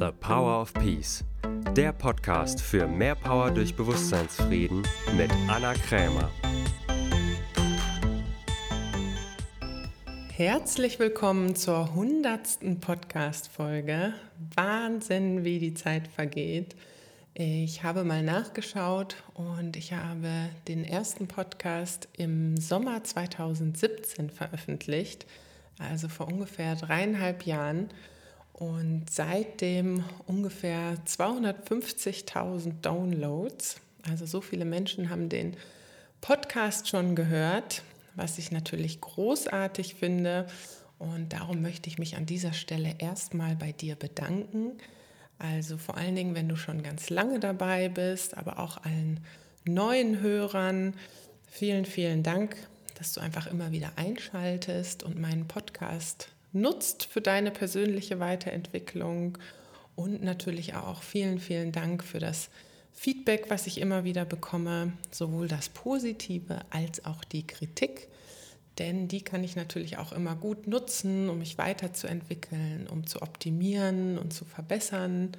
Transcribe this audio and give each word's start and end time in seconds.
The 0.00 0.10
Power 0.18 0.60
of 0.60 0.74
Peace, 0.74 1.22
der 1.76 1.92
Podcast 1.92 2.60
für 2.60 2.88
mehr 2.88 3.14
Power 3.14 3.52
durch 3.52 3.76
Bewusstseinsfrieden 3.76 4.82
mit 5.16 5.30
Anna 5.46 5.74
Krämer. 5.74 6.32
Herzlich 10.32 10.98
willkommen 10.98 11.54
zur 11.54 11.94
hundertsten 11.94 12.80
Podcast-Folge. 12.80 14.14
Wahnsinn, 14.56 15.44
wie 15.44 15.60
die 15.60 15.74
Zeit 15.74 16.08
vergeht. 16.08 16.74
Ich 17.34 17.84
habe 17.84 18.02
mal 18.02 18.24
nachgeschaut 18.24 19.22
und 19.34 19.76
ich 19.76 19.92
habe 19.92 20.48
den 20.66 20.84
ersten 20.84 21.28
Podcast 21.28 22.08
im 22.16 22.56
Sommer 22.56 23.04
2017 23.04 24.30
veröffentlicht, 24.30 25.24
also 25.78 26.08
vor 26.08 26.26
ungefähr 26.26 26.74
dreieinhalb 26.74 27.46
Jahren 27.46 27.90
und 28.54 29.06
seitdem 29.10 30.04
ungefähr 30.26 30.96
250.000 31.06 32.80
Downloads. 32.80 33.80
Also 34.08 34.26
so 34.26 34.40
viele 34.40 34.64
Menschen 34.64 35.10
haben 35.10 35.28
den 35.28 35.56
Podcast 36.20 36.88
schon 36.88 37.16
gehört, 37.16 37.82
was 38.14 38.38
ich 38.38 38.52
natürlich 38.52 39.00
großartig 39.00 39.96
finde. 39.96 40.46
Und 40.98 41.32
darum 41.32 41.62
möchte 41.62 41.88
ich 41.90 41.98
mich 41.98 42.16
an 42.16 42.26
dieser 42.26 42.52
Stelle 42.52 42.94
erstmal 42.98 43.56
bei 43.56 43.72
dir 43.72 43.96
bedanken. 43.96 44.78
Also 45.38 45.76
vor 45.76 45.96
allen 45.96 46.14
Dingen, 46.14 46.36
wenn 46.36 46.48
du 46.48 46.54
schon 46.56 46.84
ganz 46.84 47.10
lange 47.10 47.40
dabei 47.40 47.88
bist, 47.88 48.36
aber 48.36 48.60
auch 48.60 48.84
allen 48.84 49.18
neuen 49.64 50.20
Hörern. 50.20 50.94
Vielen, 51.48 51.86
vielen 51.86 52.22
Dank, 52.22 52.56
dass 52.94 53.14
du 53.14 53.20
einfach 53.20 53.48
immer 53.48 53.72
wieder 53.72 53.90
einschaltest 53.96 55.02
und 55.02 55.20
meinen 55.20 55.48
Podcast 55.48 56.28
nutzt 56.54 57.04
für 57.04 57.20
deine 57.20 57.50
persönliche 57.50 58.20
Weiterentwicklung. 58.20 59.38
Und 59.96 60.22
natürlich 60.22 60.74
auch 60.74 61.02
vielen, 61.02 61.38
vielen 61.38 61.70
Dank 61.70 62.02
für 62.02 62.18
das 62.18 62.48
Feedback, 62.92 63.46
was 63.48 63.66
ich 63.66 63.80
immer 63.80 64.04
wieder 64.04 64.24
bekomme, 64.24 64.92
sowohl 65.10 65.48
das 65.48 65.68
Positive 65.68 66.60
als 66.70 67.04
auch 67.04 67.24
die 67.24 67.46
Kritik. 67.46 68.08
Denn 68.78 69.06
die 69.06 69.22
kann 69.22 69.44
ich 69.44 69.54
natürlich 69.54 69.98
auch 69.98 70.12
immer 70.12 70.34
gut 70.34 70.66
nutzen, 70.66 71.28
um 71.28 71.38
mich 71.38 71.58
weiterzuentwickeln, 71.58 72.88
um 72.88 73.06
zu 73.06 73.22
optimieren 73.22 74.18
und 74.18 74.32
zu 74.32 74.44
verbessern. 74.44 75.32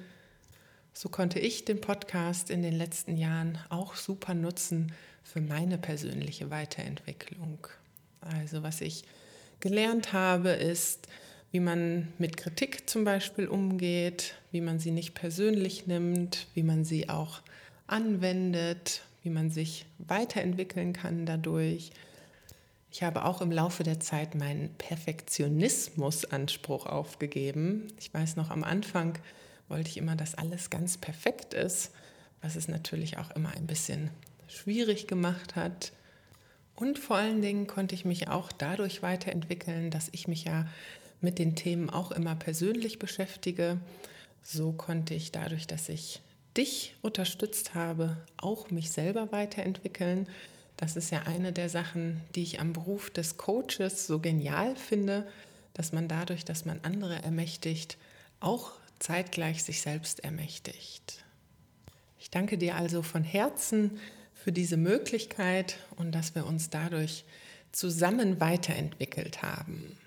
So 0.94 1.10
konnte 1.10 1.38
ich 1.38 1.66
den 1.66 1.80
Podcast 1.80 2.50
in 2.50 2.62
den 2.62 2.74
letzten 2.74 3.16
Jahren 3.16 3.58
auch 3.68 3.94
super 3.96 4.32
nutzen 4.32 4.92
für 5.22 5.42
meine 5.42 5.76
persönliche 5.76 6.50
Weiterentwicklung. 6.50 7.66
Also 8.22 8.62
was 8.62 8.80
ich 8.80 9.04
gelernt 9.60 10.12
habe, 10.12 10.50
ist, 10.50 11.08
wie 11.52 11.60
man 11.60 12.08
mit 12.18 12.36
Kritik 12.36 12.88
zum 12.88 13.04
Beispiel 13.04 13.48
umgeht, 13.48 14.34
wie 14.50 14.60
man 14.60 14.78
sie 14.78 14.90
nicht 14.90 15.14
persönlich 15.14 15.86
nimmt, 15.86 16.46
wie 16.54 16.62
man 16.62 16.84
sie 16.84 17.08
auch 17.08 17.40
anwendet, 17.86 19.00
wie 19.22 19.30
man 19.30 19.48
sich 19.50 19.86
weiterentwickeln 19.98 20.92
kann 20.92 21.24
dadurch. 21.26 21.90
Ich 22.90 23.02
habe 23.02 23.24
auch 23.24 23.40
im 23.42 23.52
Laufe 23.52 23.82
der 23.82 23.98
Zeit 24.00 24.34
meinen 24.34 24.70
Perfektionismusanspruch 24.78 26.86
aufgegeben. 26.86 27.88
Ich 27.98 28.14
weiß 28.14 28.36
noch, 28.36 28.50
am 28.50 28.64
Anfang 28.64 29.18
wollte 29.68 29.90
ich 29.90 29.96
immer, 29.96 30.16
dass 30.16 30.34
alles 30.34 30.70
ganz 30.70 30.96
perfekt 30.96 31.54
ist, 31.54 31.92
was 32.40 32.56
es 32.56 32.68
natürlich 32.68 33.18
auch 33.18 33.30
immer 33.32 33.50
ein 33.56 33.66
bisschen 33.66 34.10
schwierig 34.48 35.06
gemacht 35.06 35.54
hat. 35.56 35.92
Und 36.76 36.98
vor 36.98 37.16
allen 37.16 37.40
Dingen 37.40 37.66
konnte 37.66 37.94
ich 37.94 38.04
mich 38.04 38.28
auch 38.28 38.52
dadurch 38.52 39.02
weiterentwickeln, 39.02 39.90
dass 39.90 40.08
ich 40.12 40.28
mich 40.28 40.44
ja 40.44 40.66
mit 41.22 41.38
den 41.38 41.56
Themen 41.56 41.88
auch 41.88 42.12
immer 42.12 42.36
persönlich 42.36 42.98
beschäftige. 42.98 43.80
So 44.42 44.72
konnte 44.72 45.14
ich 45.14 45.32
dadurch, 45.32 45.66
dass 45.66 45.88
ich 45.88 46.20
dich 46.56 46.94
unterstützt 47.02 47.74
habe, 47.74 48.18
auch 48.36 48.70
mich 48.70 48.90
selber 48.90 49.32
weiterentwickeln. 49.32 50.28
Das 50.76 50.96
ist 50.96 51.10
ja 51.10 51.22
eine 51.22 51.52
der 51.52 51.70
Sachen, 51.70 52.20
die 52.34 52.42
ich 52.42 52.60
am 52.60 52.74
Beruf 52.74 53.08
des 53.08 53.38
Coaches 53.38 54.06
so 54.06 54.18
genial 54.20 54.76
finde, 54.76 55.26
dass 55.72 55.92
man 55.92 56.08
dadurch, 56.08 56.44
dass 56.44 56.66
man 56.66 56.80
andere 56.82 57.22
ermächtigt, 57.22 57.96
auch 58.40 58.72
zeitgleich 58.98 59.64
sich 59.64 59.80
selbst 59.80 60.20
ermächtigt. 60.20 61.24
Ich 62.18 62.30
danke 62.30 62.58
dir 62.58 62.76
also 62.76 63.02
von 63.02 63.24
Herzen 63.24 63.98
für 64.46 64.52
diese 64.52 64.76
Möglichkeit 64.76 65.78
und 65.96 66.14
dass 66.14 66.36
wir 66.36 66.46
uns 66.46 66.70
dadurch 66.70 67.24
zusammen 67.72 68.40
weiterentwickelt 68.40 69.42
haben. 69.42 69.98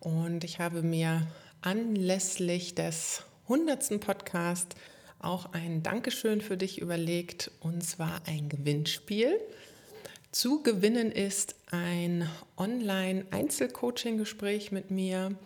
Und 0.00 0.44
ich 0.44 0.60
habe 0.60 0.80
mir 0.80 1.26
anlässlich 1.60 2.74
des 2.74 3.24
100. 3.42 4.00
Podcast 4.00 4.76
auch 5.18 5.52
ein 5.52 5.82
Dankeschön 5.82 6.40
für 6.40 6.56
dich 6.56 6.80
überlegt, 6.80 7.50
und 7.60 7.84
zwar 7.84 8.22
ein 8.26 8.48
Gewinnspiel. 8.48 9.38
Zu 10.32 10.62
gewinnen 10.62 11.12
ist 11.12 11.54
ein 11.70 12.26
Online-Einzelcoaching-Gespräch 12.56 14.72
mit 14.72 14.90
mir. 14.90 15.36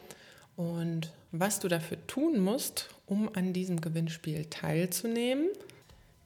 Und 0.54 1.12
was 1.32 1.59
du 1.59 1.66
dafür 1.66 1.98
tun 2.06 2.38
musst, 2.38 2.91
um 3.06 3.28
an 3.34 3.53
diesem 3.53 3.80
Gewinnspiel 3.80 4.44
teilzunehmen, 4.44 5.48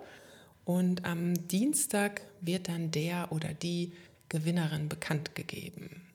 und 0.66 1.06
am 1.06 1.48
Dienstag 1.48 2.22
wird 2.42 2.70
dann 2.70 2.90
der 2.90 3.32
oder 3.32 3.54
die 3.54 3.94
Gewinnerin 4.30 4.90
bekannt 4.90 5.36
gegeben. 5.36 6.09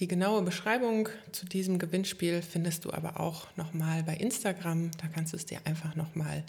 Die 0.00 0.08
genaue 0.08 0.40
Beschreibung 0.40 1.10
zu 1.30 1.44
diesem 1.44 1.78
Gewinnspiel 1.78 2.40
findest 2.40 2.86
du 2.86 2.90
aber 2.90 3.20
auch 3.20 3.54
nochmal 3.56 4.02
bei 4.02 4.16
Instagram. 4.16 4.90
Da 4.92 5.08
kannst 5.08 5.34
du 5.34 5.36
es 5.36 5.44
dir 5.44 5.60
einfach 5.64 5.94
nochmal 5.94 6.42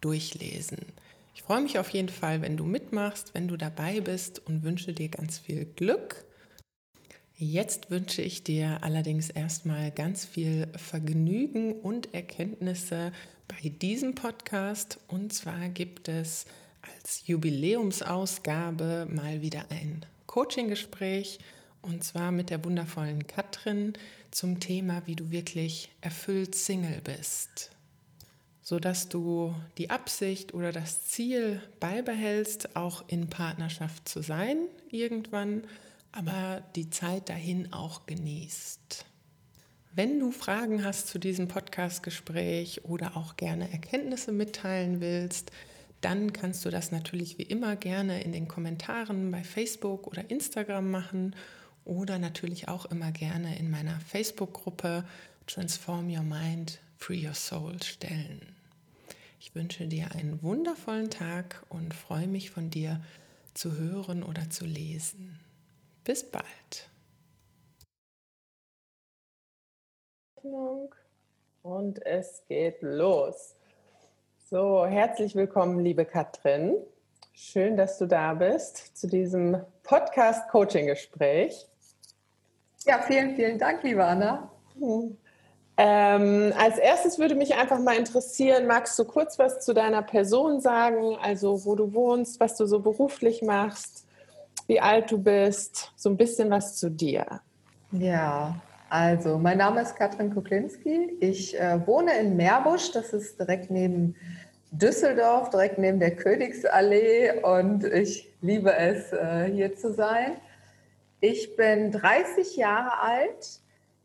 durchlesen. 0.00 0.78
Ich 1.34 1.42
freue 1.42 1.60
mich 1.60 1.78
auf 1.78 1.90
jeden 1.90 2.08
Fall, 2.08 2.40
wenn 2.40 2.56
du 2.56 2.64
mitmachst, 2.64 3.34
wenn 3.34 3.46
du 3.46 3.58
dabei 3.58 4.00
bist 4.00 4.40
und 4.46 4.62
wünsche 4.62 4.94
dir 4.94 5.10
ganz 5.10 5.38
viel 5.38 5.66
Glück. 5.66 6.24
Jetzt 7.36 7.90
wünsche 7.90 8.22
ich 8.22 8.42
dir 8.42 8.78
allerdings 8.80 9.28
erstmal 9.28 9.90
ganz 9.90 10.24
viel 10.24 10.68
Vergnügen 10.74 11.74
und 11.74 12.14
Erkenntnisse 12.14 13.12
bei 13.48 13.68
diesem 13.68 14.14
Podcast. 14.14 14.98
Und 15.08 15.30
zwar 15.34 15.68
gibt 15.68 16.08
es 16.08 16.46
als 16.80 17.26
Jubiläumsausgabe 17.26 19.08
mal 19.10 19.42
wieder 19.42 19.66
ein 19.68 20.06
Coaching-Gespräch 20.26 21.38
und 21.84 22.02
zwar 22.02 22.32
mit 22.32 22.50
der 22.50 22.64
wundervollen 22.64 23.26
Katrin 23.26 23.92
zum 24.30 24.60
Thema, 24.60 25.02
wie 25.06 25.16
du 25.16 25.30
wirklich 25.30 25.90
erfüllt 26.00 26.54
Single 26.54 27.00
bist. 27.02 27.70
Sodass 28.62 29.08
du 29.08 29.54
die 29.76 29.90
Absicht 29.90 30.54
oder 30.54 30.72
das 30.72 31.04
Ziel 31.06 31.60
beibehältst, 31.80 32.76
auch 32.76 33.04
in 33.08 33.28
Partnerschaft 33.28 34.08
zu 34.08 34.22
sein 34.22 34.56
irgendwann, 34.90 35.64
aber 36.12 36.62
die 36.74 36.90
Zeit 36.90 37.28
dahin 37.28 37.72
auch 37.72 38.06
genießt. 38.06 39.04
Wenn 39.92 40.18
du 40.18 40.32
Fragen 40.32 40.84
hast 40.84 41.08
zu 41.08 41.18
diesem 41.18 41.46
Podcast-Gespräch 41.46 42.84
oder 42.84 43.16
auch 43.16 43.36
gerne 43.36 43.70
Erkenntnisse 43.70 44.32
mitteilen 44.32 45.00
willst, 45.00 45.52
dann 46.00 46.32
kannst 46.32 46.64
du 46.64 46.70
das 46.70 46.90
natürlich 46.90 47.38
wie 47.38 47.44
immer 47.44 47.76
gerne 47.76 48.22
in 48.22 48.32
den 48.32 48.48
Kommentaren 48.48 49.30
bei 49.30 49.44
Facebook 49.44 50.06
oder 50.06 50.30
Instagram 50.30 50.90
machen 50.90 51.36
oder 51.84 52.18
natürlich 52.18 52.68
auch 52.68 52.86
immer 52.86 53.12
gerne 53.12 53.58
in 53.58 53.70
meiner 53.70 54.00
Facebook-Gruppe 54.00 55.04
Transform 55.46 56.08
Your 56.10 56.22
Mind, 56.22 56.80
Free 56.96 57.26
Your 57.26 57.34
Soul 57.34 57.82
stellen. 57.82 58.56
Ich 59.38 59.54
wünsche 59.54 59.86
dir 59.86 60.12
einen 60.12 60.42
wundervollen 60.42 61.10
Tag 61.10 61.62
und 61.68 61.92
freue 61.92 62.26
mich 62.26 62.50
von 62.50 62.70
dir 62.70 63.02
zu 63.52 63.76
hören 63.76 64.22
oder 64.22 64.48
zu 64.48 64.64
lesen. 64.64 65.38
Bis 66.02 66.24
bald. 66.24 66.88
Und 71.62 72.04
es 72.06 72.42
geht 72.48 72.80
los. 72.82 73.54
So, 74.50 74.86
herzlich 74.86 75.34
willkommen, 75.34 75.80
liebe 75.80 76.04
Katrin. 76.04 76.76
Schön, 77.32 77.76
dass 77.76 77.98
du 77.98 78.06
da 78.06 78.34
bist 78.34 78.96
zu 78.96 79.08
diesem 79.08 79.60
Podcast-Coaching-Gespräch. 79.82 81.66
Ja, 82.86 82.98
vielen, 82.98 83.34
vielen 83.34 83.58
Dank, 83.58 83.82
liebe 83.82 84.04
Anna. 84.04 84.50
Ähm, 85.76 86.52
als 86.58 86.78
erstes 86.78 87.18
würde 87.18 87.34
mich 87.34 87.56
einfach 87.56 87.80
mal 87.80 87.96
interessieren, 87.96 88.66
magst 88.66 88.98
du 88.98 89.04
kurz 89.04 89.38
was 89.38 89.64
zu 89.64 89.72
deiner 89.72 90.02
Person 90.02 90.60
sagen, 90.60 91.16
also 91.20 91.64
wo 91.64 91.74
du 91.74 91.94
wohnst, 91.94 92.38
was 92.40 92.56
du 92.56 92.66
so 92.66 92.80
beruflich 92.80 93.42
machst, 93.42 94.06
wie 94.66 94.80
alt 94.80 95.10
du 95.10 95.18
bist, 95.18 95.92
so 95.96 96.10
ein 96.10 96.16
bisschen 96.16 96.50
was 96.50 96.76
zu 96.76 96.90
dir. 96.90 97.40
Ja, 97.92 98.60
also 98.90 99.38
mein 99.38 99.58
Name 99.58 99.80
ist 99.80 99.96
Katrin 99.96 100.32
Kuklinski. 100.32 101.16
Ich 101.20 101.58
äh, 101.58 101.84
wohne 101.86 102.12
in 102.18 102.36
Meerbusch, 102.36 102.92
das 102.92 103.12
ist 103.12 103.40
direkt 103.40 103.70
neben 103.70 104.14
Düsseldorf, 104.72 105.50
direkt 105.50 105.78
neben 105.78 106.00
der 106.00 106.14
Königsallee 106.14 107.40
und 107.42 107.84
ich 107.84 108.32
liebe 108.42 108.74
es, 108.74 109.12
äh, 109.12 109.50
hier 109.50 109.74
zu 109.74 109.92
sein. 109.94 110.36
Ich 111.26 111.56
bin 111.56 111.90
30 111.90 112.54
Jahre 112.56 113.00
alt. 113.00 113.60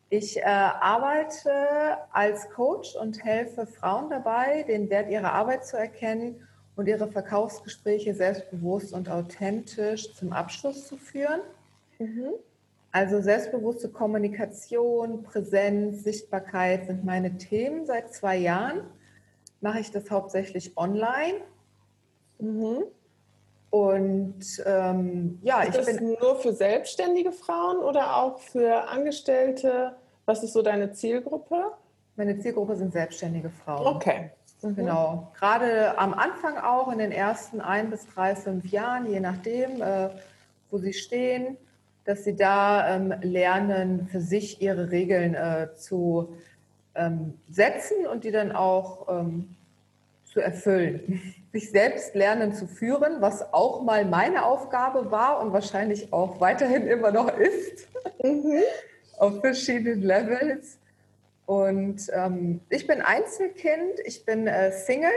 Ich 0.10 0.38
äh, 0.38 0.44
arbeite 0.44 1.98
als 2.13 2.50
Coach 2.50 2.95
und 2.95 3.21
helfe 3.25 3.68
Frauen 3.68 4.10
dabei, 4.10 4.63
den 4.63 4.89
Wert 4.89 5.10
ihrer 5.10 5.33
Arbeit 5.33 5.66
zu 5.66 5.75
erkennen 5.75 6.48
und 6.77 6.88
ihre 6.88 7.12
Verkaufsgespräche 7.12 8.13
selbstbewusst 8.13 8.94
und 8.94 9.10
authentisch 9.10 10.16
zum 10.16 10.31
Abschluss 10.31 10.88
zu 10.88 10.95
führen. 10.95 11.42
Mhm. 11.98 12.36
Also 12.94 13.19
selbstbewusste 13.19 13.89
Kommunikation, 13.89 15.21
Präsenz, 15.21 16.06
Sichtbarkeit 16.06 16.88
sind 16.88 17.04
meine 17.04 17.38
Themen. 17.38 17.86
Seit 17.86 18.13
zwei 18.13 18.38
Jahren 18.38 18.83
mache 19.60 19.81
ich 19.81 19.92
das 19.92 20.10
hauptsächlich 20.10 20.77
online. 20.77 21.42
Mhm. 22.39 22.86
Und 23.69 24.44
ähm, 24.66 25.39
ja, 25.44 25.62
ist 25.62 25.69
ich 25.69 25.75
das 25.75 25.98
bin 25.98 26.18
nur 26.19 26.36
für 26.38 26.54
selbstständige 26.54 27.31
Frauen 27.31 27.77
oder 27.77 28.18
auch 28.18 28.39
für 28.39 28.88
Angestellte. 28.89 29.95
Was 30.25 30.44
ist 30.44 30.54
so 30.54 30.62
deine 30.62 30.92
Zielgruppe? 30.92 31.71
Meine 32.16 32.39
Zielgruppe 32.39 32.75
sind 32.75 32.92
selbstständige 32.92 33.50
Frauen. 33.50 33.95
Okay. 33.95 34.31
Mhm. 34.62 34.75
Genau. 34.75 35.31
Gerade 35.38 35.98
am 35.98 36.13
Anfang 36.13 36.57
auch 36.57 36.92
in 36.92 37.00
den 37.00 37.12
ersten 37.12 37.62
ein 37.62 37.89
bis 37.89 38.07
drei, 38.07 38.36
fünf 38.36 38.66
Jahren, 38.71 39.10
je 39.12 39.19
nachdem, 39.19 39.81
äh, 39.81 40.10
wo 40.69 40.80
sie 40.80 40.94
stehen, 40.94 41.57
dass 42.06 42.24
sie 42.24 42.36
da 42.36 42.95
ähm, 42.95 43.13
lernen, 43.21 44.07
für 44.07 44.19
sich 44.19 44.62
ihre 44.62 44.89
Regeln 44.89 45.36
äh, 45.36 45.69
zu 45.75 46.33
ähm, 46.95 47.36
setzen 47.50 48.07
und 48.12 48.24
die 48.24 48.31
dann 48.31 48.51
auch 48.51 49.07
ähm, 49.10 49.56
zu 50.31 50.40
erfüllen. 50.40 51.22
Sich 51.52 51.72
selbst 51.72 52.14
lernen 52.16 52.54
zu 52.54 52.68
führen, 52.68 53.22
was 53.22 53.54
auch 53.54 53.81
mal 53.84 54.06
meine 54.06 54.46
Aufgabe 54.46 55.12
war 55.12 55.42
und 55.42 55.52
wahrscheinlich 55.54 56.14
auch 56.14 56.40
weiterhin 56.40 56.88
immer 56.88 57.12
noch 57.12 57.36
ist, 57.38 57.88
mhm. 58.24 58.62
auf 59.18 59.42
verschiedenen 59.42 60.02
Levels. 60.02 60.78
Und 61.46 62.12
ähm, 62.14 62.62
ich 62.70 62.86
bin 62.86 63.02
Einzelkind, 63.02 64.00
ich 64.06 64.24
bin 64.24 64.46
äh, 64.46 64.72
Single. 64.72 65.10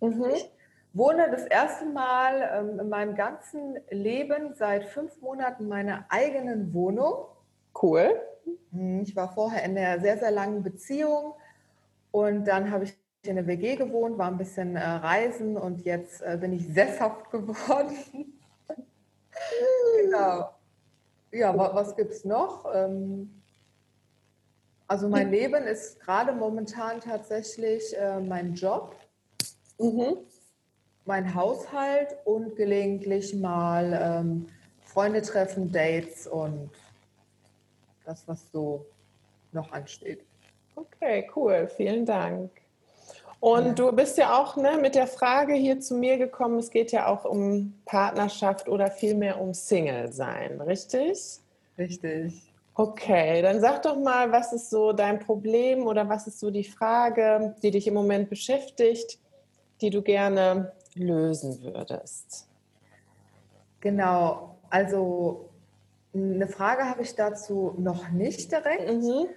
Mhm. 0.00 0.24
Ich 0.34 0.50
wohne 0.92 1.30
das 1.30 1.44
erste 1.44 1.86
Mal 1.86 2.50
ähm, 2.52 2.80
in 2.80 2.88
meinem 2.88 3.14
ganzen 3.14 3.78
Leben 3.90 4.54
seit 4.54 4.86
fünf 4.86 5.20
Monaten 5.20 5.62
in 5.62 5.68
meiner 5.68 6.06
eigenen 6.08 6.74
Wohnung. 6.74 7.26
Cool. 7.80 8.20
Mhm, 8.72 9.02
ich 9.02 9.14
war 9.14 9.32
vorher 9.32 9.62
in 9.62 9.78
einer 9.78 10.00
sehr, 10.00 10.18
sehr 10.18 10.32
langen 10.32 10.64
Beziehung 10.64 11.34
und 12.10 12.46
dann 12.46 12.72
habe 12.72 12.84
ich 12.84 12.99
in 13.22 13.36
der 13.36 13.46
WG 13.46 13.76
gewohnt, 13.76 14.16
war 14.18 14.28
ein 14.28 14.38
bisschen 14.38 14.76
äh, 14.76 14.82
reisen 14.82 15.56
und 15.56 15.84
jetzt 15.84 16.22
äh, 16.22 16.38
bin 16.40 16.52
ich 16.52 16.66
sesshaft 16.68 17.30
geworden. 17.30 17.96
genau. 20.02 20.50
Ja, 21.32 21.56
was, 21.56 21.74
was 21.74 21.96
gibt 21.96 22.12
es 22.12 22.24
noch? 22.24 22.66
Ähm, 22.74 23.42
also 24.88 25.08
mein 25.08 25.30
Leben 25.30 25.64
ist 25.64 26.00
gerade 26.00 26.32
momentan 26.32 27.00
tatsächlich 27.00 27.96
äh, 27.96 28.18
mein 28.20 28.54
Job, 28.54 28.96
mhm. 29.78 30.16
mein 31.04 31.32
Haushalt 31.32 32.16
und 32.24 32.56
gelegentlich 32.56 33.34
mal 33.34 33.92
ähm, 34.02 34.46
Freunde 34.82 35.22
treffen, 35.22 35.70
Dates 35.70 36.26
und 36.26 36.70
das, 38.04 38.26
was 38.26 38.50
so 38.50 38.84
noch 39.52 39.70
ansteht. 39.70 40.24
Okay, 40.74 41.30
cool. 41.36 41.68
Vielen 41.76 42.04
Dank. 42.04 42.50
Und 43.40 43.78
du 43.78 43.90
bist 43.92 44.18
ja 44.18 44.38
auch 44.38 44.56
ne, 44.56 44.78
mit 44.80 44.94
der 44.94 45.06
Frage 45.06 45.54
hier 45.54 45.80
zu 45.80 45.94
mir 45.94 46.18
gekommen, 46.18 46.58
es 46.58 46.70
geht 46.70 46.92
ja 46.92 47.06
auch 47.06 47.24
um 47.24 47.72
Partnerschaft 47.86 48.68
oder 48.68 48.90
vielmehr 48.90 49.40
um 49.40 49.54
Single 49.54 50.12
sein, 50.12 50.60
richtig? 50.60 51.38
Richtig. 51.78 52.52
Okay, 52.74 53.40
dann 53.40 53.60
sag 53.60 53.82
doch 53.82 53.96
mal, 53.96 54.30
was 54.30 54.52
ist 54.52 54.68
so 54.68 54.92
dein 54.92 55.18
Problem 55.18 55.86
oder 55.86 56.08
was 56.08 56.26
ist 56.26 56.38
so 56.38 56.50
die 56.50 56.64
Frage, 56.64 57.54
die 57.62 57.70
dich 57.70 57.86
im 57.86 57.94
Moment 57.94 58.28
beschäftigt, 58.28 59.18
die 59.80 59.90
du 59.90 60.02
gerne 60.02 60.72
lösen 60.94 61.62
würdest? 61.62 62.46
Genau, 63.80 64.56
also 64.68 65.48
eine 66.14 66.46
Frage 66.46 66.84
habe 66.84 67.02
ich 67.02 67.14
dazu 67.14 67.74
noch 67.78 68.10
nicht 68.10 68.52
direkt. 68.52 68.90
Mhm. 68.90 69.28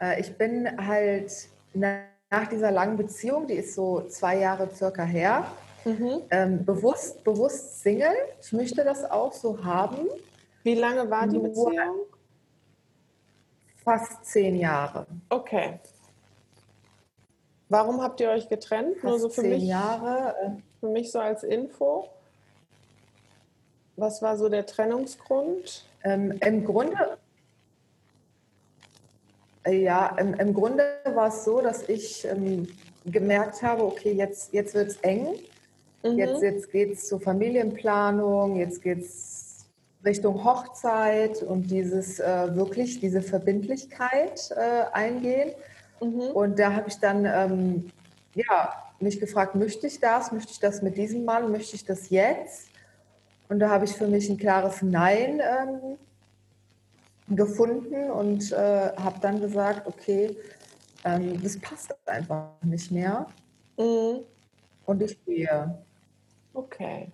Äh, 0.00 0.20
ich 0.20 0.36
bin 0.36 0.68
halt 0.86 1.30
nach 2.30 2.46
dieser 2.46 2.70
langen 2.70 2.96
Beziehung, 2.96 3.46
die 3.48 3.54
ist 3.54 3.74
so 3.74 4.02
zwei 4.08 4.38
Jahre 4.38 4.70
circa 4.72 5.02
her, 5.02 5.50
mhm. 5.84 6.22
ähm, 6.30 6.64
bewusst, 6.64 7.22
bewusst 7.24 7.82
Single. 7.82 8.14
Ich 8.40 8.52
möchte 8.52 8.84
das 8.84 9.04
auch 9.04 9.32
so 9.32 9.62
haben. 9.64 10.08
Wie 10.62 10.74
lange 10.74 11.10
war 11.10 11.26
die 11.26 11.38
Nur 11.38 11.48
Beziehung? 11.48 11.96
Fast 13.82 14.24
zehn 14.24 14.56
Jahre. 14.56 15.06
Okay. 15.28 15.80
Warum 17.68 18.00
habt 18.00 18.20
ihr 18.20 18.30
euch 18.30 18.48
getrennt? 18.48 18.94
Fast 18.94 19.04
Nur 19.04 19.18
so 19.18 19.28
für 19.28 19.42
zehn 19.42 19.50
mich, 19.50 19.64
Jahre. 19.64 20.34
Äh, 20.42 20.50
für 20.78 20.88
mich 20.88 21.10
so 21.10 21.18
als 21.18 21.42
Info. 21.42 22.08
Was 23.96 24.22
war 24.22 24.36
so 24.36 24.48
der 24.48 24.66
Trennungsgrund? 24.66 25.84
Ähm, 26.04 26.38
Im 26.40 26.64
Grunde 26.64 27.18
ja, 29.68 30.16
im, 30.18 30.34
im 30.34 30.54
Grunde 30.54 30.84
war 31.14 31.28
es 31.28 31.44
so, 31.44 31.60
dass 31.60 31.88
ich 31.88 32.26
ähm, 32.26 32.66
gemerkt 33.04 33.62
habe, 33.62 33.84
okay, 33.84 34.12
jetzt, 34.12 34.52
jetzt 34.52 34.74
wird 34.74 34.88
es 34.88 34.96
eng. 34.98 35.28
Mhm. 36.02 36.18
Jetzt, 36.18 36.42
jetzt 36.42 36.72
geht 36.72 36.92
es 36.92 37.08
zur 37.08 37.20
Familienplanung, 37.20 38.56
jetzt 38.56 38.82
geht 38.82 39.00
es 39.00 39.66
Richtung 40.04 40.44
Hochzeit 40.44 41.42
und 41.42 41.70
dieses 41.70 42.20
äh, 42.20 42.54
wirklich, 42.54 43.00
diese 43.00 43.20
Verbindlichkeit 43.20 44.50
äh, 44.56 44.84
eingehen. 44.92 45.52
Mhm. 46.00 46.20
Und 46.32 46.58
da 46.58 46.72
habe 46.72 46.88
ich 46.88 46.98
dann 46.98 47.26
ähm, 47.26 47.90
ja, 48.34 48.72
mich 48.98 49.20
gefragt, 49.20 49.54
möchte 49.54 49.86
ich 49.86 50.00
das? 50.00 50.32
Möchte 50.32 50.52
ich 50.52 50.60
das 50.60 50.80
mit 50.80 50.96
diesem 50.96 51.24
Mann? 51.24 51.52
Möchte 51.52 51.76
ich 51.76 51.84
das 51.84 52.08
jetzt? 52.08 52.68
Und 53.48 53.58
da 53.58 53.68
habe 53.68 53.84
ich 53.84 53.92
für 53.92 54.06
mich 54.06 54.30
ein 54.30 54.38
klares 54.38 54.80
Nein 54.80 55.40
ähm, 55.40 55.98
gefunden 57.30 58.10
und 58.10 58.52
äh, 58.52 58.92
habe 58.96 59.20
dann 59.20 59.40
gesagt, 59.40 59.86
okay, 59.86 60.36
ähm, 61.04 61.42
das 61.42 61.58
passt 61.60 61.94
einfach 62.06 62.50
nicht 62.62 62.90
mehr. 62.90 63.26
Mhm. 63.78 64.20
Und 64.86 65.02
ich 65.02 65.24
gehe. 65.24 65.78
Okay. 66.52 67.08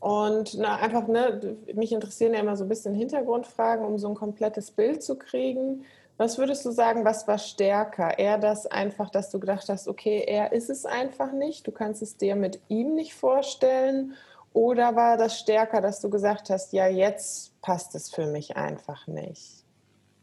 Und 0.00 0.54
na, 0.58 0.76
einfach, 0.76 1.06
ne, 1.08 1.56
mich 1.74 1.92
interessieren 1.92 2.34
ja 2.34 2.40
immer 2.40 2.56
so 2.56 2.64
ein 2.64 2.68
bisschen 2.68 2.94
Hintergrundfragen, 2.94 3.84
um 3.84 3.98
so 3.98 4.08
ein 4.08 4.14
komplettes 4.14 4.70
Bild 4.70 5.02
zu 5.02 5.18
kriegen. 5.18 5.84
Was 6.16 6.38
würdest 6.38 6.64
du 6.64 6.70
sagen, 6.70 7.04
was 7.04 7.28
war 7.28 7.38
stärker? 7.38 8.18
Eher 8.18 8.38
das 8.38 8.66
einfach, 8.66 9.10
dass 9.10 9.30
du 9.30 9.38
gedacht 9.38 9.68
hast, 9.68 9.88
okay, 9.88 10.24
er 10.26 10.52
ist 10.52 10.70
es 10.70 10.86
einfach 10.86 11.32
nicht, 11.32 11.66
du 11.66 11.72
kannst 11.72 12.02
es 12.02 12.16
dir 12.16 12.36
mit 12.36 12.60
ihm 12.68 12.94
nicht 12.94 13.14
vorstellen? 13.14 14.14
Oder 14.56 14.96
war 14.96 15.18
das 15.18 15.38
stärker, 15.38 15.82
dass 15.82 16.00
du 16.00 16.08
gesagt 16.08 16.48
hast, 16.48 16.72
ja, 16.72 16.86
jetzt 16.86 17.60
passt 17.60 17.94
es 17.94 18.08
für 18.08 18.24
mich 18.24 18.56
einfach 18.56 19.06
nicht? 19.06 19.62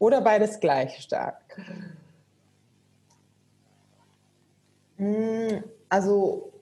Oder 0.00 0.20
beides 0.22 0.58
gleich 0.58 0.98
stark? 1.02 1.40
Hm, 4.96 5.62
also 5.88 6.52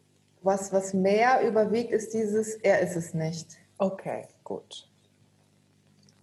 was, 0.43 0.71
was 0.71 0.93
mehr 0.93 1.49
überwiegt, 1.49 1.93
ist 1.93 2.13
dieses, 2.13 2.57
er 2.57 2.81
ist 2.81 2.95
es 2.95 3.15
nicht. 3.15 3.57
Okay, 3.79 4.29
gut. 4.45 4.87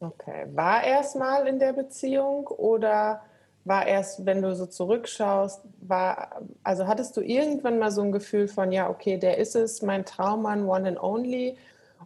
Okay. 0.02 0.46
War 0.54 0.84
er 0.84 1.00
es 1.00 1.16
mal 1.16 1.48
in 1.48 1.58
der 1.58 1.74
Beziehung 1.74 2.46
oder 2.46 3.24
war 3.66 3.86
erst, 3.86 4.26
wenn 4.26 4.42
du 4.42 4.56
so 4.56 4.66
zurückschaust, 4.66 5.62
war, 5.82 6.42
also 6.64 6.88
hattest 6.88 7.16
du 7.18 7.22
irgendwann 7.22 7.80
mal 7.80 7.92
so 7.92 8.02
ein 8.02 8.12
Gefühl 8.12 8.48
von, 8.48 8.72
ja, 8.72 8.90
okay, 8.90 9.18
der 9.18 9.38
ist 9.38 9.56
es, 9.56 9.82
mein 9.82 10.06
Traummann, 10.06 10.66
one 10.66 10.88
and 10.88 11.02
only, 11.02 11.58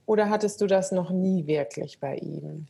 oder 0.06 0.30
hattest 0.30 0.60
du 0.62 0.68
das 0.68 0.92
noch 0.92 1.10
nie 1.12 1.48
wirklich 1.48 2.00
bei 2.00 2.16
ihm? 2.16 2.66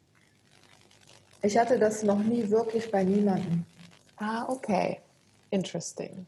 Ich 1.42 1.58
hatte 1.58 1.78
das 1.80 2.04
noch 2.04 2.20
nie 2.20 2.50
wirklich 2.50 2.90
bei 2.92 3.04
niemandem. 3.04 3.66
Ah, 4.18 4.46
okay. 4.48 5.00
Interesting. 5.50 6.26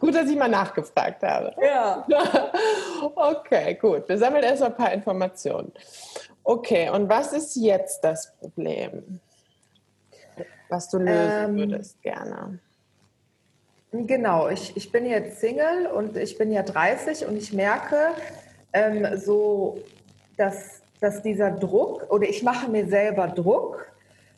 gut, 0.00 0.14
dass 0.14 0.30
ich 0.30 0.36
mal 0.36 0.48
nachgefragt 0.48 1.22
habe. 1.22 1.54
Ja. 1.62 2.06
okay, 3.14 3.74
gut. 3.74 4.08
Wir 4.08 4.16
sammeln 4.16 4.42
erstmal 4.42 4.70
ein 4.70 4.76
paar 4.76 4.92
Informationen. 4.92 5.70
Okay, 6.42 6.88
und 6.88 7.08
was 7.08 7.34
ist 7.34 7.56
jetzt 7.56 8.00
das 8.00 8.32
Problem, 8.38 9.20
was 10.68 10.88
du 10.88 10.98
lösen 10.98 11.50
ähm, 11.50 11.56
würdest 11.56 12.02
gerne? 12.02 12.58
Genau, 13.92 14.48
ich, 14.48 14.76
ich 14.76 14.92
bin 14.92 15.04
jetzt 15.04 15.40
Single 15.40 15.86
und 15.88 16.16
ich 16.16 16.38
bin 16.38 16.52
ja 16.52 16.62
30 16.62 17.26
und 17.26 17.36
ich 17.36 17.52
merke 17.52 18.10
ähm, 18.72 19.18
so, 19.18 19.80
dass, 20.36 20.80
dass 21.00 21.22
dieser 21.22 21.50
Druck, 21.50 22.08
oder 22.10 22.28
ich 22.28 22.42
mache 22.42 22.70
mir 22.70 22.86
selber 22.86 23.26
Druck, 23.26 23.90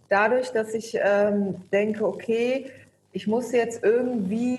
dadurch, 0.08 0.50
dass 0.52 0.72
ich 0.72 0.98
ähm, 1.02 1.56
denke, 1.70 2.06
okay, 2.06 2.70
ich 3.12 3.26
muss 3.26 3.52
jetzt 3.52 3.84
irgendwie 3.84 4.58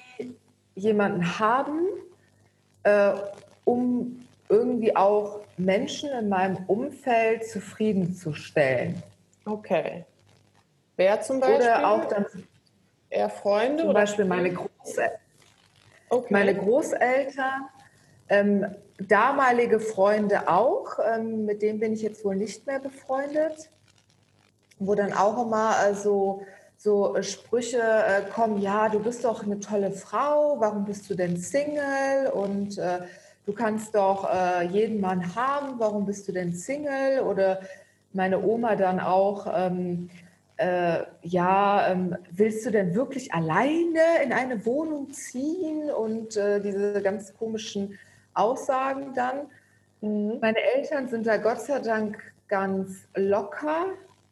jemanden 0.76 1.40
haben, 1.40 1.88
äh, 2.84 3.14
um 3.66 4.20
irgendwie 4.50 4.96
auch 4.96 5.42
Menschen 5.58 6.10
in 6.12 6.30
meinem 6.30 6.58
Umfeld 6.68 7.46
zufriedenzustellen. 7.48 9.02
Okay. 9.46 10.06
Wer 10.96 11.22
zum 11.22 11.40
Beispiel? 11.40 11.58
Oder 11.58 11.88
auch 11.90 12.06
dann 12.06 12.26
eher 13.10 13.30
Freunde? 13.30 13.82
Zum 13.82 13.90
oder 13.90 14.02
Beispiel 14.02 14.26
meine, 14.26 14.54
Großel 14.54 15.12
okay. 16.14 16.34
meine 16.34 16.56
Großeltern, 16.56 17.70
ähm, 18.30 18.76
damalige 19.00 19.80
Freunde 19.80 20.48
auch, 20.48 21.00
ähm, 21.00 21.46
mit 21.46 21.62
denen 21.62 21.80
bin 21.80 21.94
ich 21.94 22.02
jetzt 22.02 22.24
wohl 22.24 22.36
nicht 22.36 22.66
mehr 22.68 22.80
befreundet, 22.80 23.70
wo 24.80 24.96
dann 24.96 25.14
auch 25.14 25.46
immer 25.46 25.76
also 25.78 26.46
so 26.78 27.16
Sprüche 27.22 27.82
äh, 27.82 28.22
kommen, 28.34 28.62
ja, 28.62 28.90
du 28.90 29.00
bist 29.00 29.24
doch 29.24 29.44
eine 29.44 29.60
tolle 29.60 29.92
Frau, 29.92 30.60
warum 30.60 30.86
bist 30.86 31.10
du 31.10 31.16
denn 31.16 31.38
Single 31.38 32.30
und 32.34 32.78
äh, 32.78 33.00
du 33.46 33.54
kannst 33.54 33.96
doch 33.96 34.30
äh, 34.30 34.66
jeden 34.66 35.00
Mann 35.00 35.36
haben, 35.36 35.80
warum 35.80 36.06
bist 36.06 36.28
du 36.28 36.32
denn 36.32 36.54
Single? 36.54 37.22
Oder 37.22 37.62
meine 38.12 38.42
Oma 38.44 38.76
dann 38.76 39.00
auch, 39.00 39.48
ähm, 39.56 40.10
äh, 40.64 41.06
ja, 41.24 41.92
ähm, 41.92 42.16
willst 42.32 42.66
du 42.66 42.72
denn 42.72 42.96
wirklich 42.96 43.34
alleine 43.34 44.00
in 44.24 44.32
eine 44.32 44.66
Wohnung 44.66 45.12
ziehen? 45.12 45.92
Und 45.92 46.38
äh, 46.38 46.62
diese 46.62 47.02
ganz 47.02 47.34
komischen 47.38 48.00
Aussagen 48.34 49.14
dann. 49.14 49.48
Mhm. 50.02 50.40
Meine 50.42 50.60
Eltern 50.76 51.10
sind 51.10 51.28
da 51.28 51.38
Gott 51.38 51.62
sei 51.62 51.80
Dank 51.80 52.18
ganz 52.48 53.08
locker. 53.16 53.88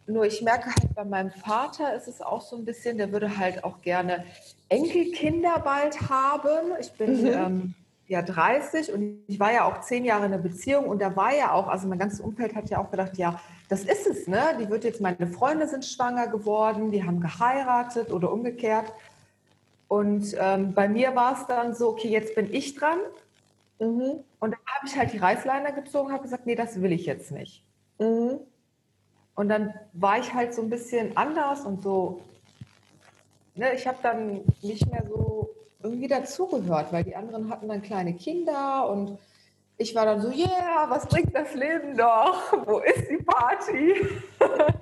Nur 0.08 0.26
ich 0.26 0.42
merke 0.42 0.68
halt 0.68 0.96
bei 0.96 1.04
meinem 1.04 1.32
Vater 1.32 1.96
ist 1.96 2.08
es 2.08 2.22
auch 2.22 2.42
so 2.42 2.56
ein 2.56 2.66
bisschen, 2.66 2.98
der 2.98 3.12
würde 3.12 3.38
halt 3.38 3.64
auch 3.64 3.82
gerne 3.82 4.24
Enkelkinder 4.70 5.60
bald 5.60 6.10
haben. 6.10 6.72
Ich 6.80 6.92
bin 6.94 7.22
mhm. 7.22 7.28
ähm, 7.28 7.74
ja 8.08 8.22
30 8.22 8.94
und 8.94 9.24
ich 9.28 9.40
war 9.40 9.52
ja 9.52 9.66
auch 9.66 9.82
zehn 9.82 10.06
Jahre 10.06 10.26
in 10.26 10.34
einer 10.34 10.42
Beziehung 10.42 10.86
und 10.86 11.02
da 11.02 11.16
war 11.16 11.36
ja 11.36 11.52
auch, 11.52 11.68
also 11.68 11.88
mein 11.88 12.00
ganzes 12.00 12.22
Umfeld 12.22 12.56
hat 12.56 12.70
ja 12.70 12.80
auch 12.80 12.90
gedacht, 12.90 13.18
ja, 13.18 13.40
das 13.72 13.86
ist 13.86 14.06
es, 14.06 14.28
ne? 14.28 14.58
Die 14.60 14.70
wird 14.70 14.84
jetzt, 14.84 15.00
meine 15.00 15.28
Freunde 15.28 15.66
sind 15.66 15.86
schwanger 15.86 16.28
geworden, 16.28 16.92
die 16.92 17.06
haben 17.06 17.22
geheiratet 17.22 18.12
oder 18.12 18.30
umgekehrt. 18.30 18.92
Und 19.88 20.36
ähm, 20.38 20.74
bei 20.74 20.90
mir 20.90 21.16
war 21.16 21.40
es 21.40 21.48
dann 21.48 21.74
so, 21.74 21.88
okay, 21.88 22.10
jetzt 22.10 22.36
bin 22.36 22.54
ich 22.54 22.76
dran. 22.76 23.00
Mhm. 23.80 24.26
Und 24.42 24.52
dann 24.52 24.60
habe 24.66 24.88
ich 24.88 24.98
halt 24.98 25.14
die 25.14 25.20
Reißleiner 25.20 25.72
gezogen, 25.72 26.12
habe 26.12 26.24
gesagt, 26.24 26.46
nee, 26.46 26.56
das 26.56 26.82
will 26.82 26.92
ich 26.92 27.06
jetzt 27.06 27.32
nicht. 27.32 27.64
Mhm. 27.98 28.42
Und 29.36 29.48
dann 29.48 29.74
war 29.94 30.20
ich 30.20 30.34
halt 30.34 30.54
so 30.54 30.62
ein 30.62 30.70
bisschen 30.70 31.16
anders 31.16 31.66
und 31.66 31.82
so, 31.82 32.20
ne, 33.56 33.74
ich 33.74 33.88
habe 33.88 34.00
dann 34.04 34.42
nicht 34.62 34.86
mehr 34.92 35.06
so 35.08 35.50
irgendwie 35.82 36.10
dazugehört, 36.10 36.92
weil 36.92 37.06
die 37.06 37.16
anderen 37.16 37.50
hatten 37.50 37.70
dann 37.70 37.82
kleine 37.82 38.16
Kinder 38.16 38.90
und 38.90 39.18
ich 39.82 39.96
war 39.96 40.06
dann 40.06 40.22
so, 40.22 40.30
yeah, 40.30 40.86
was 40.88 41.08
bringt 41.08 41.36
das 41.36 41.54
Leben 41.56 41.98
doch? 41.98 42.54
Wo 42.66 42.80
ist 42.80 43.10
die 43.10 43.18
Party? 43.18 44.08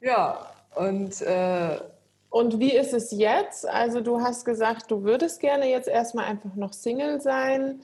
ja, 0.00 0.50
und. 0.76 1.20
Äh, 1.22 1.80
und 2.30 2.60
wie 2.60 2.76
ist 2.76 2.92
es 2.92 3.10
jetzt? 3.10 3.66
Also, 3.66 4.02
du 4.02 4.20
hast 4.20 4.44
gesagt, 4.44 4.90
du 4.90 5.02
würdest 5.02 5.40
gerne 5.40 5.70
jetzt 5.70 5.88
erstmal 5.88 6.26
einfach 6.26 6.54
noch 6.56 6.74
Single 6.74 7.22
sein 7.22 7.80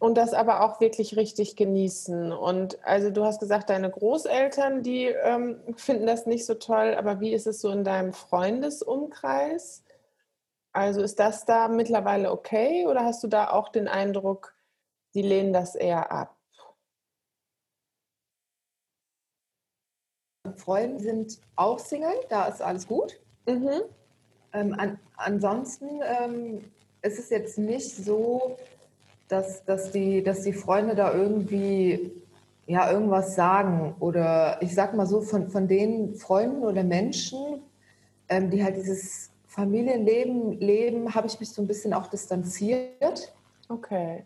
und 0.00 0.16
das 0.16 0.34
aber 0.34 0.62
auch 0.62 0.80
wirklich 0.80 1.16
richtig 1.16 1.54
genießen. 1.54 2.32
Und 2.32 2.84
also, 2.84 3.10
du 3.10 3.24
hast 3.24 3.38
gesagt, 3.38 3.70
deine 3.70 3.90
Großeltern, 3.90 4.82
die 4.82 5.06
ähm, 5.06 5.60
finden 5.76 6.06
das 6.06 6.26
nicht 6.26 6.44
so 6.44 6.54
toll, 6.54 6.96
aber 6.98 7.20
wie 7.20 7.32
ist 7.32 7.46
es 7.46 7.60
so 7.60 7.70
in 7.70 7.84
deinem 7.84 8.12
Freundesumkreis? 8.12 9.84
Also, 10.72 11.00
ist 11.00 11.20
das 11.20 11.44
da 11.44 11.68
mittlerweile 11.68 12.32
okay 12.32 12.86
oder 12.88 13.04
hast 13.04 13.22
du 13.22 13.28
da 13.28 13.50
auch 13.50 13.68
den 13.68 13.86
Eindruck, 13.86 14.54
die 15.14 15.22
lehnen 15.22 15.52
das 15.52 15.74
eher 15.74 16.10
ab. 16.10 16.36
Freunde 20.56 21.02
sind 21.02 21.40
auch 21.56 21.78
Single, 21.78 22.14
da 22.28 22.46
ist 22.46 22.60
alles 22.60 22.86
gut. 22.86 23.18
Mhm. 23.46 23.82
Ähm, 24.52 24.74
an, 24.78 24.98
ansonsten 25.16 26.00
ähm, 26.02 26.64
ist 27.02 27.18
es 27.18 27.30
jetzt 27.30 27.58
nicht 27.58 27.96
so, 27.96 28.56
dass, 29.28 29.64
dass, 29.64 29.90
die, 29.90 30.22
dass 30.22 30.42
die 30.42 30.52
Freunde 30.52 30.94
da 30.94 31.12
irgendwie 31.12 32.12
ja, 32.66 32.90
irgendwas 32.90 33.34
sagen. 33.34 33.94
Oder 34.00 34.58
ich 34.62 34.74
sag 34.74 34.94
mal 34.94 35.06
so, 35.06 35.20
von, 35.22 35.48
von 35.48 35.66
den 35.66 36.14
Freunden 36.14 36.62
oder 36.62 36.82
Menschen, 36.82 37.62
ähm, 38.28 38.50
die 38.50 38.62
halt 38.62 38.76
dieses 38.76 39.30
Familienleben 39.46 40.60
leben, 40.60 41.14
habe 41.14 41.26
ich 41.26 41.38
mich 41.40 41.50
so 41.50 41.62
ein 41.62 41.66
bisschen 41.66 41.94
auch 41.94 42.06
distanziert. 42.08 43.32
Okay. 43.68 44.24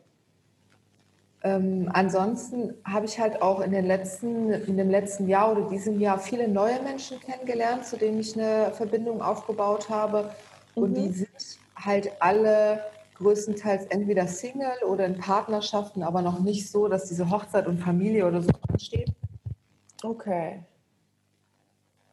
Ähm, 1.44 1.88
ansonsten 1.92 2.74
habe 2.84 3.06
ich 3.06 3.20
halt 3.20 3.40
auch 3.42 3.60
in, 3.60 3.70
den 3.70 3.86
letzten, 3.86 4.50
in 4.52 4.76
dem 4.76 4.90
letzten 4.90 5.28
Jahr 5.28 5.52
oder 5.52 5.68
diesem 5.68 6.00
Jahr 6.00 6.18
viele 6.18 6.48
neue 6.48 6.82
Menschen 6.82 7.20
kennengelernt, 7.20 7.86
zu 7.86 7.96
denen 7.96 8.18
ich 8.18 8.36
eine 8.36 8.72
Verbindung 8.72 9.22
aufgebaut 9.22 9.88
habe. 9.88 10.30
Mhm. 10.74 10.82
Und 10.82 10.94
die 10.94 11.12
sind 11.12 11.58
halt 11.76 12.10
alle 12.20 12.80
größtenteils 13.18 13.86
entweder 13.86 14.26
Single 14.26 14.82
oder 14.88 15.06
in 15.06 15.18
Partnerschaften, 15.18 16.02
aber 16.02 16.22
noch 16.22 16.40
nicht 16.40 16.70
so, 16.70 16.88
dass 16.88 17.08
diese 17.08 17.30
Hochzeit 17.30 17.66
und 17.66 17.78
Familie 17.78 18.26
oder 18.26 18.42
so 18.42 18.50
ansteht. 18.68 19.12
Okay. 20.02 20.62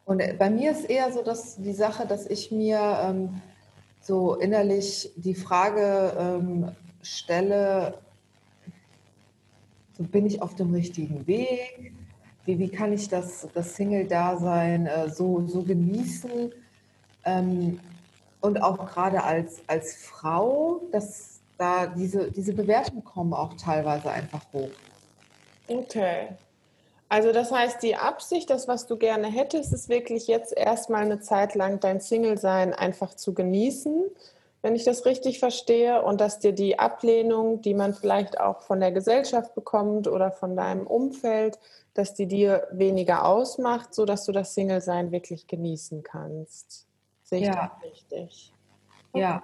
Und 0.06 0.22
bei 0.38 0.50
mir 0.52 0.72
ist 0.72 0.88
eher 0.88 1.12
so, 1.12 1.24
dass 1.24 1.58
die 1.58 1.74
Sache, 1.74 2.06
dass 2.06 2.28
ich 2.28 2.52
mir 2.52 3.00
ähm, 3.04 3.42
so 4.02 4.36
innerlich 4.36 5.12
die 5.16 5.34
Frage 5.34 6.14
ähm, 6.18 6.72
stelle, 7.02 7.96
bin 9.98 10.26
ich 10.26 10.42
auf 10.42 10.56
dem 10.56 10.74
richtigen 10.74 11.26
Weg? 11.28 11.94
Wie, 12.46 12.60
wie 12.60 12.70
kann 12.70 12.94
ich 12.94 13.10
das, 13.10 13.48
das 13.54 13.76
Single-Dasein 13.76 14.86
äh, 14.86 15.10
so, 15.10 15.46
so 15.48 15.64
genießen? 15.64 16.52
Ähm, 17.26 17.80
und 18.42 18.62
auch 18.62 18.78
gerade 18.86 19.24
als, 19.24 19.62
als 19.68 19.96
Frau, 19.96 20.82
dass 20.92 21.40
da 21.58 21.88
diese, 21.88 22.32
diese 22.32 22.54
Bewertungen 22.54 23.04
kommen 23.04 23.34
auch 23.34 23.54
teilweise 23.56 24.12
einfach 24.12 24.42
hoch. 24.54 24.70
Okay. 25.68 26.30
Also 27.10 27.32
das 27.32 27.52
heißt, 27.52 27.82
die 27.82 27.96
Absicht, 27.96 28.50
das, 28.50 28.68
was 28.68 28.88
du 28.88 28.98
gerne 28.98 29.28
hättest, 29.28 29.74
ist 29.74 29.90
wirklich 29.90 30.28
jetzt 30.28 30.56
erstmal 30.56 31.04
eine 31.04 31.20
Zeit 31.20 31.56
lang 31.56 31.80
dein 31.80 32.02
Single-Sein 32.02 32.74
einfach 32.74 33.16
zu 33.16 33.34
genießen, 33.34 34.06
wenn 34.66 34.76
ich 34.76 34.84
das 34.84 35.06
richtig 35.06 35.38
verstehe, 35.38 36.02
und 36.02 36.20
dass 36.20 36.40
dir 36.40 36.52
die 36.52 36.80
Ablehnung, 36.80 37.62
die 37.62 37.76
man 37.76 37.94
vielleicht 37.94 38.40
auch 38.40 38.62
von 38.64 38.80
der 38.80 38.92
Gesellschaft 38.92 39.54
bekommt 39.54 40.08
oder 40.08 40.32
von 40.32 40.56
deinem 40.56 40.88
Umfeld, 40.88 41.60
dass 41.94 42.16
die 42.16 42.26
dir 42.26 42.68
weniger 42.72 43.26
ausmacht, 43.26 43.94
sodass 43.94 44.26
du 44.26 44.32
das 44.32 44.56
Single-Sein 44.56 45.12
wirklich 45.12 45.46
genießen 45.46 46.02
kannst. 46.02 46.88
Sehe 47.22 47.42
ich 47.42 47.46
ja. 47.46 47.74
das 47.84 47.92
richtig? 47.92 48.54
Okay. 49.12 49.22
Ja. 49.22 49.44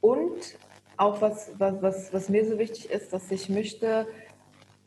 Und 0.00 0.56
auch 0.96 1.20
was, 1.20 1.50
was, 1.58 1.74
was, 1.82 2.12
was 2.14 2.28
mir 2.30 2.48
so 2.48 2.58
wichtig 2.58 2.90
ist, 2.90 3.12
dass 3.12 3.30
ich 3.30 3.50
möchte, 3.50 4.06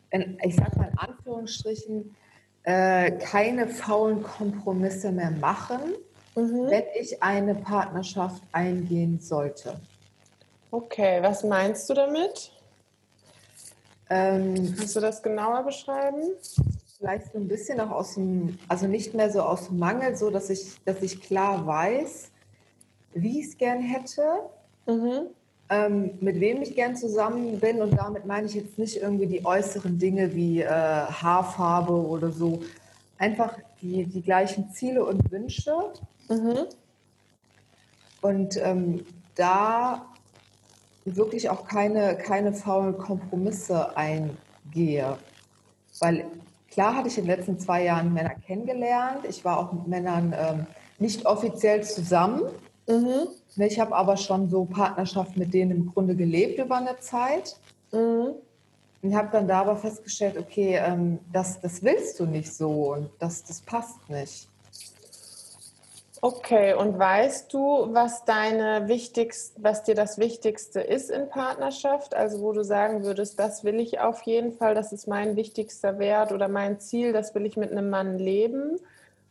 ich 0.09 0.55
sage 0.55 0.79
mal 0.79 0.89
in 0.89 0.97
Anführungsstrichen, 0.97 2.15
äh, 2.63 3.11
keine 3.19 3.67
faulen 3.67 4.23
Kompromisse 4.23 5.11
mehr 5.11 5.29
machen, 5.29 5.93
mhm. 6.35 6.69
wenn 6.69 6.83
ich 6.99 7.21
eine 7.21 7.55
Partnerschaft 7.55 8.43
eingehen 8.51 9.19
sollte. 9.19 9.79
Okay, 10.71 11.21
was 11.21 11.43
meinst 11.43 11.89
du 11.89 11.93
damit? 11.93 12.51
Ähm, 14.09 14.75
Kannst 14.77 14.95
du 14.95 14.99
das 14.99 15.21
genauer 15.21 15.63
beschreiben? 15.63 16.23
Vielleicht 16.97 17.31
so 17.31 17.37
ein 17.37 17.47
bisschen 17.47 17.79
auch 17.79 17.91
aus 17.91 18.15
dem, 18.15 18.57
also 18.67 18.87
nicht 18.87 19.13
mehr 19.13 19.31
so 19.31 19.41
aus 19.41 19.69
Mangel, 19.69 20.15
so 20.15 20.29
dass 20.29 20.49
ich, 20.49 20.83
dass 20.85 21.01
ich 21.01 21.21
klar 21.21 21.65
weiß, 21.65 22.31
wie 23.13 23.39
ich 23.39 23.47
es 23.47 23.57
gern 23.57 23.81
hätte, 23.81 24.21
mhm. 24.87 25.27
ähm, 25.69 26.17
mit 26.21 26.39
wem 26.39 26.61
ich 26.61 26.75
gern 26.75 26.95
zusammen 26.95 27.59
bin. 27.59 27.81
Und 27.81 27.97
damit 27.97 28.25
meine 28.25 28.47
ich 28.47 28.53
jetzt 28.53 28.77
nicht 28.77 28.97
irgendwie 28.97 29.27
die 29.27 29.45
äußeren 29.45 29.97
Dinge 29.97 30.33
wie 30.33 30.61
äh, 30.61 30.67
Haarfarbe 30.67 31.93
oder 31.93 32.31
so, 32.31 32.61
einfach 33.17 33.57
die, 33.81 34.05
die 34.05 34.21
gleichen 34.21 34.71
Ziele 34.71 35.05
und 35.05 35.31
Wünsche. 35.31 35.73
Mhm. 36.29 36.65
Und 38.21 38.57
ähm, 38.57 39.05
da 39.35 40.05
wirklich 41.05 41.49
auch 41.49 41.67
keine, 41.67 42.15
keine 42.17 42.53
faulen 42.53 42.97
Kompromisse 42.97 43.95
eingehe. 43.97 45.17
Weil 45.99 46.25
klar 46.71 46.95
hatte 46.95 47.09
ich 47.09 47.17
in 47.17 47.25
den 47.25 47.35
letzten 47.37 47.59
zwei 47.59 47.83
Jahren 47.83 48.13
Männer 48.13 48.35
kennengelernt. 48.35 49.25
Ich 49.27 49.43
war 49.43 49.59
auch 49.59 49.73
mit 49.73 49.87
Männern 49.87 50.33
ähm, 50.37 50.67
nicht 50.99 51.25
offiziell 51.25 51.83
zusammen. 51.83 52.43
Mhm. 52.87 53.27
Ich 53.57 53.79
habe 53.79 53.95
aber 53.95 54.17
schon 54.17 54.49
so 54.49 54.65
Partnerschaft 54.65 55.37
mit 55.37 55.53
denen 55.53 55.71
im 55.71 55.93
Grunde 55.93 56.15
gelebt 56.15 56.59
über 56.59 56.77
eine 56.77 56.97
Zeit. 56.99 57.57
Mhm. 57.91 58.35
Und 59.01 59.15
habe 59.15 59.29
dann 59.33 59.49
da 59.49 59.61
aber 59.61 59.75
festgestellt, 59.75 60.37
okay, 60.37 60.77
ähm, 60.77 61.19
das, 61.33 61.59
das 61.59 61.83
willst 61.83 62.21
du 62.21 62.25
nicht 62.25 62.53
so 62.53 62.93
und 62.93 63.09
das, 63.19 63.43
das 63.43 63.59
passt 63.59 64.09
nicht. 64.09 64.47
Okay, 66.25 66.73
und 66.73 66.97
weißt 66.97 67.53
du, 67.53 67.93
was 67.93 68.23
deine 68.23 68.87
wichtigst, 68.87 69.61
was 69.61 69.83
dir 69.83 69.93
das 69.93 70.17
Wichtigste 70.17 70.79
ist 70.79 71.11
in 71.11 71.27
Partnerschaft? 71.27 72.15
Also 72.15 72.39
wo 72.39 72.53
du 72.53 72.63
sagen 72.63 73.03
würdest, 73.03 73.37
das 73.41 73.65
will 73.65 73.77
ich 73.77 73.99
auf 73.99 74.21
jeden 74.21 74.53
Fall, 74.53 74.73
das 74.73 74.93
ist 74.93 75.05
mein 75.05 75.35
wichtigster 75.35 75.99
Wert 75.99 76.31
oder 76.31 76.47
mein 76.47 76.79
Ziel, 76.79 77.11
das 77.11 77.35
will 77.35 77.45
ich 77.45 77.57
mit 77.57 77.73
einem 77.73 77.89
Mann 77.89 78.19
leben. 78.19 78.79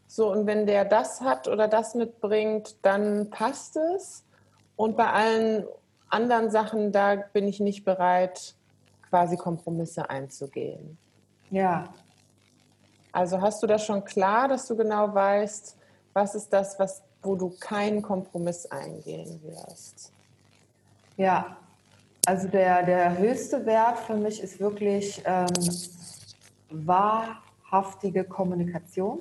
So, 0.06 0.30
und 0.30 0.46
wenn 0.46 0.66
der 0.66 0.84
das 0.84 1.22
hat 1.22 1.48
oder 1.48 1.66
das 1.66 1.94
mitbringt, 1.94 2.76
dann 2.82 3.30
passt 3.30 3.78
es. 3.78 4.22
Und 4.76 4.94
bei 4.94 5.06
allen 5.06 5.66
anderen 6.10 6.50
Sachen, 6.50 6.92
da 6.92 7.14
bin 7.14 7.48
ich 7.48 7.58
nicht 7.58 7.86
bereit, 7.86 8.54
quasi 9.08 9.38
Kompromisse 9.38 10.10
einzugehen. 10.10 10.98
Ja. 11.50 11.88
Also 13.12 13.40
hast 13.40 13.62
du 13.62 13.66
das 13.66 13.82
schon 13.82 14.04
klar, 14.04 14.46
dass 14.46 14.66
du 14.68 14.76
genau 14.76 15.14
weißt, 15.14 15.78
was 16.12 16.34
ist 16.34 16.52
das, 16.52 16.78
was, 16.78 17.02
wo 17.22 17.34
du 17.36 17.50
keinen 17.60 18.02
Kompromiss 18.02 18.66
eingehen 18.66 19.40
wirst? 19.44 20.12
Ja, 21.16 21.56
also 22.26 22.48
der, 22.48 22.82
der 22.84 23.18
höchste 23.18 23.64
Wert 23.66 23.98
für 23.98 24.14
mich 24.14 24.42
ist 24.42 24.60
wirklich 24.60 25.22
ähm, 25.24 25.46
wahrhaftige 26.70 28.24
Kommunikation. 28.24 29.20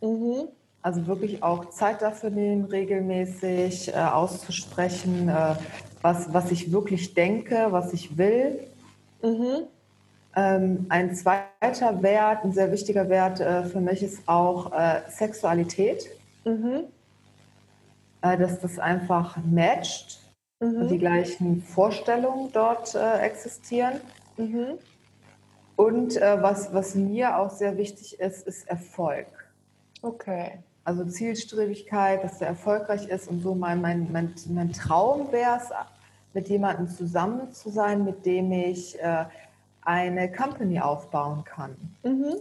Mhm. 0.00 0.48
Also 0.82 1.06
wirklich 1.08 1.42
auch 1.42 1.70
Zeit 1.70 2.02
dafür 2.02 2.30
nehmen, 2.30 2.66
regelmäßig 2.66 3.88
äh, 3.88 3.96
auszusprechen, 3.96 5.28
äh, 5.28 5.56
was, 6.02 6.32
was 6.32 6.52
ich 6.52 6.70
wirklich 6.70 7.14
denke, 7.14 7.66
was 7.70 7.92
ich 7.92 8.16
will. 8.16 8.60
Mhm. 9.22 9.64
Ähm, 10.36 10.86
ein 10.90 11.14
zweiter 11.16 12.02
Wert, 12.02 12.44
ein 12.44 12.52
sehr 12.52 12.70
wichtiger 12.70 13.08
Wert 13.08 13.40
äh, 13.40 13.64
für 13.64 13.80
mich 13.80 14.02
ist 14.02 14.20
auch 14.28 14.70
äh, 14.72 15.00
Sexualität. 15.08 16.08
Mhm. 16.46 16.84
Äh, 18.22 18.38
dass 18.38 18.60
das 18.60 18.78
einfach 18.78 19.36
matcht 19.44 20.20
mhm. 20.60 20.82
und 20.82 20.88
die 20.88 20.98
gleichen 20.98 21.60
Vorstellungen 21.60 22.50
dort 22.52 22.94
äh, 22.94 23.18
existieren. 23.18 24.00
Mhm. 24.36 24.78
Und 25.76 26.16
äh, 26.16 26.42
was, 26.42 26.72
was 26.72 26.94
mir 26.94 27.38
auch 27.38 27.50
sehr 27.50 27.76
wichtig 27.76 28.18
ist, 28.18 28.46
ist 28.46 28.66
Erfolg. 28.66 29.26
Okay. 30.00 30.58
Also 30.84 31.04
Zielstrebigkeit, 31.04 32.24
dass 32.24 32.38
der 32.38 32.48
erfolgreich 32.48 33.08
ist 33.08 33.28
und 33.28 33.40
so 33.40 33.54
mein, 33.54 33.80
mein, 33.80 34.10
mein, 34.12 34.34
mein 34.48 34.72
Traum 34.72 35.32
wäre 35.32 35.58
es, 35.58 35.70
mit 36.32 36.48
jemandem 36.48 36.88
zusammen 36.88 37.52
zu 37.52 37.70
sein, 37.70 38.04
mit 38.04 38.24
dem 38.24 38.52
ich 38.52 38.98
äh, 39.00 39.24
eine 39.82 40.30
Company 40.30 40.80
aufbauen 40.80 41.44
kann. 41.44 41.76
Mhm. 42.02 42.36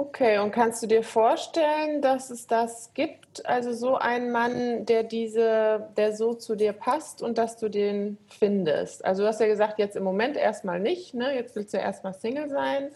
Okay, 0.00 0.38
und 0.38 0.50
kannst 0.50 0.82
du 0.82 0.86
dir 0.86 1.02
vorstellen, 1.02 2.00
dass 2.00 2.30
es 2.30 2.46
das 2.46 2.94
gibt? 2.94 3.44
Also 3.44 3.74
so 3.74 3.96
einen 3.96 4.32
Mann, 4.32 4.86
der 4.86 5.02
diese, 5.02 5.90
der 5.94 6.16
so 6.16 6.32
zu 6.32 6.56
dir 6.56 6.72
passt 6.72 7.20
und 7.20 7.36
dass 7.36 7.58
du 7.58 7.68
den 7.68 8.16
findest. 8.28 9.04
Also 9.04 9.22
du 9.22 9.28
hast 9.28 9.40
ja 9.40 9.46
gesagt, 9.46 9.78
jetzt 9.78 9.96
im 9.96 10.02
Moment 10.02 10.38
erstmal 10.38 10.80
nicht, 10.80 11.12
ne? 11.12 11.34
Jetzt 11.34 11.54
willst 11.54 11.74
du 11.74 11.76
ja 11.76 11.82
erstmal 11.82 12.14
Single 12.14 12.48
sein. 12.48 12.92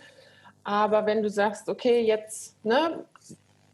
Aber 0.62 1.04
wenn 1.04 1.22
du 1.22 1.28
sagst, 1.28 1.68
okay, 1.68 2.00
jetzt, 2.00 2.64
ne, 2.64 3.04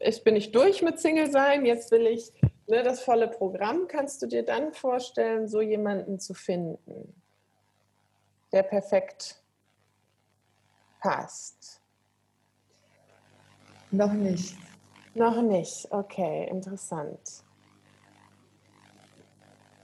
ich 0.01 0.25
bin 0.25 0.35
ich 0.35 0.51
durch 0.51 0.83
mit 0.83 0.99
Single 0.99 1.31
sein, 1.31 1.65
jetzt 1.65 1.93
will 1.93 2.09
ich 2.09 2.33
ne, 2.67 2.83
das 2.83 3.01
volle 3.01 3.29
Programm, 3.29 3.87
kannst 3.87 4.23
du 4.23 4.27
dir 4.27 4.45
dann 4.45 4.73
vorstellen, 4.73 5.47
so 5.47 5.61
jemanden 5.61 6.19
zu 6.19 6.35
finden, 6.35 7.15
der 8.51 8.65
perfekt 8.65 9.41
passt? 10.99 11.80
Noch 13.91 14.13
nicht. 14.13 14.57
Noch 15.15 15.43
nicht, 15.43 15.89
okay, 15.91 16.49
interessant. 16.51 17.43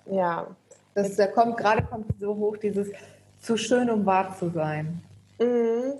Ja. 0.06 0.46
Das, 0.94 1.16
da 1.16 1.26
kommt 1.26 1.56
gerade 1.56 1.82
kommt 1.82 2.06
so 2.18 2.34
hoch, 2.34 2.56
dieses 2.56 2.90
zu 3.38 3.56
schön, 3.56 3.90
um 3.90 4.06
wahr 4.06 4.36
zu 4.38 4.50
sein. 4.50 5.02
Mhm. 5.38 5.94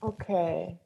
Okay. 0.00 0.76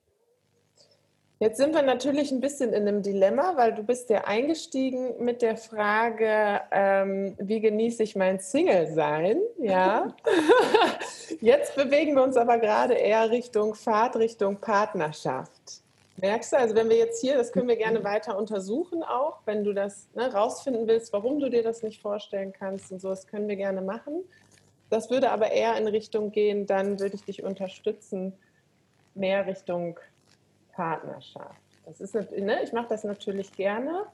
Jetzt 1.40 1.58
sind 1.58 1.74
wir 1.74 1.82
natürlich 1.82 2.32
ein 2.32 2.40
bisschen 2.40 2.72
in 2.72 2.88
einem 2.88 3.02
Dilemma, 3.02 3.56
weil 3.56 3.74
du 3.74 3.82
bist 3.82 4.08
ja 4.08 4.24
eingestiegen 4.24 5.22
mit 5.22 5.42
der 5.42 5.56
Frage, 5.56 6.62
ähm, 6.70 7.34
wie 7.38 7.60
genieße 7.60 8.02
ich 8.02 8.16
mein 8.16 8.38
Single-Sein? 8.38 9.40
Ja. 9.58 10.14
Jetzt 11.40 11.76
bewegen 11.76 12.14
wir 12.14 12.22
uns 12.22 12.36
aber 12.36 12.58
gerade 12.58 12.94
eher 12.94 13.30
Richtung 13.30 13.74
Fahrt, 13.74 14.16
Richtung 14.16 14.56
Partnerschaft. 14.58 15.83
Merkst 16.16 16.52
du, 16.52 16.56
also 16.58 16.74
wenn 16.76 16.88
wir 16.88 16.96
jetzt 16.96 17.20
hier, 17.20 17.36
das 17.36 17.52
können 17.52 17.68
wir 17.68 17.76
gerne 17.76 18.04
weiter 18.04 18.38
untersuchen 18.38 19.02
auch, 19.02 19.40
wenn 19.46 19.64
du 19.64 19.72
das 19.72 20.08
ne, 20.14 20.32
rausfinden 20.32 20.86
willst, 20.86 21.12
warum 21.12 21.40
du 21.40 21.50
dir 21.50 21.62
das 21.62 21.82
nicht 21.82 22.00
vorstellen 22.00 22.52
kannst 22.52 22.92
und 22.92 23.00
so, 23.00 23.08
das 23.08 23.26
können 23.26 23.48
wir 23.48 23.56
gerne 23.56 23.82
machen. 23.82 24.22
Das 24.90 25.10
würde 25.10 25.30
aber 25.32 25.50
eher 25.50 25.76
in 25.76 25.88
Richtung 25.88 26.30
gehen, 26.30 26.66
dann 26.66 27.00
würde 27.00 27.16
ich 27.16 27.24
dich 27.24 27.42
unterstützen, 27.42 28.32
mehr 29.14 29.46
Richtung 29.46 29.98
Partnerschaft. 30.72 31.60
Das 31.84 32.00
ist, 32.00 32.14
ne, 32.14 32.62
ich 32.62 32.72
mache 32.72 32.88
das 32.88 33.02
natürlich 33.02 33.52
gerne. 33.52 34.06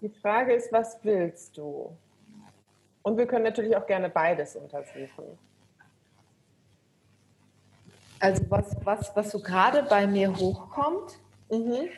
Die 0.00 0.08
Frage 0.08 0.54
ist, 0.54 0.72
was 0.72 0.98
willst 1.02 1.56
du? 1.56 1.90
Und 3.02 3.16
wir 3.16 3.26
können 3.26 3.44
natürlich 3.44 3.76
auch 3.76 3.86
gerne 3.86 4.10
beides 4.10 4.56
untersuchen. 4.56 5.38
Also 8.20 8.42
was, 8.50 8.76
was, 8.84 9.10
was 9.16 9.30
so 9.30 9.40
gerade 9.40 9.82
bei 9.82 10.06
mir 10.06 10.34
hochkommt, 10.36 11.18
mhm. 11.50 11.88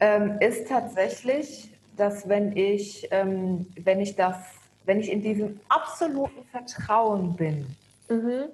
ähm, 0.00 0.38
ist 0.40 0.68
tatsächlich, 0.68 1.70
dass 1.96 2.28
wenn 2.28 2.56
ich, 2.56 3.08
ähm, 3.10 3.66
wenn 3.82 4.00
ich 4.00 4.14
das, 4.14 4.36
wenn 4.84 5.00
ich 5.00 5.10
in 5.10 5.22
diesem 5.22 5.60
absoluten 5.68 6.44
Vertrauen 6.50 7.34
bin, 7.36 7.66
mhm. 8.08 8.44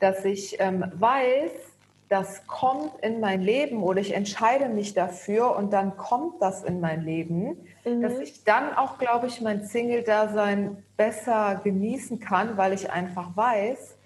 dass 0.00 0.24
ich 0.24 0.56
ähm, 0.58 0.84
weiß, 0.94 1.50
das 2.08 2.46
kommt 2.46 2.92
in 3.02 3.20
mein 3.20 3.42
Leben 3.42 3.82
oder 3.82 4.00
ich 4.00 4.14
entscheide 4.14 4.68
mich 4.68 4.94
dafür 4.94 5.56
und 5.56 5.72
dann 5.72 5.96
kommt 5.96 6.40
das 6.40 6.62
in 6.62 6.80
mein 6.80 7.02
Leben, 7.02 7.66
mhm. 7.84 8.00
dass 8.00 8.18
ich 8.18 8.44
dann 8.44 8.74
auch, 8.74 8.98
glaube 8.98 9.26
ich, 9.26 9.40
mein 9.40 9.64
Single-Dasein 9.64 10.82
besser 10.96 11.60
genießen 11.62 12.20
kann, 12.20 12.56
weil 12.56 12.72
ich 12.72 12.90
einfach 12.90 13.36
weiß, 13.36 13.96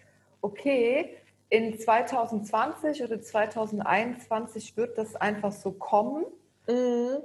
okay, 0.40 1.14
in 1.50 1.78
2020 1.78 3.02
oder 3.02 3.20
2021 3.20 4.76
wird 4.76 4.96
das 4.96 5.16
einfach 5.16 5.52
so 5.52 5.72
kommen. 5.72 6.24
Mhm. 6.66 7.18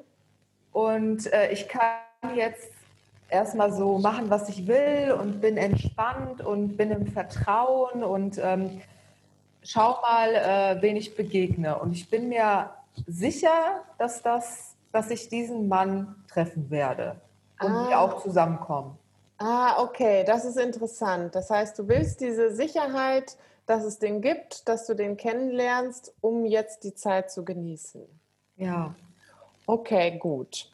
Und 0.73 1.31
äh, 1.31 1.51
ich 1.51 1.69
kann 1.69 2.35
jetzt 2.35 2.69
erstmal 3.29 3.71
so 3.71 3.99
machen, 3.99 4.29
was 4.29 4.49
ich 4.49 4.67
will 4.67 5.15
und 5.19 5.41
bin 5.41 5.57
entspannt 5.57 6.41
und 6.41 6.75
bin 6.75 6.91
im 6.91 7.07
Vertrauen 7.07 8.03
und 8.03 8.39
ähm, 8.43 8.81
schau 9.63 10.01
mal, 10.01 10.35
äh, 10.35 10.81
wen 10.81 10.95
ich 10.95 11.15
begegne. 11.15 11.77
Und 11.79 11.93
ich 11.93 12.09
bin 12.09 12.29
mir 12.29 12.71
sicher, 13.07 13.83
dass, 13.97 14.21
das, 14.21 14.75
dass 14.91 15.11
ich 15.11 15.29
diesen 15.29 15.67
Mann 15.67 16.15
treffen 16.27 16.69
werde 16.69 17.15
und 17.61 17.71
ah. 17.71 17.89
wir 17.89 17.99
auch 17.99 18.21
zusammenkommen. 18.21 18.97
Ah, 19.37 19.81
okay, 19.81 20.23
das 20.25 20.45
ist 20.45 20.57
interessant. 20.57 21.35
Das 21.35 21.49
heißt, 21.49 21.77
du 21.77 21.87
willst 21.87 22.21
diese 22.21 22.55
Sicherheit, 22.55 23.37
dass 23.65 23.83
es 23.83 23.99
den 23.99 24.21
gibt, 24.21 24.67
dass 24.67 24.85
du 24.85 24.93
den 24.93 25.17
kennenlernst, 25.17 26.13
um 26.21 26.45
jetzt 26.45 26.83
die 26.83 26.93
Zeit 26.93 27.31
zu 27.31 27.43
genießen. 27.43 28.01
Ja. 28.57 28.95
Okay, 29.65 30.17
gut. 30.19 30.69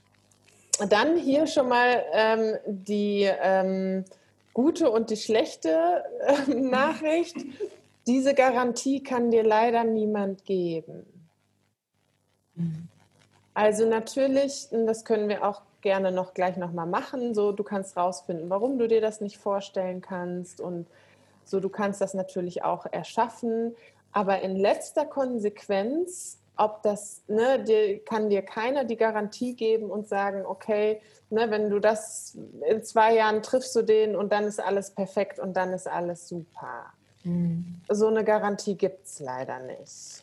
Dann 0.89 1.17
hier 1.17 1.47
schon 1.47 1.69
mal 1.69 2.03
ähm, 2.13 2.57
die 2.65 3.29
ähm, 3.41 4.05
gute 4.53 4.89
und 4.89 5.09
die 5.09 5.17
schlechte 5.17 6.03
äh, 6.21 6.53
Nachricht. 6.53 7.35
Diese 8.07 8.33
Garantie 8.33 9.03
kann 9.03 9.31
dir 9.31 9.43
leider 9.43 9.83
niemand 9.83 10.43
geben. 10.45 11.05
Also 13.53 13.87
natürlich, 13.87 14.67
das 14.71 15.05
können 15.05 15.29
wir 15.29 15.47
auch 15.47 15.61
gerne 15.81 16.11
noch 16.11 16.33
gleich 16.33 16.57
nochmal 16.57 16.87
machen. 16.87 17.33
So, 17.33 17.51
du 17.51 17.63
kannst 17.63 17.97
rausfinden, 17.97 18.49
warum 18.49 18.79
du 18.79 18.87
dir 18.87 19.01
das 19.01 19.21
nicht 19.21 19.37
vorstellen 19.37 20.01
kannst 20.01 20.61
und 20.61 20.87
so, 21.45 21.59
du 21.59 21.69
kannst 21.69 22.01
das 22.01 22.13
natürlich 22.13 22.63
auch 22.63 22.85
erschaffen, 22.91 23.75
aber 24.11 24.41
in 24.41 24.55
letzter 24.55 25.05
Konsequenz 25.05 26.41
ob 26.61 26.83
das, 26.83 27.23
ne, 27.27 27.63
dir, 27.63 28.03
kann 28.03 28.29
dir 28.29 28.43
keiner 28.43 28.83
die 28.83 28.97
Garantie 28.97 29.55
geben 29.55 29.89
und 29.89 30.07
sagen, 30.07 30.45
okay, 30.45 31.01
ne, 31.29 31.49
wenn 31.49 31.69
du 31.69 31.79
das 31.79 32.37
in 32.69 32.83
zwei 32.83 33.15
Jahren 33.15 33.41
triffst 33.41 33.75
du 33.75 33.81
den 33.81 34.15
und 34.15 34.31
dann 34.31 34.43
ist 34.43 34.59
alles 34.59 34.91
perfekt 34.91 35.39
und 35.39 35.55
dann 35.55 35.73
ist 35.73 35.87
alles 35.87 36.27
super. 36.27 36.93
Mhm. 37.23 37.81
So 37.89 38.07
eine 38.07 38.23
Garantie 38.23 38.75
gibt 38.75 39.05
es 39.05 39.19
leider 39.19 39.59
nicht. 39.59 40.21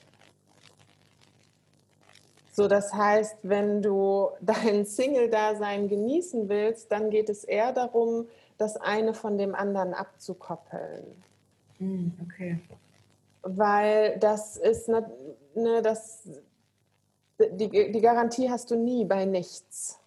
So, 2.53 2.69
das 2.69 2.93
heißt, 2.93 3.39
wenn 3.43 3.83
du 3.83 4.31
dein 4.41 4.85
Single-Dasein 4.85 5.89
genießen 5.89 6.49
willst, 6.49 6.93
dann 6.93 7.11
geht 7.11 7.31
es 7.31 7.43
eher 7.43 7.73
darum, 7.73 8.29
das 8.59 8.77
eine 8.77 9.15
von 9.15 9.39
dem 9.39 9.55
anderen 9.55 9.95
abzukoppeln. 9.95 11.25
Mhm, 11.79 12.13
okay. 12.25 12.61
Weil 13.43 14.19
das 14.19 14.57
ist 14.57 14.89
ne, 14.89 15.11
ne, 15.55 15.81
das, 15.81 16.29
die, 17.39 17.93
die 17.93 18.01
Garantie 18.01 18.51
hast 18.51 18.71
du 18.71 18.77
nie 18.77 19.05
bei 19.05 19.25
nichts. 19.25 19.99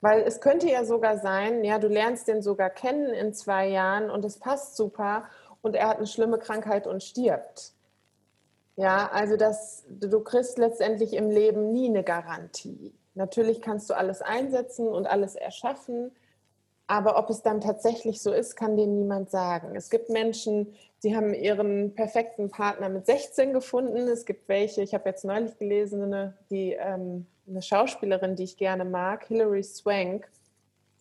Weil 0.00 0.22
es 0.22 0.40
könnte 0.40 0.70
ja 0.70 0.84
sogar 0.84 1.18
sein, 1.18 1.64
ja, 1.64 1.78
du 1.78 1.88
lernst 1.88 2.28
den 2.28 2.42
sogar 2.42 2.70
kennen 2.70 3.08
in 3.12 3.34
zwei 3.34 3.68
Jahren 3.68 4.10
und 4.10 4.24
es 4.24 4.38
passt 4.38 4.76
super 4.76 5.24
und 5.62 5.74
er 5.74 5.88
hat 5.88 5.96
eine 5.96 6.06
schlimme 6.06 6.38
Krankheit 6.38 6.86
und 6.86 7.02
stirbt. 7.02 7.72
Ja, 8.76 9.08
also 9.10 9.36
das, 9.36 9.84
du 9.88 10.20
kriegst 10.20 10.58
letztendlich 10.58 11.14
im 11.14 11.30
Leben 11.30 11.72
nie 11.72 11.88
eine 11.88 12.04
Garantie. 12.04 12.94
Natürlich 13.14 13.62
kannst 13.62 13.88
du 13.88 13.94
alles 13.94 14.20
einsetzen 14.20 14.86
und 14.86 15.06
alles 15.06 15.34
erschaffen, 15.34 16.12
aber 16.86 17.18
ob 17.18 17.30
es 17.30 17.42
dann 17.42 17.60
tatsächlich 17.60 18.20
so 18.22 18.32
ist, 18.32 18.56
kann 18.56 18.76
dir 18.76 18.86
niemand 18.86 19.30
sagen. 19.30 19.74
Es 19.74 19.90
gibt 19.90 20.08
Menschen, 20.08 20.74
die 21.02 21.16
haben 21.16 21.34
ihren 21.34 21.94
perfekten 21.94 22.48
Partner 22.48 22.88
mit 22.88 23.06
16 23.06 23.52
gefunden. 23.52 24.08
Es 24.08 24.24
gibt 24.24 24.48
welche, 24.48 24.82
ich 24.82 24.94
habe 24.94 25.08
jetzt 25.08 25.24
neulich 25.24 25.58
gelesen, 25.58 26.02
eine, 26.02 26.34
die, 26.50 26.72
ähm, 26.72 27.26
eine 27.48 27.62
Schauspielerin, 27.62 28.36
die 28.36 28.44
ich 28.44 28.56
gerne 28.56 28.84
mag, 28.84 29.26
Hilary 29.26 29.64
Swank, 29.64 30.28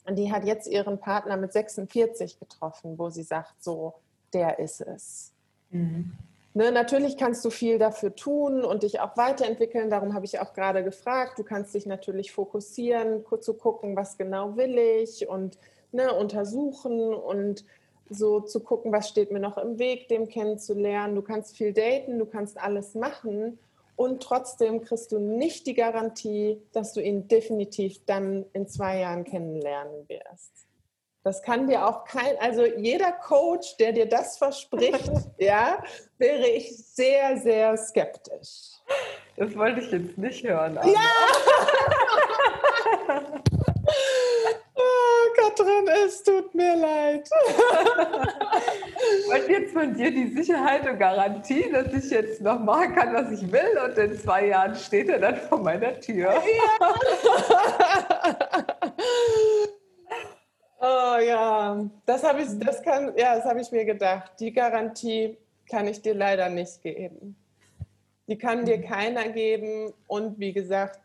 die 0.09 0.31
hat 0.31 0.43
jetzt 0.43 0.67
ihren 0.67 0.99
Partner 0.99 1.37
mit 1.37 1.53
46 1.53 2.39
getroffen, 2.39 2.97
wo 2.97 3.09
sie 3.09 3.23
sagt, 3.23 3.63
so, 3.63 3.95
der 4.33 4.59
ist 4.59 4.81
es. 4.81 5.33
Mhm. 5.71 6.13
Ne, 6.53 6.71
natürlich 6.71 7.17
kannst 7.17 7.43
du 7.43 7.49
viel 7.49 7.79
dafür 7.79 8.15
tun 8.15 8.63
und 8.63 8.83
dich 8.83 9.01
auch 9.01 9.17
weiterentwickeln. 9.17 9.89
Darum 9.89 10.13
habe 10.13 10.25
ich 10.25 10.39
auch 10.39 10.53
gerade 10.53 10.85
gefragt. 10.85 11.37
Du 11.37 11.43
kannst 11.43 11.73
dich 11.75 11.85
natürlich 11.85 12.31
fokussieren, 12.31 13.25
zu 13.41 13.55
gucken, 13.55 13.97
was 13.97 14.17
genau 14.17 14.55
will 14.55 14.77
ich 14.77 15.27
und 15.27 15.57
ne, 15.95 16.13
untersuchen 16.13 17.13
und 17.13 17.65
so 18.09 18.39
zu 18.39 18.59
gucken, 18.59 18.91
was 18.91 19.09
steht 19.09 19.31
mir 19.31 19.39
noch 19.39 19.57
im 19.57 19.79
Weg, 19.79 20.07
dem 20.09 20.27
kennenzulernen. 20.27 21.15
Du 21.15 21.21
kannst 21.21 21.57
viel 21.57 21.73
daten, 21.73 22.19
du 22.19 22.25
kannst 22.25 22.59
alles 22.59 22.93
machen 22.93 23.57
und 23.95 24.21
trotzdem 24.21 24.81
kriegst 24.81 25.11
du 25.11 25.19
nicht 25.19 25.65
die 25.67 25.73
Garantie, 25.73 26.61
dass 26.73 26.93
du 26.93 27.01
ihn 27.01 27.27
definitiv 27.27 28.05
dann 28.05 28.45
in 28.53 28.67
zwei 28.67 28.99
Jahren 28.99 29.23
kennenlernen 29.23 30.07
wirst. 30.07 30.51
Das 31.23 31.41
kann 31.41 31.67
dir 31.67 31.87
auch 31.87 32.05
kein, 32.05 32.37
also 32.39 32.65
jeder 32.65 33.11
Coach, 33.11 33.77
der 33.77 33.93
dir 33.93 34.05
das 34.05 34.37
verspricht, 34.37 35.09
ja, 35.39 35.83
wäre 36.19 36.47
ich 36.47 36.77
sehr, 36.77 37.37
sehr 37.37 37.75
skeptisch. 37.77 38.73
Das 39.35 39.55
wollte 39.55 39.81
ich 39.81 39.91
jetzt 39.91 40.17
nicht 40.19 40.43
hören. 40.47 40.77
Aber. 40.77 40.87
Ja! 40.87 41.01
Katrin, 45.55 45.87
es 46.05 46.23
tut 46.23 46.53
mir 46.53 46.75
leid. 46.75 47.29
Und 49.29 49.49
jetzt 49.49 49.73
von 49.73 49.93
dir 49.93 50.11
die 50.11 50.27
Sicherheit 50.27 50.89
und 50.89 50.99
Garantie, 50.99 51.71
dass 51.71 51.93
ich 51.93 52.09
jetzt 52.11 52.41
noch 52.41 52.59
machen 52.59 52.93
kann, 52.95 53.13
was 53.13 53.31
ich 53.31 53.51
will 53.51 53.79
und 53.83 53.97
in 53.97 54.17
zwei 54.19 54.47
Jahren 54.47 54.75
steht 54.75 55.09
er 55.09 55.19
dann 55.19 55.37
vor 55.37 55.59
meiner 55.59 55.99
Tür. 55.99 56.33
Ja. 56.33 56.41
oh 60.81 61.17
ja, 61.19 61.89
das 62.05 62.23
habe 62.23 62.41
ich, 62.41 62.47
das 62.59 62.81
kann, 62.83 63.13
ja, 63.17 63.35
das 63.35 63.45
habe 63.45 63.61
ich 63.61 63.71
mir 63.71 63.85
gedacht. 63.85 64.31
Die 64.39 64.51
Garantie 64.51 65.37
kann 65.69 65.87
ich 65.87 66.01
dir 66.01 66.15
leider 66.15 66.49
nicht 66.49 66.81
geben. 66.81 67.35
Die 68.27 68.37
kann 68.37 68.65
dir 68.65 68.81
keiner 68.81 69.29
geben 69.29 69.93
und 70.07 70.39
wie 70.39 70.51
gesagt, 70.51 70.99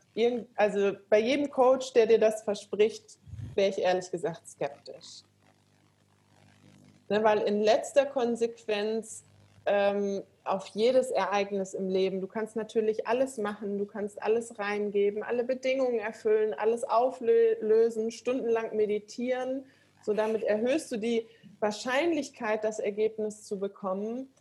also 0.56 0.92
bei 1.08 1.20
jedem 1.20 1.50
Coach, 1.50 1.92
der 1.92 2.06
dir 2.06 2.18
das 2.18 2.42
verspricht, 2.42 3.18
wäre 3.54 3.70
ich 3.70 3.78
ehrlich 3.78 4.10
gesagt 4.10 4.48
skeptisch. 4.48 5.24
Ne, 7.08 7.24
weil 7.24 7.38
in 7.40 7.60
letzter 7.60 8.06
Konsequenz 8.06 9.24
ähm, 9.66 10.22
auf 10.44 10.66
jedes 10.68 11.10
Ereignis 11.10 11.74
im 11.74 11.88
Leben, 11.88 12.20
du 12.20 12.26
kannst 12.26 12.56
natürlich 12.56 13.06
alles 13.06 13.36
machen, 13.36 13.78
du 13.78 13.84
kannst 13.84 14.22
alles 14.22 14.58
reingeben, 14.58 15.22
alle 15.22 15.44
Bedingungen 15.44 15.98
erfüllen, 15.98 16.54
alles 16.54 16.84
auflösen, 16.84 18.10
stundenlang 18.10 18.76
meditieren. 18.76 19.64
So 20.02 20.14
damit 20.14 20.44
erhöhst 20.44 20.90
du 20.92 20.96
die 20.96 21.26
Wahrscheinlichkeit, 21.58 22.64
das 22.64 22.78
Ergebnis 22.78 23.44
zu 23.44 23.58
bekommen. 23.58 24.32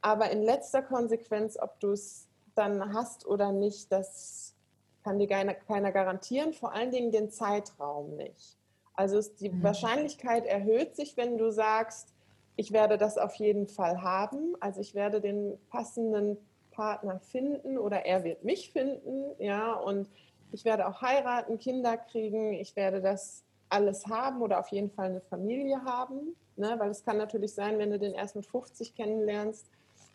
Aber 0.00 0.30
in 0.30 0.42
letzter 0.42 0.82
Konsequenz, 0.82 1.58
ob 1.58 1.80
du 1.80 1.92
es 1.92 2.28
dann 2.54 2.92
hast 2.92 3.26
oder 3.26 3.52
nicht, 3.52 3.90
das 3.90 4.54
kann 5.02 5.18
dir 5.18 5.28
keiner 5.28 5.92
garantieren, 5.92 6.52
vor 6.52 6.72
allen 6.72 6.90
Dingen 6.90 7.10
den 7.10 7.30
Zeitraum 7.30 8.16
nicht. 8.16 8.57
Also 8.98 9.20
die 9.38 9.50
mhm. 9.50 9.62
Wahrscheinlichkeit 9.62 10.44
erhöht 10.44 10.96
sich, 10.96 11.16
wenn 11.16 11.38
du 11.38 11.52
sagst, 11.52 12.12
ich 12.56 12.72
werde 12.72 12.98
das 12.98 13.16
auf 13.16 13.36
jeden 13.36 13.68
Fall 13.68 14.02
haben. 14.02 14.56
Also 14.58 14.80
ich 14.80 14.96
werde 14.96 15.20
den 15.20 15.56
passenden 15.70 16.36
Partner 16.72 17.20
finden 17.20 17.78
oder 17.78 18.04
er 18.04 18.24
wird 18.24 18.42
mich 18.42 18.72
finden, 18.72 19.30
ja, 19.38 19.72
und 19.74 20.08
ich 20.50 20.64
werde 20.64 20.88
auch 20.88 21.00
heiraten, 21.00 21.60
Kinder 21.60 21.96
kriegen, 21.96 22.54
ich 22.54 22.74
werde 22.74 23.00
das 23.00 23.44
alles 23.68 24.04
haben 24.08 24.42
oder 24.42 24.58
auf 24.58 24.68
jeden 24.68 24.90
Fall 24.90 25.10
eine 25.10 25.20
Familie 25.20 25.84
haben, 25.84 26.34
ne? 26.56 26.74
weil 26.78 26.90
es 26.90 27.04
kann 27.04 27.18
natürlich 27.18 27.54
sein, 27.54 27.78
wenn 27.78 27.92
du 27.92 28.00
den 28.00 28.14
erst 28.14 28.34
mit 28.34 28.46
50 28.46 28.96
kennenlernst, 28.96 29.66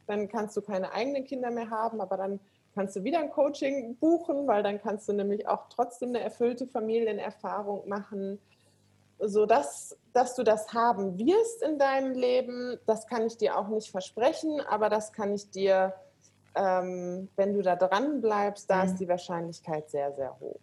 dann 0.08 0.28
kannst 0.28 0.58
du 0.58 0.62
keine 0.62 0.91
eigenen 0.91 1.24
Kinder 1.24 1.52
mehr 1.52 1.69
haben, 1.69 2.02
aber 2.02 2.17
dann 2.17 2.41
kannst 2.76 2.98
du 2.98 3.04
wieder 3.06 3.19
ein 3.19 3.30
Coaching 3.30 3.96
buchen, 3.96 4.46
weil 4.46 4.62
dann 4.62 4.82
kannst 4.82 5.08
du 5.08 5.13
nämlich 5.13 5.48
auch 5.48 5.69
trotzdem 5.69 6.10
eine 6.10 6.19
erfüllte 6.19 6.67
Familienerfahrung 6.67 7.88
machen 7.88 8.39
so 9.19 9.45
dass, 9.45 9.97
dass 10.13 10.36
du 10.36 10.43
das 10.43 10.73
haben 10.73 11.17
wirst 11.17 11.63
in 11.63 11.78
deinem 11.78 12.13
Leben, 12.13 12.78
das 12.86 13.08
kann 13.08 13.26
ich 13.26 13.38
dir 13.38 13.58
auch 13.58 13.67
nicht 13.67 13.91
versprechen, 13.91 14.62
aber 14.62 14.89
das 14.89 15.13
kann 15.13 15.34
ich 15.34 15.49
dir, 15.49 15.93
ähm, 16.56 17.30
wenn 17.36 17.54
du 17.54 17.62
da 17.62 17.76
dran 17.76 18.21
bleibst, 18.21 18.69
da 18.69 18.84
mhm. 18.84 18.91
ist 18.91 18.99
die 18.99 19.08
Wahrscheinlichkeit 19.08 19.89
sehr, 19.89 20.13
sehr 20.13 20.39
hoch. 20.39 20.60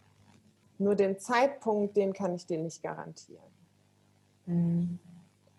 Nur 0.78 0.94
den 0.94 1.18
Zeitpunkt, 1.18 1.96
den 1.96 2.12
kann 2.12 2.34
ich 2.34 2.46
dir 2.46 2.58
nicht 2.58 2.82
garantieren. 2.82 3.44
Mhm. 4.46 4.98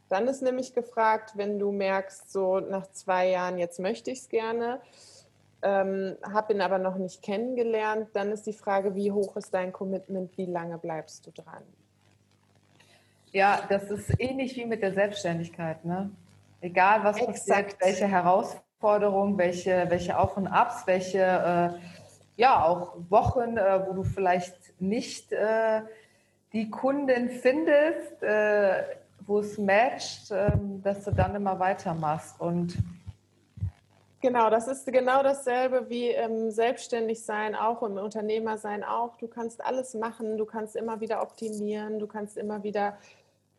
Dann 0.10 0.28
ist 0.28 0.42
nämlich 0.42 0.74
gefragt, 0.74 1.34
wenn 1.36 1.58
du 1.58 1.72
merkst, 1.72 2.32
so 2.32 2.60
nach 2.60 2.92
zwei 2.92 3.30
Jahren, 3.30 3.58
jetzt 3.58 3.80
möchte 3.80 4.12
ich 4.12 4.20
es 4.20 4.30
gerne, 4.30 4.82
ähm, 5.62 6.18
habe 6.24 6.54
ihn 6.54 6.62
aber 6.62 6.80
noch 6.80 6.98
nicht 6.98 7.22
kennengelernt, 7.22 8.10
dann 8.14 8.32
ist 8.32 8.46
die 8.46 8.54
Frage, 8.54 8.96
wie 8.96 9.12
hoch 9.12 9.38
ist 9.38 9.54
dein 9.54 9.72
Commitment, 9.72 10.38
wie 10.38 10.48
lange 10.48 10.78
bleibst 10.78 11.28
du 11.28 11.32
dran? 11.32 11.64
Ja, 13.32 13.62
das 13.70 13.90
ist 13.90 14.20
ähnlich 14.20 14.56
wie 14.58 14.66
mit 14.66 14.82
der 14.82 14.94
Selbstständigkeit. 14.94 15.86
Ne? 15.86 16.12
Egal, 16.60 17.04
was 17.04 17.18
Exakt. 17.18 17.32
passiert, 17.38 17.76
welche 17.80 18.08
Herausforderungen, 18.08 19.38
welche, 19.38 19.86
welche 19.90 20.18
Auf- 20.18 20.38
und 20.38 20.48
Abs, 20.48 20.86
welche 20.86 21.20
äh, 21.20 21.80
ja 22.36 22.66
auch 22.66 22.96
Wochen, 23.10 23.58
äh, 23.58 23.88
wo 23.88 23.94
du 23.94 24.04
vielleicht 24.04 24.56
nicht 24.80 25.32
äh, 25.32 25.82
die 26.54 26.70
Kundin 26.70 27.30
findest, 27.30 28.22
äh, 28.22 28.84
wo 29.26 29.40
es 29.40 29.58
matcht, 29.58 30.32
ähm, 30.32 30.82
dass 30.84 31.06
du 31.06 31.12
dann 31.12 31.36
immer 31.36 31.60
weitermachst. 31.60 32.40
Und 32.40 32.78
Genau, 34.22 34.52
das 34.52 34.68
ist 34.68 34.86
genau 34.86 35.24
dasselbe 35.24 35.90
wie 35.90 36.10
im 36.10 36.52
Selbstständigsein 36.52 37.56
auch, 37.56 37.82
im 37.82 37.98
Unternehmersein 37.98 38.84
auch. 38.84 39.18
Du 39.18 39.28
kannst 39.28 39.66
alles 39.66 39.96
machen, 39.96 40.38
du 40.38 40.46
kannst 40.46 40.76
immer 40.76 41.02
wieder 41.02 41.24
optimieren, 41.24 41.98
du 41.98 42.06
kannst 42.06 42.38
immer 42.38 42.62
wieder 42.62 42.98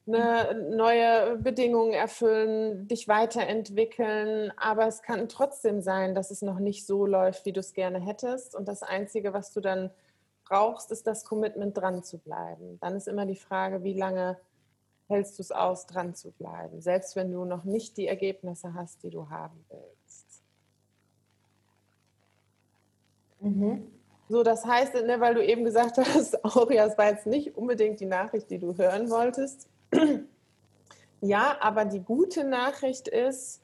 ne, 0.07 0.69
neue 0.71 1.37
Bedingungen 1.37 1.93
erfüllen, 1.93 2.89
dich 2.89 3.09
weiterentwickeln. 3.09 4.53
Aber 4.57 4.87
es 4.87 5.03
kann 5.03 5.29
trotzdem 5.29 5.81
sein, 5.81 6.15
dass 6.15 6.31
es 6.31 6.43
noch 6.43 6.59
nicht 6.59 6.87
so 6.87 7.07
läuft, 7.07 7.47
wie 7.47 7.53
du 7.53 7.61
es 7.61 7.73
gerne 7.73 8.01
hättest. 8.01 8.55
Und 8.55 8.69
das 8.69 8.83
Einzige, 8.83 9.33
was 9.33 9.53
du 9.53 9.61
dann 9.61 9.91
brauchst, 10.45 10.91
ist 10.91 11.07
das 11.07 11.25
Commitment, 11.25 11.77
dran 11.77 12.03
zu 12.03 12.19
bleiben. 12.19 12.79
Dann 12.81 12.95
ist 12.95 13.09
immer 13.09 13.27
die 13.27 13.37
Frage, 13.37 13.85
wie 13.85 13.95
lange 13.95 14.39
hältst 15.09 15.39
du 15.39 15.43
es 15.43 15.53
aus, 15.53 15.87
dran 15.87 16.15
zu 16.15 16.31
bleiben, 16.33 16.81
selbst 16.81 17.17
wenn 17.17 17.31
du 17.31 17.45
noch 17.45 17.65
nicht 17.65 17.97
die 17.97 18.09
Ergebnisse 18.09 18.75
hast, 18.75 19.03
die 19.03 19.11
du 19.11 19.29
haben 19.29 19.65
willst. 19.69 20.43
Mhm. 23.41 23.91
So, 24.29 24.43
das 24.43 24.65
heißt, 24.65 24.95
ne, 24.95 25.21
weil 25.21 25.35
du 25.35 25.45
eben 25.45 25.65
gesagt 25.65 25.99
hast, 26.15 26.45
auch 26.45 26.71
ja, 26.71 26.87
es 26.87 26.97
war 26.97 27.11
jetzt 27.11 27.27
nicht 27.27 27.57
unbedingt 27.57 28.01
die 28.01 28.07
Nachricht, 28.07 28.51
die 28.51 28.59
du 28.59 28.77
hören 28.77 29.11
wolltest. 29.11 29.69
Ja, 31.25 31.57
aber 31.61 31.85
die 31.85 32.01
gute 32.01 32.43
Nachricht 32.43 33.07
ist, 33.07 33.63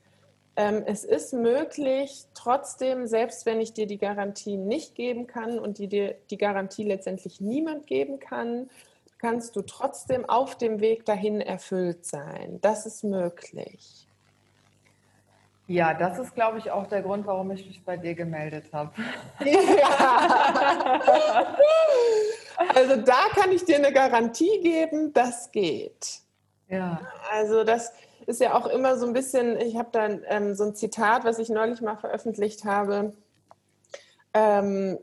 ähm, 0.54 0.84
es 0.86 1.04
ist 1.04 1.32
möglich, 1.32 2.24
trotzdem, 2.34 3.08
selbst 3.08 3.46
wenn 3.46 3.60
ich 3.60 3.72
dir 3.72 3.86
die 3.86 3.98
Garantie 3.98 4.56
nicht 4.56 4.94
geben 4.94 5.26
kann 5.26 5.58
und 5.58 5.78
die 5.78 5.88
dir 5.88 6.14
die 6.30 6.38
Garantie 6.38 6.84
letztendlich 6.84 7.40
niemand 7.40 7.88
geben 7.88 8.20
kann, 8.20 8.70
kannst 9.18 9.56
du 9.56 9.62
trotzdem 9.62 10.28
auf 10.28 10.56
dem 10.56 10.80
Weg 10.80 11.04
dahin 11.04 11.40
erfüllt 11.40 12.06
sein. 12.06 12.58
Das 12.60 12.86
ist 12.86 13.02
möglich. 13.02 14.06
Ja, 15.66 15.94
das 15.94 16.18
ist, 16.18 16.34
glaube 16.34 16.58
ich, 16.58 16.70
auch 16.70 16.86
der 16.86 17.02
Grund, 17.02 17.26
warum 17.26 17.50
ich 17.50 17.66
mich 17.66 17.84
bei 17.84 17.96
dir 17.96 18.14
gemeldet 18.14 18.72
habe. 18.72 18.92
Ja. 19.44 21.56
Also 22.74 22.96
da 22.96 23.28
kann 23.34 23.52
ich 23.52 23.64
dir 23.64 23.76
eine 23.76 23.92
Garantie 23.92 24.60
geben, 24.60 25.12
das 25.12 25.50
geht. 25.52 26.20
Ja. 26.68 27.00
Also 27.30 27.64
das, 27.64 27.92
ist 28.28 28.42
ja 28.42 28.54
auch 28.54 28.66
immer 28.66 28.98
so 28.98 29.06
ein 29.06 29.14
bisschen, 29.14 29.58
ich 29.58 29.78
habe 29.78 29.88
da 29.90 30.06
ähm, 30.06 30.54
so 30.54 30.64
ein 30.64 30.74
Zitat, 30.74 31.24
was 31.24 31.38
ich 31.38 31.48
neulich 31.48 31.80
mal 31.80 31.96
veröffentlicht 31.96 32.66
habe. 32.66 33.14
Ähm, 34.34 34.98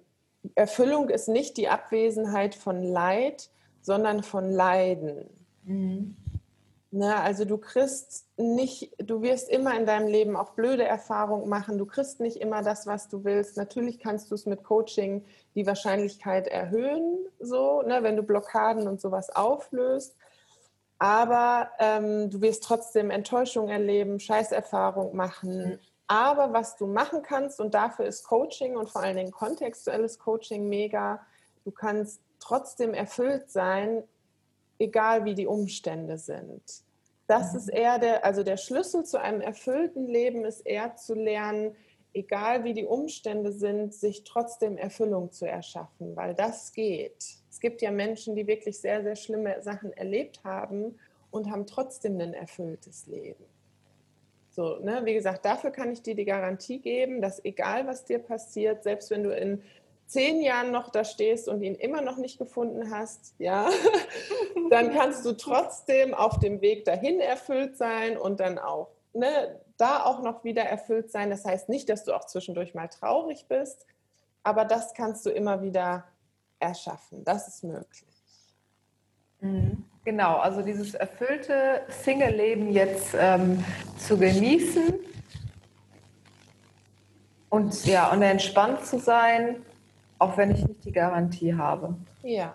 Erfüllung 0.54 1.10
ist 1.10 1.28
nicht 1.28 1.58
die 1.58 1.68
Abwesenheit 1.68 2.54
von 2.54 2.84
Leid, 2.84 3.50
sondern 3.82 4.22
von 4.22 4.52
Leiden. 4.52 5.28
Mhm. 5.64 6.16
Na, 6.92 7.08
ne, 7.08 7.16
also 7.18 7.46
du 7.46 7.58
kriegst 7.58 8.28
nicht, 8.38 8.94
du 9.00 9.24
wirst 9.24 9.50
immer 9.50 9.76
in 9.76 9.88
deinem 9.88 10.08
Leben 10.08 10.36
auch 10.36 10.52
blöde 10.52 10.84
Erfahrungen 10.84 11.50
machen. 11.50 11.80
Du 11.80 11.88
kriegst 11.88 12.20
nicht 12.20 12.38
immer 12.38 12.62
das, 12.62 12.86
was 12.86 13.08
du 13.10 13.24
willst. 13.24 13.58
Natürlich 13.58 13.98
kannst 13.98 14.30
du 14.30 14.36
es 14.36 14.46
mit 14.46 14.64
Coaching 14.64 15.26
die 15.56 15.66
Wahrscheinlichkeit 15.66 16.48
erhöhen, 16.48 17.26
so, 17.40 17.82
ne, 17.82 18.04
wenn 18.04 18.16
du 18.16 18.24
Blockaden 18.24 18.88
und 18.88 19.02
sowas 19.02 19.36
auflöst 19.36 20.16
aber 20.98 21.72
ähm, 21.80 22.30
du 22.30 22.42
wirst 22.42 22.64
trotzdem 22.64 23.12
Enttäuschung 23.12 23.70
erleben, 23.70 24.20
Scheißerfahrung 24.20 25.16
machen. 25.16 25.70
Mhm. 25.72 25.80
Aber 26.08 26.54
was 26.54 26.78
du 26.78 26.88
machen 26.88 27.22
kannst, 27.24 27.60
und 27.60 27.74
dafür 27.74 28.06
ist 28.06 28.24
Coaching 28.24 28.78
und 28.78 28.90
vor 28.90 29.02
allen 29.02 29.18
Dingen 29.18 29.32
kontextuelles 29.32 30.20
Coaching 30.20 30.70
mega, 30.70 31.26
du 31.64 31.72
kannst 31.72 32.22
trotzdem 32.40 32.94
erfüllt 32.94 33.50
sein, 33.50 34.04
egal 34.78 35.26
wie 35.26 35.36
die 35.36 35.48
Umstände 35.48 36.18
sind. 36.18 36.62
Das 37.28 37.52
mhm. 37.52 37.60
ist 37.60 37.70
eher 37.70 38.00
der, 38.00 38.24
also 38.24 38.44
der 38.44 38.58
Schlüssel 38.58 39.04
zu 39.04 39.20
einem 39.20 39.42
erfüllten 39.42 40.08
Leben 40.08 40.46
ist 40.46 40.62
eher 40.62 40.96
zu 40.96 41.16
lernen, 41.16 41.76
egal 42.16 42.64
wie 42.64 42.74
die 42.74 42.86
Umstände 42.86 43.52
sind, 43.52 43.94
sich 43.94 44.24
trotzdem 44.24 44.78
Erfüllung 44.78 45.32
zu 45.32 45.46
erschaffen, 45.46 46.16
weil 46.16 46.34
das 46.34 46.72
geht. 46.72 47.26
Es 47.50 47.60
gibt 47.60 47.82
ja 47.82 47.92
Menschen, 47.92 48.36
die 48.36 48.48
wirklich 48.48 48.80
sehr, 48.80 49.04
sehr 49.04 49.16
schlimme 49.16 49.62
Sachen 49.62 49.94
erlebt 49.94 50.44
haben 50.44 50.98
und 51.32 51.52
haben 51.52 51.68
trotzdem 51.68 52.20
ein 52.20 52.34
erfülltes 52.34 53.08
Leben. 53.08 53.44
So, 54.52 54.80
ne, 54.80 55.02
wie 55.04 55.14
gesagt, 55.14 55.44
dafür 55.44 55.72
kann 55.72 55.92
ich 55.92 56.02
dir 56.02 56.16
die 56.16 56.24
Garantie 56.24 56.80
geben, 56.80 57.22
dass 57.22 57.44
egal 57.44 57.88
was 57.88 58.06
dir 58.06 58.20
passiert, 58.20 58.84
selbst 58.84 59.12
wenn 59.12 59.24
du 59.24 59.36
in 59.36 59.62
zehn 60.08 60.42
Jahren 60.42 60.72
noch 60.72 60.90
da 60.92 61.04
stehst 61.04 61.50
und 61.50 61.62
ihn 61.62 61.76
immer 61.76 62.02
noch 62.02 62.16
nicht 62.16 62.38
gefunden 62.38 62.92
hast, 62.92 63.34
ja, 63.38 63.70
dann 64.70 64.94
kannst 64.94 65.26
du 65.26 65.34
trotzdem 65.34 66.14
auf 66.14 66.40
dem 66.40 66.62
Weg 66.62 66.86
dahin 66.86 67.20
erfüllt 67.20 67.76
sein 67.76 68.18
und 68.18 68.40
dann 68.40 68.58
auch 68.58 68.88
ne, 69.12 69.60
da 69.78 70.04
auch 70.04 70.22
noch 70.22 70.44
wieder 70.44 70.64
erfüllt 70.64 71.12
sein. 71.12 71.30
Das 71.30 71.46
heißt 71.46 71.70
nicht, 71.70 71.90
dass 71.90 72.04
du 72.04 72.14
auch 72.14 72.26
zwischendurch 72.26 72.74
mal 72.74 72.88
traurig 72.88 73.48
bist, 73.48 73.86
aber 74.44 74.66
das 74.66 74.94
kannst 74.94 75.26
du 75.26 75.30
immer 75.30 75.62
wieder 75.62 76.06
erschaffen. 76.60 77.24
Das 77.24 77.48
ist 77.48 77.64
möglich. 77.64 78.16
Mhm. 79.42 79.84
Genau, 80.04 80.38
also 80.38 80.62
dieses 80.62 80.94
erfüllte 80.94 81.82
Single-Leben 81.90 82.72
jetzt 82.72 83.16
ähm, 83.18 83.66
zu 83.98 84.18
genießen 84.18 84.94
und 87.50 87.86
ja, 87.86 88.12
und 88.12 88.22
entspannt 88.22 88.86
zu 88.86 89.00
sein, 89.00 89.66
auch 90.20 90.38
wenn 90.38 90.52
ich 90.52 90.64
nicht 90.68 90.86
die 90.86 90.92
Garantie 90.92 91.56
habe. 91.56 91.96
Ja. 92.22 92.54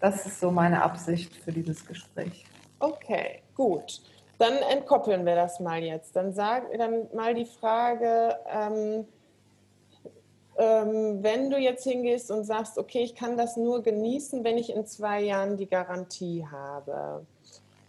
Das 0.00 0.26
ist 0.26 0.38
so 0.38 0.50
meine 0.50 0.82
Absicht 0.82 1.34
für 1.34 1.50
dieses 1.50 1.86
Gespräch. 1.86 2.44
Okay, 2.78 3.42
gut. 3.54 4.02
Dann 4.38 4.56
entkoppeln 4.58 5.24
wir 5.24 5.34
das 5.34 5.60
mal 5.60 5.82
jetzt. 5.82 6.14
Dann 6.14 6.32
sag 6.32 6.76
dann 6.76 7.08
mal 7.14 7.34
die 7.34 7.46
Frage, 7.46 8.36
ähm, 8.46 9.06
ähm, 10.58 11.22
wenn 11.22 11.50
du 11.50 11.58
jetzt 11.58 11.84
hingehst 11.84 12.30
und 12.30 12.44
sagst, 12.44 12.78
okay, 12.78 13.02
ich 13.02 13.14
kann 13.14 13.36
das 13.36 13.56
nur 13.56 13.82
genießen, 13.82 14.42
wenn 14.44 14.56
ich 14.56 14.74
in 14.74 14.86
zwei 14.86 15.22
Jahren 15.22 15.56
die 15.56 15.68
Garantie 15.68 16.46
habe. 16.50 17.24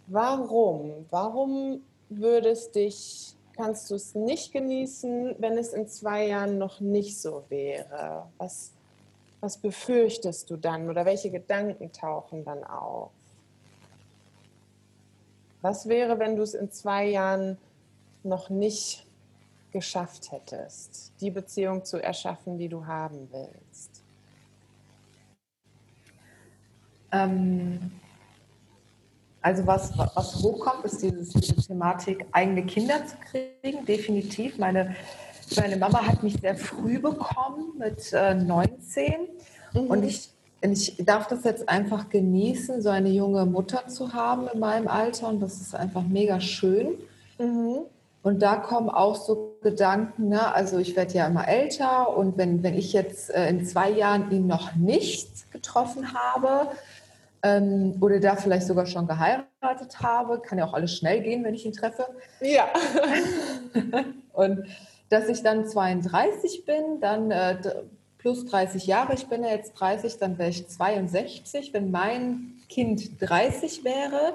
Warum? 0.06 1.06
Warum 1.10 1.82
würdest 2.08 2.74
dich, 2.74 3.34
kannst 3.56 3.90
du 3.90 3.94
es 3.94 4.14
nicht 4.14 4.52
genießen, 4.52 5.36
wenn 5.38 5.58
es 5.58 5.72
in 5.72 5.86
zwei 5.88 6.26
Jahren 6.26 6.58
noch 6.58 6.80
nicht 6.80 7.20
so 7.20 7.44
wäre? 7.48 8.26
Was, 8.38 8.72
was 9.40 9.58
befürchtest 9.58 10.50
du 10.50 10.56
dann 10.56 10.88
oder 10.88 11.04
welche 11.04 11.30
Gedanken 11.30 11.92
tauchen 11.92 12.44
dann 12.44 12.64
auf? 12.64 13.10
Was 15.60 15.88
wäre, 15.88 16.18
wenn 16.18 16.36
du 16.36 16.42
es 16.42 16.54
in 16.54 16.70
zwei 16.70 17.06
Jahren 17.06 17.58
noch 18.22 18.48
nicht 18.50 19.06
geschafft 19.72 20.30
hättest, 20.32 21.12
die 21.20 21.30
Beziehung 21.30 21.84
zu 21.84 22.02
erschaffen, 22.02 22.58
die 22.58 22.68
du 22.68 22.86
haben 22.86 23.28
willst? 23.32 24.02
Ähm, 27.10 27.90
also 29.40 29.66
was, 29.66 29.96
was 29.96 30.36
hochkommt, 30.42 30.84
ist 30.84 31.02
dieses, 31.02 31.30
diese 31.30 31.56
Thematik, 31.56 32.26
eigene 32.32 32.64
Kinder 32.66 33.04
zu 33.06 33.16
kriegen, 33.16 33.84
definitiv. 33.84 34.58
Meine, 34.58 34.94
meine 35.56 35.76
Mama 35.76 36.06
hat 36.06 36.22
mich 36.22 36.40
sehr 36.40 36.56
früh 36.56 36.98
bekommen, 36.98 37.78
mit 37.78 38.12
äh, 38.12 38.34
19. 38.34 39.28
Mhm. 39.72 39.80
Und 39.80 40.02
ich 40.02 40.30
ich 40.60 40.96
darf 40.98 41.28
das 41.28 41.44
jetzt 41.44 41.68
einfach 41.68 42.08
genießen, 42.08 42.82
so 42.82 42.88
eine 42.88 43.10
junge 43.10 43.46
Mutter 43.46 43.86
zu 43.88 44.12
haben 44.12 44.48
in 44.52 44.58
meinem 44.58 44.88
Alter 44.88 45.28
und 45.28 45.40
das 45.40 45.60
ist 45.60 45.74
einfach 45.74 46.02
mega 46.02 46.40
schön. 46.40 46.98
Mhm. 47.38 47.80
Und 48.22 48.42
da 48.42 48.56
kommen 48.56 48.90
auch 48.90 49.14
so 49.14 49.56
Gedanken, 49.62 50.28
ne? 50.28 50.52
also 50.52 50.78
ich 50.78 50.96
werde 50.96 51.14
ja 51.14 51.26
immer 51.26 51.46
älter 51.46 52.16
und 52.16 52.36
wenn, 52.36 52.62
wenn 52.62 52.74
ich 52.76 52.92
jetzt 52.92 53.30
äh, 53.30 53.48
in 53.48 53.64
zwei 53.64 53.90
Jahren 53.90 54.30
ihn 54.32 54.46
noch 54.46 54.74
nicht 54.74 55.50
getroffen 55.52 56.12
habe 56.12 56.70
ähm, 57.42 57.96
oder 58.00 58.18
da 58.18 58.36
vielleicht 58.36 58.66
sogar 58.66 58.86
schon 58.86 59.06
geheiratet 59.06 60.00
habe, 60.00 60.40
kann 60.40 60.58
ja 60.58 60.66
auch 60.66 60.74
alles 60.74 60.96
schnell 60.96 61.22
gehen, 61.22 61.44
wenn 61.44 61.54
ich 61.54 61.64
ihn 61.64 61.72
treffe. 61.72 62.06
Ja. 62.40 62.66
und 64.32 64.64
dass 65.08 65.28
ich 65.28 65.42
dann 65.42 65.66
32 65.66 66.64
bin, 66.66 67.00
dann 67.00 67.30
äh, 67.30 67.56
plus 68.28 68.44
30 68.44 68.86
Jahre, 68.86 69.14
ich 69.14 69.26
bin 69.26 69.42
ja 69.42 69.48
jetzt 69.48 69.72
30, 69.80 70.18
dann 70.18 70.36
wäre 70.36 70.50
ich 70.50 70.68
62. 70.68 71.72
Wenn 71.72 71.90
mein 71.90 72.60
Kind 72.68 73.22
30 73.22 73.84
wäre, 73.84 74.34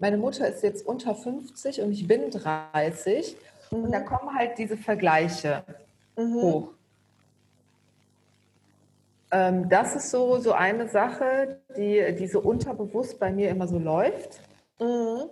meine 0.00 0.16
Mutter 0.16 0.48
ist 0.48 0.64
jetzt 0.64 0.84
unter 0.84 1.14
50 1.14 1.80
und 1.82 1.92
ich 1.92 2.08
bin 2.08 2.32
30. 2.32 3.36
Mhm. 3.70 3.84
Und 3.84 3.92
da 3.92 4.00
kommen 4.00 4.36
halt 4.36 4.58
diese 4.58 4.76
Vergleiche 4.76 5.62
mhm. 6.16 6.34
hoch. 6.34 6.68
Ähm, 9.30 9.68
das 9.68 9.94
ist 9.94 10.10
so, 10.10 10.40
so 10.40 10.50
eine 10.50 10.88
Sache, 10.88 11.60
die, 11.76 12.12
die 12.18 12.26
so 12.26 12.40
unterbewusst 12.40 13.20
bei 13.20 13.30
mir 13.30 13.50
immer 13.50 13.68
so 13.68 13.78
läuft. 13.78 14.40
Mhm. 14.80 15.30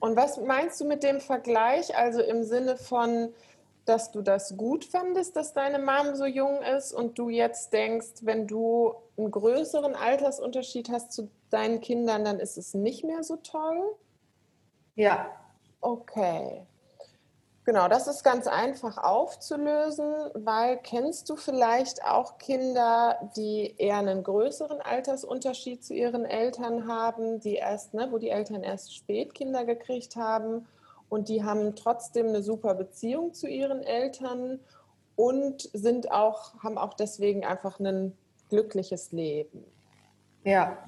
Und 0.00 0.16
was 0.16 0.40
meinst 0.40 0.80
du 0.80 0.84
mit 0.84 1.04
dem 1.04 1.20
Vergleich? 1.20 1.96
Also 1.96 2.22
im 2.22 2.42
Sinne 2.42 2.76
von, 2.76 3.32
dass 3.84 4.10
du 4.10 4.22
das 4.22 4.56
gut 4.56 4.84
fandest, 4.84 5.36
dass 5.36 5.52
deine 5.52 5.78
Mom 5.78 6.14
so 6.14 6.24
jung 6.24 6.62
ist 6.62 6.92
und 6.92 7.18
du 7.18 7.28
jetzt 7.28 7.72
denkst, 7.72 8.22
wenn 8.22 8.46
du 8.46 8.94
einen 9.16 9.30
größeren 9.30 9.94
Altersunterschied 9.94 10.88
hast 10.90 11.12
zu 11.12 11.30
deinen 11.50 11.80
Kindern, 11.80 12.24
dann 12.24 12.40
ist 12.40 12.56
es 12.56 12.74
nicht 12.74 13.04
mehr 13.04 13.22
so 13.22 13.36
toll? 13.36 13.94
Ja. 14.94 15.30
Okay. 15.80 16.66
Genau, 17.66 17.88
das 17.88 18.06
ist 18.08 18.22
ganz 18.24 18.46
einfach 18.46 18.98
aufzulösen, 18.98 20.12
weil 20.34 20.76
kennst 20.76 21.30
du 21.30 21.36
vielleicht 21.36 22.04
auch 22.04 22.36
Kinder, 22.36 23.30
die 23.36 23.74
eher 23.78 23.96
einen 23.96 24.22
größeren 24.22 24.82
Altersunterschied 24.82 25.82
zu 25.82 25.94
ihren 25.94 26.26
Eltern 26.26 26.86
haben, 26.86 27.40
die 27.40 27.54
erst, 27.54 27.94
ne, 27.94 28.08
wo 28.10 28.18
die 28.18 28.28
Eltern 28.28 28.62
erst 28.62 28.94
spät 28.94 29.34
Kinder 29.34 29.64
gekriegt 29.64 30.16
haben 30.16 30.66
und 31.08 31.28
die 31.28 31.44
haben 31.44 31.76
trotzdem 31.76 32.28
eine 32.28 32.42
super 32.42 32.74
Beziehung 32.74 33.34
zu 33.34 33.46
ihren 33.46 33.82
Eltern 33.82 34.60
und 35.16 35.68
sind 35.72 36.10
auch, 36.10 36.54
haben 36.62 36.78
auch 36.78 36.94
deswegen 36.94 37.44
einfach 37.44 37.78
ein 37.78 38.16
glückliches 38.48 39.12
Leben. 39.12 39.64
Ja. 40.44 40.78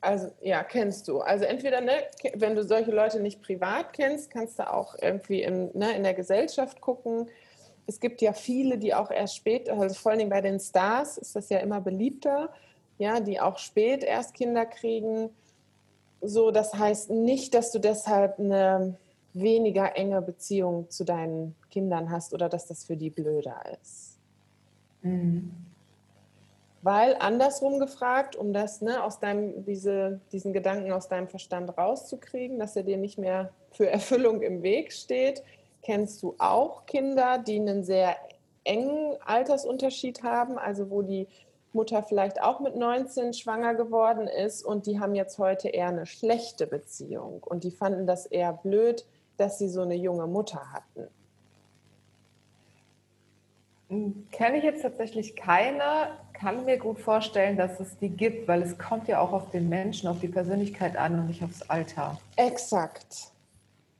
Also 0.00 0.32
ja, 0.40 0.64
kennst 0.64 1.06
du. 1.06 1.20
Also 1.20 1.44
entweder, 1.44 1.80
ne, 1.80 1.92
wenn 2.34 2.56
du 2.56 2.64
solche 2.64 2.90
Leute 2.90 3.20
nicht 3.20 3.40
privat 3.40 3.92
kennst, 3.92 4.30
kannst 4.30 4.58
du 4.58 4.68
auch 4.68 4.96
irgendwie 5.00 5.42
im, 5.42 5.70
ne, 5.74 5.94
in 5.94 6.02
der 6.02 6.14
Gesellschaft 6.14 6.80
gucken. 6.80 7.28
Es 7.86 8.00
gibt 8.00 8.20
ja 8.20 8.32
viele, 8.32 8.78
die 8.78 8.94
auch 8.94 9.12
erst 9.12 9.36
spät, 9.36 9.68
also 9.68 9.94
vor 9.94 10.10
allen 10.10 10.18
Dingen 10.18 10.30
bei 10.30 10.40
den 10.40 10.58
Stars 10.58 11.18
ist 11.18 11.36
das 11.36 11.48
ja 11.50 11.58
immer 11.58 11.80
beliebter, 11.80 12.52
ja, 12.98 13.20
die 13.20 13.40
auch 13.40 13.58
spät 13.58 14.02
erst 14.02 14.34
Kinder 14.34 14.66
kriegen. 14.66 15.30
So, 16.20 16.50
das 16.50 16.74
heißt 16.74 17.10
nicht, 17.10 17.54
dass 17.54 17.70
du 17.70 17.78
deshalb 17.78 18.40
eine 18.40 18.96
weniger 19.34 19.96
enge 19.96 20.20
Beziehung 20.22 20.90
zu 20.90 21.04
deinen 21.04 21.54
Kindern 21.70 22.10
hast 22.10 22.34
oder 22.34 22.48
dass 22.48 22.66
das 22.66 22.84
für 22.84 22.96
die 22.96 23.10
blöder 23.10 23.60
ist. 23.80 24.18
Mhm. 25.02 25.52
Weil 26.82 27.16
andersrum 27.20 27.78
gefragt, 27.78 28.34
um 28.34 28.52
das 28.52 28.80
ne, 28.82 29.02
aus 29.04 29.20
deinem, 29.20 29.64
diese, 29.64 30.20
diesen 30.32 30.52
Gedanken 30.52 30.90
aus 30.92 31.08
deinem 31.08 31.28
Verstand 31.28 31.76
rauszukriegen, 31.78 32.58
dass 32.58 32.74
er 32.74 32.82
dir 32.82 32.96
nicht 32.96 33.18
mehr 33.18 33.50
für 33.70 33.88
Erfüllung 33.90 34.42
im 34.42 34.62
Weg 34.62 34.92
steht, 34.92 35.42
kennst 35.82 36.22
du 36.22 36.34
auch 36.38 36.86
Kinder, 36.86 37.38
die 37.38 37.56
einen 37.56 37.84
sehr 37.84 38.16
engen 38.64 39.16
Altersunterschied 39.24 40.22
haben, 40.22 40.58
also 40.58 40.90
wo 40.90 41.02
die 41.02 41.26
Mutter 41.72 42.02
vielleicht 42.02 42.42
auch 42.42 42.60
mit 42.60 42.76
19 42.76 43.32
schwanger 43.32 43.74
geworden 43.74 44.28
ist 44.28 44.62
und 44.64 44.86
die 44.86 45.00
haben 45.00 45.14
jetzt 45.14 45.38
heute 45.38 45.68
eher 45.68 45.88
eine 45.88 46.06
schlechte 46.06 46.66
Beziehung 46.66 47.42
und 47.42 47.64
die 47.64 47.70
fanden 47.70 48.06
das 48.06 48.26
eher 48.26 48.52
blöd, 48.52 49.06
dass 49.36 49.58
sie 49.58 49.68
so 49.68 49.82
eine 49.82 49.94
junge 49.94 50.26
Mutter 50.26 50.72
hatten. 50.72 51.08
Hm, 53.88 54.26
kenne 54.30 54.58
ich 54.58 54.64
jetzt 54.64 54.82
tatsächlich 54.82 55.36
keine, 55.36 56.18
kann 56.32 56.64
mir 56.64 56.78
gut 56.78 56.98
vorstellen, 56.98 57.56
dass 57.56 57.78
es 57.78 57.98
die 57.98 58.08
gibt, 58.08 58.48
weil 58.48 58.62
es 58.62 58.78
kommt 58.78 59.06
ja 59.06 59.20
auch 59.20 59.32
auf 59.32 59.50
den 59.50 59.68
Menschen, 59.68 60.08
auf 60.08 60.18
die 60.20 60.28
Persönlichkeit 60.28 60.96
an 60.96 61.18
und 61.18 61.26
nicht 61.26 61.44
aufs 61.44 61.62
Alter. 61.68 62.18
Exakt. 62.36 63.32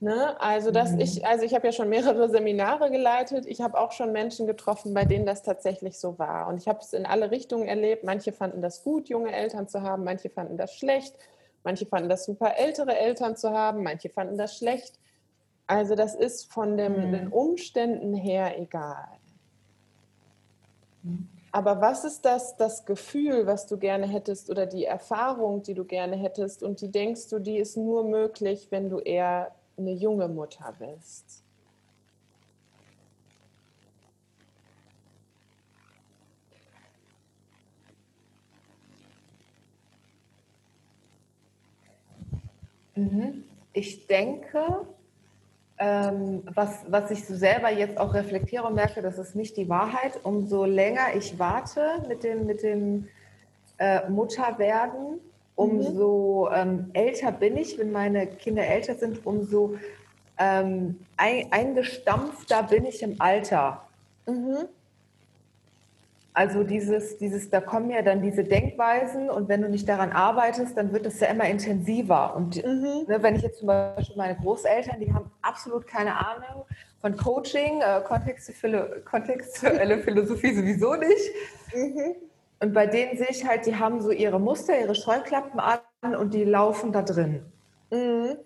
Ne? 0.03 0.35
Also, 0.41 0.71
dass 0.71 0.91
mhm. 0.91 0.99
ich, 0.99 1.25
also 1.25 1.45
ich 1.45 1.53
habe 1.53 1.67
ja 1.67 1.71
schon 1.71 1.87
mehrere 1.87 2.27
Seminare 2.27 2.91
geleitet. 2.91 3.45
Ich 3.45 3.61
habe 3.61 3.79
auch 3.79 3.93
schon 3.93 4.11
Menschen 4.11 4.47
getroffen, 4.47 4.93
bei 4.93 5.05
denen 5.05 5.25
das 5.25 5.43
tatsächlich 5.43 5.97
so 5.97 6.19
war. 6.19 6.47
Und 6.47 6.57
ich 6.57 6.67
habe 6.67 6.79
es 6.79 6.91
in 6.91 7.05
alle 7.05 7.31
Richtungen 7.31 7.69
erlebt. 7.69 8.03
Manche 8.03 8.33
fanden 8.33 8.61
das 8.61 8.83
gut, 8.83 9.07
junge 9.07 9.31
Eltern 9.31 9.69
zu 9.69 9.81
haben, 9.81 10.03
manche 10.03 10.29
fanden 10.29 10.57
das 10.57 10.75
schlecht, 10.75 11.15
manche 11.63 11.85
fanden 11.85 12.09
das 12.09 12.25
super, 12.25 12.57
ältere 12.57 12.97
Eltern 12.97 13.37
zu 13.37 13.51
haben, 13.51 13.81
manche 13.83 14.09
fanden 14.09 14.37
das 14.37 14.57
schlecht. 14.57 14.99
Also 15.67 15.95
das 15.95 16.15
ist 16.15 16.51
von 16.51 16.77
dem, 16.77 17.07
mhm. 17.07 17.11
den 17.11 17.27
Umständen 17.29 18.13
her 18.13 18.59
egal. 18.59 19.07
Mhm. 21.03 21.29
Aber 21.51 21.81
was 21.81 22.03
ist 22.03 22.25
das, 22.25 22.57
das 22.57 22.83
Gefühl, 22.83 23.45
was 23.45 23.67
du 23.67 23.77
gerne 23.77 24.07
hättest 24.07 24.49
oder 24.49 24.65
die 24.65 24.85
Erfahrung, 24.85 25.61
die 25.61 25.75
du 25.75 25.85
gerne 25.85 26.15
hättest 26.15 26.63
und 26.63 26.81
die 26.81 26.89
denkst 26.89 27.29
du, 27.29 27.37
die 27.37 27.57
ist 27.57 27.77
nur 27.77 28.03
möglich, 28.03 28.69
wenn 28.71 28.89
du 28.89 28.97
eher 28.97 29.53
eine 29.77 29.91
junge 29.91 30.27
Mutter 30.27 30.73
bist. 30.79 31.43
Mhm. 42.95 43.43
Ich 43.73 44.07
denke, 44.07 44.87
ähm, 45.83 46.43
was, 46.53 46.85
was 46.87 47.11
ich 47.11 47.25
so 47.25 47.35
selber 47.35 47.69
jetzt 47.69 47.97
auch 47.97 48.13
reflektiere 48.13 48.63
und 48.63 48.75
merke, 48.75 49.01
das 49.01 49.17
ist 49.17 49.35
nicht 49.35 49.57
die 49.57 49.67
Wahrheit. 49.67 50.17
Umso 50.23 50.63
länger 50.63 51.13
ich 51.13 51.37
warte 51.37 51.81
mit 52.07 52.23
dem, 52.23 52.45
mit 52.45 52.63
dem 52.63 53.09
äh, 53.79 54.09
Mutterwerden, 54.09 55.19
umso 55.55 56.47
mhm. 56.49 56.55
ähm, 56.55 56.89
älter 56.93 57.33
bin 57.33 57.57
ich, 57.57 57.77
wenn 57.77 57.91
meine 57.91 58.27
Kinder 58.27 58.65
älter 58.65 58.95
sind, 58.95 59.25
umso 59.25 59.75
ähm, 60.37 60.99
ein, 61.17 61.51
eingestampfter 61.51 62.63
bin 62.63 62.85
ich 62.85 63.03
im 63.03 63.19
Alter. 63.19 63.81
Mhm. 64.25 64.69
Also 66.33 66.63
dieses, 66.63 67.17
dieses, 67.17 67.49
da 67.49 67.59
kommen 67.59 67.91
ja 67.91 68.01
dann 68.01 68.21
diese 68.21 68.45
Denkweisen 68.45 69.29
und 69.29 69.49
wenn 69.49 69.61
du 69.61 69.69
nicht 69.69 69.89
daran 69.89 70.13
arbeitest, 70.13 70.77
dann 70.77 70.93
wird 70.93 71.05
es 71.05 71.19
ja 71.19 71.27
immer 71.27 71.45
intensiver. 71.45 72.37
Und 72.37 72.55
mhm. 72.65 73.05
ne, 73.05 73.17
wenn 73.21 73.35
ich 73.35 73.41
jetzt 73.41 73.59
zum 73.59 73.67
Beispiel 73.67 74.15
meine 74.15 74.37
Großeltern, 74.37 75.01
die 75.01 75.13
haben 75.13 75.29
absolut 75.53 75.85
keine 75.85 76.15
Ahnung 76.17 76.65
von 76.99 77.15
Coaching, 77.15 77.81
äh, 77.81 78.01
kontextuelle 78.01 79.97
Philosophie 80.03 80.55
sowieso 80.55 80.95
nicht. 80.95 81.31
Mhm. 81.73 82.15
Und 82.59 82.73
bei 82.73 82.87
denen 82.87 83.17
sehe 83.17 83.27
ich 83.29 83.45
halt, 83.45 83.65
die 83.65 83.75
haben 83.75 84.01
so 84.01 84.09
ihre 84.11 84.39
Muster, 84.39 84.79
ihre 84.79 84.95
Scheuklappen 84.95 85.59
an 85.59 86.15
und 86.15 86.33
die 86.33 86.45
laufen 86.45 86.91
da 86.91 87.01
drin. 87.01 87.45
Mhm. 87.91 88.37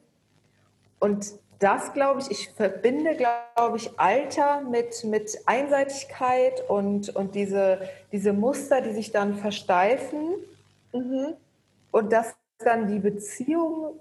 Und 1.00 1.34
das, 1.60 1.94
glaube 1.94 2.22
ich, 2.22 2.32
ich 2.32 2.50
verbinde, 2.50 3.16
glaube 3.16 3.78
ich, 3.78 4.00
Alter 4.00 4.62
mit, 4.62 5.04
mit 5.04 5.38
Einseitigkeit 5.46 6.68
und, 6.68 7.16
und 7.16 7.36
diese, 7.36 7.80
diese 8.12 8.34
Muster, 8.34 8.82
die 8.82 8.92
sich 8.92 9.12
dann 9.12 9.36
versteifen. 9.36 10.34
Mhm. 10.94 11.36
Und 11.92 12.12
dass 12.12 12.36
dann 12.60 12.88
die 12.88 13.00
Beziehungen 13.00 14.00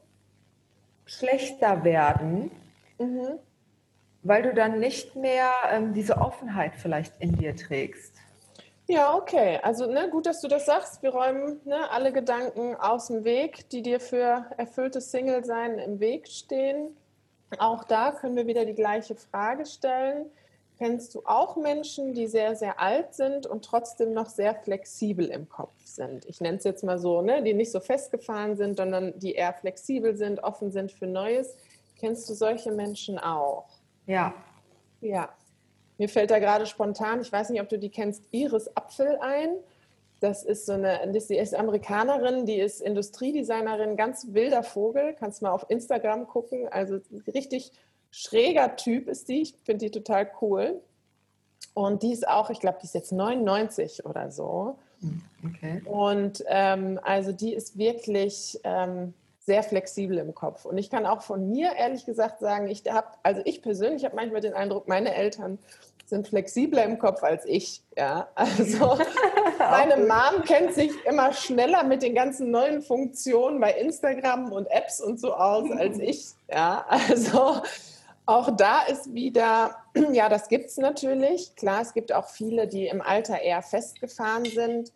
schlechter 1.05 1.85
werden, 1.85 2.51
mhm. 2.98 3.38
weil 4.22 4.42
du 4.42 4.54
dann 4.54 4.78
nicht 4.78 5.16
mehr 5.16 5.50
ähm, 5.70 5.94
diese 5.94 6.18
Offenheit 6.18 6.72
vielleicht 6.76 7.20
in 7.20 7.37
dir 7.37 7.54
trägst. 7.56 8.14
Ja, 8.88 9.16
okay. 9.16 9.59
Also 9.62 9.87
ne, 9.87 10.09
gut, 10.11 10.26
dass 10.26 10.40
du 10.40 10.48
das 10.48 10.66
sagst. 10.66 11.02
Wir 11.02 11.11
räumen 11.11 11.61
ne, 11.64 11.90
alle 11.90 12.12
Gedanken 12.12 12.76
aus 12.76 13.09
dem 13.09 13.24
Weg, 13.24 13.68
die 13.70 13.82
dir 13.82 13.98
für 13.98 14.46
erfülltes 14.56 15.11
Single-Sein 15.11 15.78
im 15.78 15.98
Weg 15.98 16.28
stehen. 16.28 16.96
Auch 17.59 17.85
da 17.85 18.12
können 18.12 18.37
wir 18.37 18.46
wieder 18.46 18.64
die 18.64 18.74
gleiche 18.74 19.16
Frage 19.16 19.66
stellen. 19.66 20.26
Kennst 20.78 21.14
du 21.14 21.22
auch 21.24 21.56
Menschen, 21.56 22.12
die 22.12 22.26
sehr, 22.26 22.54
sehr 22.54 22.78
alt 22.80 23.14
sind 23.14 23.46
und 23.46 23.64
trotzdem 23.64 24.12
noch 24.12 24.28
sehr 24.28 24.54
flexibel 24.54 25.26
im 25.26 25.48
Kopf 25.48 25.72
sind? 25.85 26.26
Ich 26.26 26.40
nenne 26.40 26.59
es 26.59 26.64
jetzt 26.64 26.85
mal 26.85 26.98
so, 26.98 27.22
ne, 27.22 27.42
die 27.42 27.54
nicht 27.54 27.72
so 27.72 27.80
festgefahren 27.80 28.56
sind, 28.56 28.76
sondern 28.76 29.18
die 29.18 29.32
eher 29.32 29.54
flexibel 29.54 30.16
sind, 30.16 30.44
offen 30.44 30.70
sind 30.70 30.92
für 30.92 31.06
Neues. 31.06 31.56
Kennst 31.98 32.28
du 32.28 32.35
solche 32.35 32.72
Menschen 32.72 33.18
auch? 33.18 33.68
Ja. 34.06 34.35
Ja. 35.00 35.30
Mir 35.98 36.09
fällt 36.09 36.30
da 36.30 36.38
gerade 36.38 36.66
spontan, 36.66 37.20
ich 37.22 37.32
weiß 37.32 37.50
nicht, 37.50 37.61
ob 37.61 37.68
du 37.68 37.78
die 37.78 37.88
kennst, 37.88 38.24
Iris 38.30 38.74
Apfel 38.76 39.18
ein. 39.20 39.56
Das 40.20 40.44
ist 40.44 40.66
so 40.66 40.72
eine, 40.72 41.12
die 41.12 41.37
ist 41.37 41.54
Amerikanerin, 41.54 42.46
die 42.46 42.59
ist 42.59 42.80
Industriedesignerin, 42.80 43.96
ganz 43.96 44.26
wilder 44.30 44.62
Vogel. 44.62 45.14
Kannst 45.18 45.42
mal 45.42 45.50
auf 45.50 45.66
Instagram 45.68 46.26
gucken. 46.26 46.68
Also 46.68 47.00
richtig 47.26 47.72
schräger 48.11 48.76
Typ 48.76 49.09
ist 49.09 49.28
die. 49.28 49.42
Ich 49.42 49.54
finde 49.64 49.87
die 49.87 49.90
total 49.90 50.30
cool. 50.40 50.80
Und 51.74 52.02
die 52.02 52.12
ist 52.12 52.26
auch, 52.26 52.48
ich 52.48 52.61
glaube, 52.61 52.78
die 52.80 52.87
ist 52.87 52.94
jetzt 52.94 53.12
99 53.12 54.06
oder 54.06 54.30
so. 54.30 54.78
Okay. 55.44 55.82
Und 55.85 56.42
ähm, 56.46 56.98
also 57.02 57.32
die 57.32 57.52
ist 57.52 57.76
wirklich 57.76 58.59
ähm, 58.64 59.12
sehr 59.46 59.62
flexibel 59.62 60.18
im 60.18 60.35
Kopf. 60.35 60.64
Und 60.64 60.76
ich 60.76 60.90
kann 60.90 61.06
auch 61.06 61.22
von 61.22 61.48
mir 61.48 61.72
ehrlich 61.76 62.04
gesagt 62.04 62.40
sagen, 62.40 62.68
ich 62.68 62.82
habe, 62.90 63.06
also 63.22 63.40
ich 63.44 63.62
persönlich 63.62 64.04
habe 64.04 64.16
manchmal 64.16 64.40
den 64.40 64.54
Eindruck, 64.54 64.88
meine 64.88 65.14
Eltern 65.14 65.59
sind 66.04 66.28
flexibler 66.28 66.85
im 66.85 66.98
Kopf 66.98 67.22
als 67.22 67.44
ich. 67.46 67.82
Ja, 67.96 68.28
also 68.35 68.98
meine 69.59 69.96
Mom 69.98 70.42
kennt 70.44 70.74
sich 70.74 70.92
immer 71.04 71.32
schneller 71.32 71.85
mit 71.85 72.02
den 72.02 72.14
ganzen 72.14 72.50
neuen 72.50 72.82
Funktionen 72.82 73.61
bei 73.61 73.72
Instagram 73.72 74.52
und 74.52 74.66
Apps 74.66 75.00
und 75.00 75.20
so 75.20 75.32
aus 75.35 75.70
als 75.70 75.98
ich. 75.98 76.26
Ja, 76.48 76.85
also 76.88 77.62
auch 78.26 78.56
da 78.56 78.82
ist 78.82 79.14
wieder, 79.14 79.76
ja, 80.12 80.28
das 80.28 80.48
gibt 80.48 80.66
es 80.66 80.76
natürlich. 80.76 81.54
Klar, 81.54 81.82
es 81.82 81.94
gibt 81.94 82.12
auch 82.12 82.28
viele, 82.28 82.66
die 82.66 82.88
im 82.88 83.00
Alter 83.00 83.40
eher 83.40 83.62
festgefahren 83.62 84.44
sind. 84.44 84.92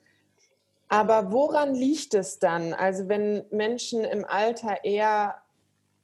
Aber 0.92 1.30
woran 1.30 1.72
liegt 1.72 2.14
es 2.14 2.40
dann? 2.40 2.74
Also 2.74 3.08
wenn 3.08 3.44
Menschen 3.52 4.02
im 4.02 4.24
Alter 4.24 4.84
eher 4.84 5.40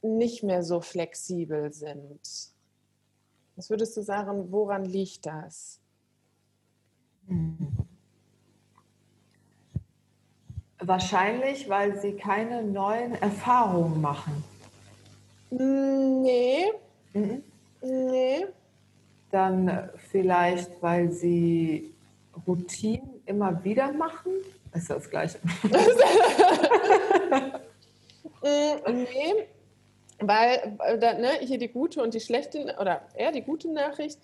nicht 0.01 0.45
mehr 0.45 0.63
so 0.63 0.81
flexibel 0.81 1.73
sind? 1.73 2.21
Was 3.57 3.69
würdest 3.69 3.97
du 3.97 4.03
sagen, 4.03 4.53
woran 4.53 4.85
liegt 4.85 5.27
das? 5.27 5.81
Wahrscheinlich, 10.79 11.69
weil 11.69 11.99
sie 12.01 12.13
keine 12.13 12.63
neuen 12.63 13.15
Erfahrungen 13.15 14.01
machen. 14.01 14.45
Nee. 15.51 16.67
Mhm. 17.13 17.43
Nee. 17.83 18.47
Dann 19.33 19.91
vielleicht, 19.97 20.81
weil 20.81 21.11
sie 21.11 21.93
Routinen 22.47 23.21
immer 23.27 23.65
wieder 23.65 23.93
machen. 23.93 24.31
Ist 24.77 24.91
das 24.91 25.11
Gleiche. 25.11 25.39
Mm, 28.43 28.93
nee, 28.93 29.49
weil 30.21 30.79
äh, 30.85 31.19
ne, 31.19 31.31
hier 31.41 31.59
die 31.59 31.69
gute 31.69 32.01
und 32.03 32.15
die 32.15 32.21
schlechte, 32.21 32.77
oder 32.79 33.03
eher 33.15 33.33
die 33.33 33.43
gute 33.43 33.73
Nachricht, 33.73 34.21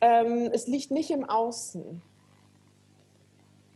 ähm, 0.00 0.50
es 0.52 0.66
liegt 0.66 0.90
nicht 0.90 1.10
im 1.10 1.28
Außen. 1.28 2.00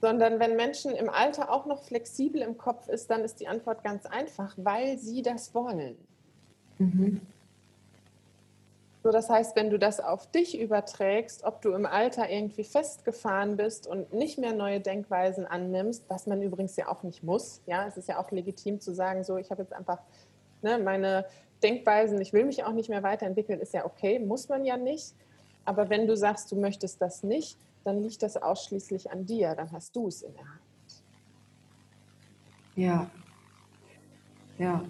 Sondern 0.01 0.41
wenn 0.41 0.57
Menschen 0.57 0.93
im 0.93 1.11
Alter 1.11 1.51
auch 1.51 1.67
noch 1.67 1.83
flexibel 1.83 2.41
im 2.41 2.57
Kopf 2.57 2.89
ist, 2.89 3.11
dann 3.11 3.25
ist 3.25 3.41
die 3.41 3.49
Antwort 3.49 3.83
ganz 3.85 4.07
einfach, 4.07 4.55
weil 4.57 4.97
sie 4.97 5.21
das 5.21 5.55
wollen. 5.55 5.97
Mhm. 6.79 7.21
So, 9.05 9.11
das 9.11 9.29
heißt, 9.29 9.55
wenn 9.55 9.69
du 9.69 9.79
das 9.79 10.01
auf 10.01 10.31
dich 10.31 10.59
überträgst, 10.59 11.45
ob 11.45 11.61
du 11.61 11.73
im 11.73 11.85
Alter 11.85 12.31
irgendwie 12.31 12.65
festgefahren 12.65 13.59
bist 13.59 13.87
und 13.87 14.15
nicht 14.15 14.39
mehr 14.39 14.55
neue 14.55 14.81
Denkweisen 14.81 15.45
annimmst, 15.45 16.09
was 16.09 16.27
man 16.27 16.41
übrigens 16.41 16.75
ja 16.77 16.89
auch 16.89 17.03
nicht 17.03 17.23
muss. 17.23 17.61
Ja, 17.67 17.87
es 17.87 17.99
ist 17.99 18.09
ja 18.09 18.19
auch 18.19 18.31
legitim 18.31 18.81
zu 18.81 18.95
sagen, 18.95 19.23
so, 19.23 19.37
ich 19.37 19.51
habe 19.51 19.61
jetzt 19.61 19.75
einfach 19.75 19.99
ne, 20.63 20.79
meine 20.79 21.27
Denkweisen, 21.63 22.19
ich 22.19 22.33
will 22.33 22.47
mich 22.47 22.65
auch 22.65 22.73
nicht 22.73 22.89
mehr 22.89 23.03
weiterentwickeln, 23.03 23.61
ist 23.61 23.75
ja 23.75 23.85
okay, 23.85 24.19
muss 24.19 24.49
man 24.49 24.65
ja 24.65 24.79
nicht. 24.79 25.15
Aber 25.67 25.91
wenn 25.91 26.07
du 26.07 26.17
sagst, 26.17 26.51
du 26.51 26.57
möchtest 26.57 27.03
das 27.03 27.23
nicht, 27.23 27.59
dann 27.85 28.03
liegt 28.03 28.23
das 28.23 28.39
ausschließlich 28.39 29.11
an 29.11 29.27
dir, 29.27 29.55
dann 29.55 29.71
hast 29.71 29.95
du 29.95 30.09
es 30.09 30.23
in 30.23 30.33
der 30.33 30.45
Hand. 30.49 31.05
Ja. 32.75 33.11
Ja. 34.57 34.83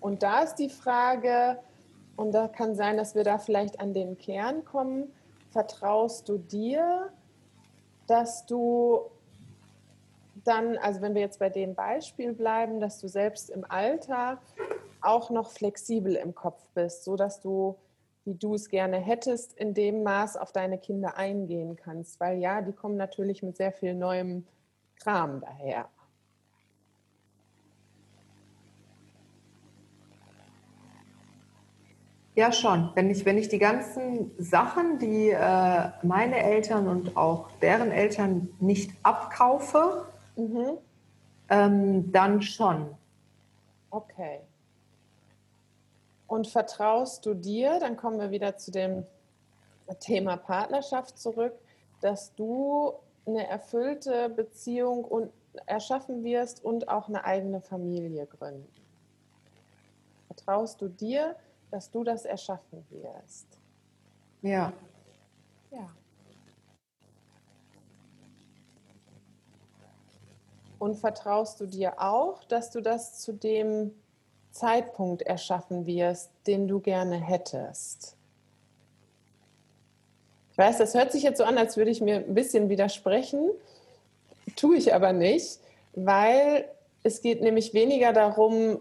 Und 0.00 0.24
da 0.24 0.42
ist 0.42 0.56
die 0.56 0.70
Frage, 0.70 1.60
und 2.20 2.32
da 2.32 2.48
kann 2.48 2.74
sein, 2.74 2.96
dass 2.96 3.14
wir 3.14 3.24
da 3.24 3.38
vielleicht 3.38 3.80
an 3.80 3.94
den 3.94 4.18
Kern 4.18 4.64
kommen, 4.64 5.10
vertraust 5.50 6.28
du 6.28 6.36
dir, 6.38 7.10
dass 8.06 8.44
du 8.46 9.00
dann, 10.44 10.76
also 10.78 11.00
wenn 11.00 11.14
wir 11.14 11.22
jetzt 11.22 11.38
bei 11.38 11.48
dem 11.48 11.74
Beispiel 11.74 12.32
bleiben, 12.32 12.80
dass 12.80 13.00
du 13.00 13.08
selbst 13.08 13.50
im 13.50 13.64
Alter 13.68 14.38
auch 15.00 15.30
noch 15.30 15.50
flexibel 15.50 16.14
im 16.14 16.34
Kopf 16.34 16.62
bist, 16.74 17.04
so 17.04 17.16
dass 17.16 17.40
du, 17.40 17.76
wie 18.24 18.34
du 18.34 18.54
es 18.54 18.68
gerne 18.68 18.98
hättest, 18.98 19.54
in 19.54 19.74
dem 19.74 20.02
Maß 20.02 20.36
auf 20.36 20.52
deine 20.52 20.78
Kinder 20.78 21.16
eingehen 21.16 21.76
kannst, 21.76 22.20
weil 22.20 22.38
ja, 22.38 22.60
die 22.60 22.72
kommen 22.72 22.96
natürlich 22.96 23.42
mit 23.42 23.56
sehr 23.56 23.72
viel 23.72 23.94
neuem 23.94 24.46
Kram 24.96 25.40
daher. 25.40 25.88
Ja, 32.40 32.52
schon. 32.52 32.88
Wenn 32.94 33.10
ich, 33.10 33.26
wenn 33.26 33.36
ich 33.36 33.48
die 33.48 33.58
ganzen 33.58 34.30
Sachen, 34.38 34.98
die 34.98 35.28
äh, 35.28 35.90
meine 36.02 36.38
Eltern 36.42 36.88
und 36.88 37.14
auch 37.14 37.50
deren 37.60 37.90
Eltern 37.90 38.48
nicht 38.60 38.92
abkaufe, 39.02 40.06
mhm. 40.36 40.78
ähm, 41.50 42.10
dann 42.12 42.40
schon. 42.40 42.96
Okay. 43.90 44.40
Und 46.28 46.46
vertraust 46.48 47.26
du 47.26 47.34
dir, 47.34 47.78
dann 47.78 47.98
kommen 47.98 48.18
wir 48.18 48.30
wieder 48.30 48.56
zu 48.56 48.70
dem 48.70 49.04
Thema 49.98 50.38
Partnerschaft 50.38 51.18
zurück, 51.18 51.52
dass 52.00 52.34
du 52.36 52.94
eine 53.26 53.46
erfüllte 53.48 54.30
Beziehung 54.30 55.04
und 55.04 55.30
erschaffen 55.66 56.24
wirst 56.24 56.64
und 56.64 56.88
auch 56.88 57.06
eine 57.06 57.22
eigene 57.22 57.60
Familie 57.60 58.24
gründen. 58.24 58.66
Vertraust 60.28 60.80
du 60.80 60.88
dir, 60.88 61.36
dass 61.70 61.90
du 61.90 62.04
das 62.04 62.24
erschaffen 62.24 62.84
wirst? 62.90 63.46
Ja. 64.42 64.72
Ja. 65.70 65.88
Und 70.78 70.96
vertraust 70.96 71.60
du 71.60 71.66
dir 71.66 72.00
auch, 72.00 72.42
dass 72.44 72.70
du 72.70 72.80
das 72.80 73.20
zu 73.20 73.32
dem 73.32 73.92
Zeitpunkt 74.50 75.22
erschaffen 75.22 75.86
wirst, 75.86 76.30
den 76.46 76.66
du 76.66 76.80
gerne 76.80 77.16
hättest? 77.16 78.16
Ich 80.52 80.58
weiß, 80.58 80.78
das 80.78 80.94
hört 80.94 81.12
sich 81.12 81.22
jetzt 81.22 81.38
so 81.38 81.44
an, 81.44 81.58
als 81.58 81.76
würde 81.76 81.90
ich 81.90 82.00
mir 82.00 82.16
ein 82.16 82.34
bisschen 82.34 82.68
widersprechen, 82.68 83.50
tue 84.56 84.76
ich 84.76 84.94
aber 84.94 85.12
nicht, 85.12 85.60
weil 85.94 86.68
es 87.02 87.22
geht 87.22 87.40
nämlich 87.40 87.72
weniger 87.74 88.12
darum, 88.12 88.80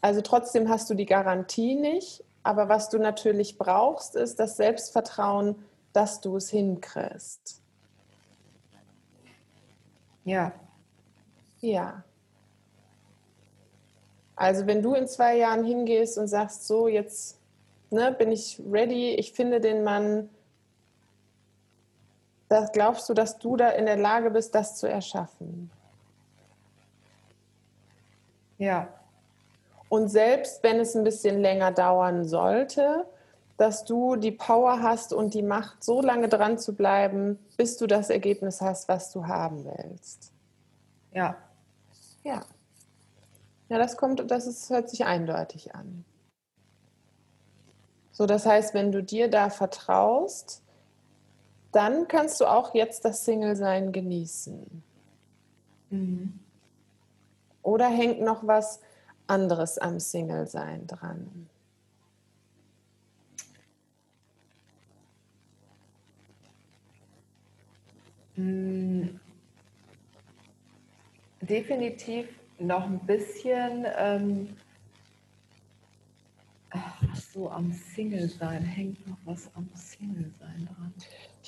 also 0.00 0.20
trotzdem 0.20 0.68
hast 0.68 0.88
du 0.90 0.94
die 0.94 1.06
Garantie 1.06 1.74
nicht, 1.74 2.24
aber 2.42 2.68
was 2.68 2.88
du 2.88 2.98
natürlich 2.98 3.58
brauchst, 3.58 4.14
ist 4.14 4.38
das 4.38 4.56
Selbstvertrauen, 4.56 5.56
dass 5.92 6.20
du 6.20 6.36
es 6.36 6.50
hinkriegst. 6.50 7.60
Ja. 10.24 10.52
Ja. 11.60 12.04
Also 14.36 14.66
wenn 14.66 14.82
du 14.82 14.94
in 14.94 15.08
zwei 15.08 15.36
Jahren 15.36 15.64
hingehst 15.64 16.16
und 16.16 16.28
sagst, 16.28 16.66
so 16.66 16.86
jetzt 16.86 17.38
ne, 17.90 18.12
bin 18.12 18.30
ich 18.30 18.60
ready, 18.70 19.14
ich 19.14 19.32
finde 19.32 19.60
den 19.60 19.82
Mann, 19.82 20.30
da 22.48 22.66
glaubst 22.66 23.08
du, 23.08 23.14
dass 23.14 23.38
du 23.38 23.56
da 23.56 23.70
in 23.70 23.86
der 23.86 23.96
Lage 23.96 24.30
bist, 24.30 24.54
das 24.54 24.76
zu 24.76 24.88
erschaffen? 24.88 25.70
Ja. 28.58 28.88
Und 29.88 30.08
selbst 30.08 30.62
wenn 30.62 30.80
es 30.80 30.94
ein 30.94 31.04
bisschen 31.04 31.40
länger 31.40 31.72
dauern 31.72 32.24
sollte, 32.24 33.06
dass 33.56 33.84
du 33.84 34.16
die 34.16 34.30
Power 34.30 34.82
hast 34.82 35.12
und 35.12 35.34
die 35.34 35.42
Macht, 35.42 35.82
so 35.82 36.00
lange 36.00 36.28
dran 36.28 36.58
zu 36.58 36.74
bleiben, 36.74 37.38
bis 37.56 37.76
du 37.76 37.86
das 37.86 38.08
Ergebnis 38.08 38.60
hast, 38.60 38.88
was 38.88 39.12
du 39.12 39.26
haben 39.26 39.64
willst. 39.64 40.32
Ja. 41.12 41.36
Ja. 42.22 42.42
Ja, 43.68 43.78
das 43.78 43.96
kommt, 43.96 44.30
das 44.30 44.46
ist, 44.46 44.70
hört 44.70 44.88
sich 44.88 45.04
eindeutig 45.04 45.74
an. 45.74 46.04
So, 48.12 48.26
das 48.26 48.46
heißt, 48.46 48.74
wenn 48.74 48.92
du 48.92 49.02
dir 49.02 49.28
da 49.28 49.50
vertraust, 49.50 50.62
dann 51.72 52.08
kannst 52.08 52.40
du 52.40 52.46
auch 52.46 52.74
jetzt 52.74 53.04
das 53.04 53.24
Single-Sein 53.24 53.92
genießen. 53.92 54.82
Mhm. 55.90 56.38
Oder 57.62 57.88
hängt 57.88 58.20
noch 58.20 58.46
was 58.46 58.80
anderes 59.28 59.78
am 59.78 60.00
Single-Sein 60.00 60.86
dran? 60.86 61.48
Hm. 68.34 69.20
Definitiv 71.40 72.28
noch 72.58 72.84
ein 72.84 73.00
bisschen 73.00 73.86
ähm, 73.96 74.56
ach 76.70 77.16
so, 77.16 77.50
am 77.50 77.72
Single-Sein. 77.72 78.62
Hängt 78.62 79.06
noch 79.06 79.18
was 79.24 79.50
am 79.54 79.68
Single-Sein 79.74 80.66
dran? 80.66 80.94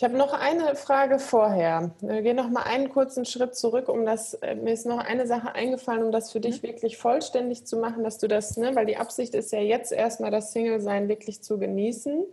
Ich 0.01 0.05
habe 0.05 0.17
noch 0.17 0.33
eine 0.33 0.77
Frage 0.77 1.19
vorher. 1.19 1.91
Wir 2.01 2.23
gehen 2.23 2.37
noch 2.37 2.49
mal 2.49 2.63
einen 2.63 2.89
kurzen 2.89 3.27
Schritt 3.27 3.55
zurück, 3.55 3.91
um 3.91 4.07
das. 4.07 4.33
Äh, 4.33 4.55
mir 4.55 4.73
ist 4.73 4.87
noch 4.87 4.97
eine 4.97 5.27
Sache 5.27 5.55
eingefallen, 5.55 6.03
um 6.03 6.11
das 6.11 6.33
für 6.33 6.41
dich 6.41 6.63
mhm. 6.63 6.69
wirklich 6.69 6.97
vollständig 6.97 7.67
zu 7.67 7.77
machen, 7.77 8.03
dass 8.03 8.17
du 8.17 8.27
das, 8.27 8.57
ne, 8.57 8.75
weil 8.75 8.87
die 8.87 8.97
Absicht 8.97 9.35
ist 9.35 9.53
ja 9.53 9.61
jetzt 9.61 9.93
erstmal 9.93 10.31
das 10.31 10.55
Single-Sein 10.55 11.11
wirklich 11.11 11.43
zu 11.43 11.59
genießen. 11.59 12.25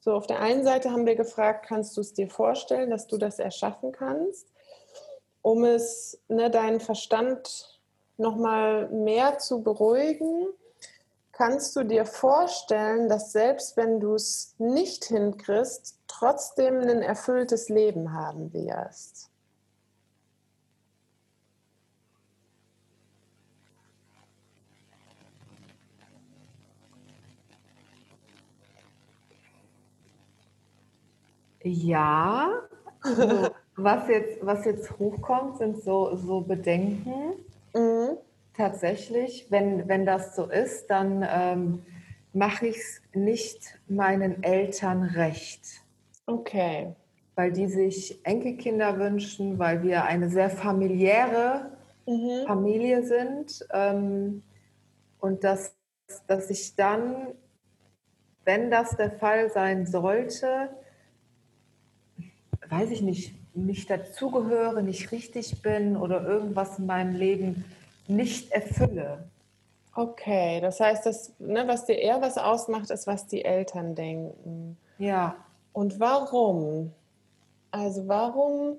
So, 0.00 0.12
auf 0.12 0.26
der 0.26 0.40
einen 0.40 0.64
Seite 0.64 0.90
haben 0.90 1.06
wir 1.06 1.14
gefragt, 1.14 1.64
kannst 1.66 1.96
du 1.96 2.02
es 2.02 2.12
dir 2.12 2.28
vorstellen, 2.28 2.90
dass 2.90 3.06
du 3.06 3.16
das 3.16 3.38
erschaffen 3.38 3.90
kannst, 3.90 4.52
um 5.40 5.64
es, 5.64 6.20
ne, 6.28 6.50
deinen 6.50 6.78
Verstand 6.78 7.80
noch 8.18 8.36
mal 8.36 8.90
mehr 8.90 9.38
zu 9.38 9.62
beruhigen 9.62 10.48
Kannst 11.36 11.74
du 11.74 11.82
dir 11.82 12.06
vorstellen, 12.06 13.08
dass 13.08 13.32
selbst 13.32 13.76
wenn 13.76 13.98
du 13.98 14.14
es 14.14 14.54
nicht 14.58 15.06
hinkriegst, 15.06 15.98
trotzdem 16.06 16.78
ein 16.78 17.02
erfülltes 17.02 17.68
Leben 17.68 18.12
haben 18.12 18.52
wirst? 18.52 19.30
Ja, 31.64 32.60
also, 33.00 33.50
was, 33.76 34.08
jetzt, 34.08 34.46
was 34.46 34.64
jetzt 34.66 34.98
hochkommt, 35.00 35.58
sind 35.58 35.82
so, 35.82 36.14
so 36.14 36.42
Bedenken. 36.42 37.44
Mhm 37.74 38.18
tatsächlich, 38.56 39.46
wenn, 39.50 39.88
wenn 39.88 40.06
das 40.06 40.36
so 40.36 40.46
ist, 40.46 40.88
dann 40.88 41.26
ähm, 41.28 41.82
mache 42.32 42.66
ich 42.66 42.76
es 42.76 43.02
nicht 43.12 43.78
meinen 43.88 44.42
Eltern 44.42 45.02
recht. 45.02 45.82
Okay. 46.26 46.94
Weil 47.34 47.52
die 47.52 47.66
sich 47.66 48.24
Enkelkinder 48.24 48.98
wünschen, 48.98 49.58
weil 49.58 49.82
wir 49.82 50.04
eine 50.04 50.30
sehr 50.30 50.50
familiäre 50.50 51.70
mhm. 52.06 52.46
Familie 52.46 53.04
sind. 53.04 53.66
Ähm, 53.72 54.42
und 55.18 55.42
dass, 55.42 55.74
dass 56.26 56.50
ich 56.50 56.76
dann, 56.76 57.28
wenn 58.44 58.70
das 58.70 58.96
der 58.96 59.10
Fall 59.10 59.50
sein 59.50 59.86
sollte, 59.86 60.70
weiß 62.68 62.90
ich 62.90 63.02
nicht, 63.02 63.34
nicht 63.54 63.88
dazugehöre, 63.88 64.82
nicht 64.82 65.12
richtig 65.12 65.62
bin 65.62 65.96
oder 65.96 66.26
irgendwas 66.26 66.78
in 66.78 66.86
meinem 66.86 67.14
Leben 67.14 67.64
nicht 68.06 68.50
erfülle. 68.52 69.24
Okay, 69.94 70.60
das 70.60 70.80
heißt, 70.80 71.06
das, 71.06 71.32
ne, 71.38 71.68
was 71.68 71.86
dir 71.86 71.98
eher 71.98 72.20
was 72.20 72.36
ausmacht, 72.36 72.90
ist, 72.90 73.06
was 73.06 73.26
die 73.26 73.44
Eltern 73.44 73.94
denken. 73.94 74.76
Ja. 74.98 75.36
Und 75.72 76.00
warum? 76.00 76.92
Also 77.70 78.06
warum 78.08 78.78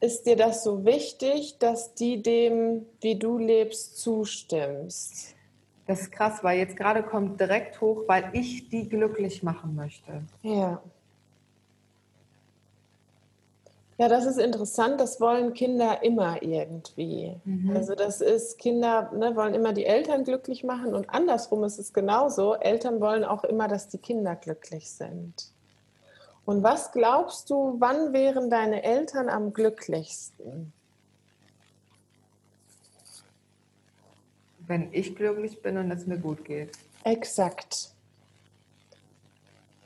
ist 0.00 0.26
dir 0.26 0.36
das 0.36 0.64
so 0.64 0.84
wichtig, 0.84 1.58
dass 1.58 1.94
die 1.94 2.22
dem, 2.22 2.86
wie 3.00 3.18
du 3.18 3.38
lebst, 3.38 3.98
zustimmst? 3.98 5.34
Das 5.86 6.02
ist 6.02 6.12
krass, 6.12 6.42
weil 6.42 6.58
jetzt 6.58 6.76
gerade 6.76 7.02
kommt 7.02 7.40
direkt 7.40 7.80
hoch, 7.80 8.04
weil 8.06 8.30
ich 8.32 8.68
die 8.68 8.88
glücklich 8.88 9.42
machen 9.42 9.74
möchte. 9.74 10.22
Ja. 10.42 10.82
Ja, 14.02 14.08
das 14.08 14.26
ist 14.26 14.40
interessant. 14.40 15.00
Das 15.00 15.20
wollen 15.20 15.54
Kinder 15.54 16.02
immer 16.02 16.42
irgendwie. 16.42 17.36
Mhm. 17.44 17.76
Also 17.76 17.94
das 17.94 18.20
ist, 18.20 18.58
Kinder 18.58 19.12
ne, 19.12 19.36
wollen 19.36 19.54
immer 19.54 19.72
die 19.72 19.84
Eltern 19.84 20.24
glücklich 20.24 20.64
machen 20.64 20.92
und 20.92 21.08
andersrum 21.08 21.62
ist 21.62 21.78
es 21.78 21.92
genauso. 21.92 22.54
Eltern 22.54 23.00
wollen 23.00 23.22
auch 23.22 23.44
immer, 23.44 23.68
dass 23.68 23.86
die 23.86 23.98
Kinder 23.98 24.34
glücklich 24.34 24.90
sind. 24.90 25.52
Und 26.44 26.64
was 26.64 26.90
glaubst 26.90 27.48
du, 27.48 27.76
wann 27.78 28.12
wären 28.12 28.50
deine 28.50 28.82
Eltern 28.82 29.28
am 29.28 29.52
glücklichsten? 29.52 30.72
Wenn 34.66 34.92
ich 34.92 35.14
glücklich 35.14 35.62
bin 35.62 35.78
und 35.78 35.92
es 35.92 36.08
mir 36.08 36.18
gut 36.18 36.44
geht. 36.44 36.72
Exakt. 37.04 37.92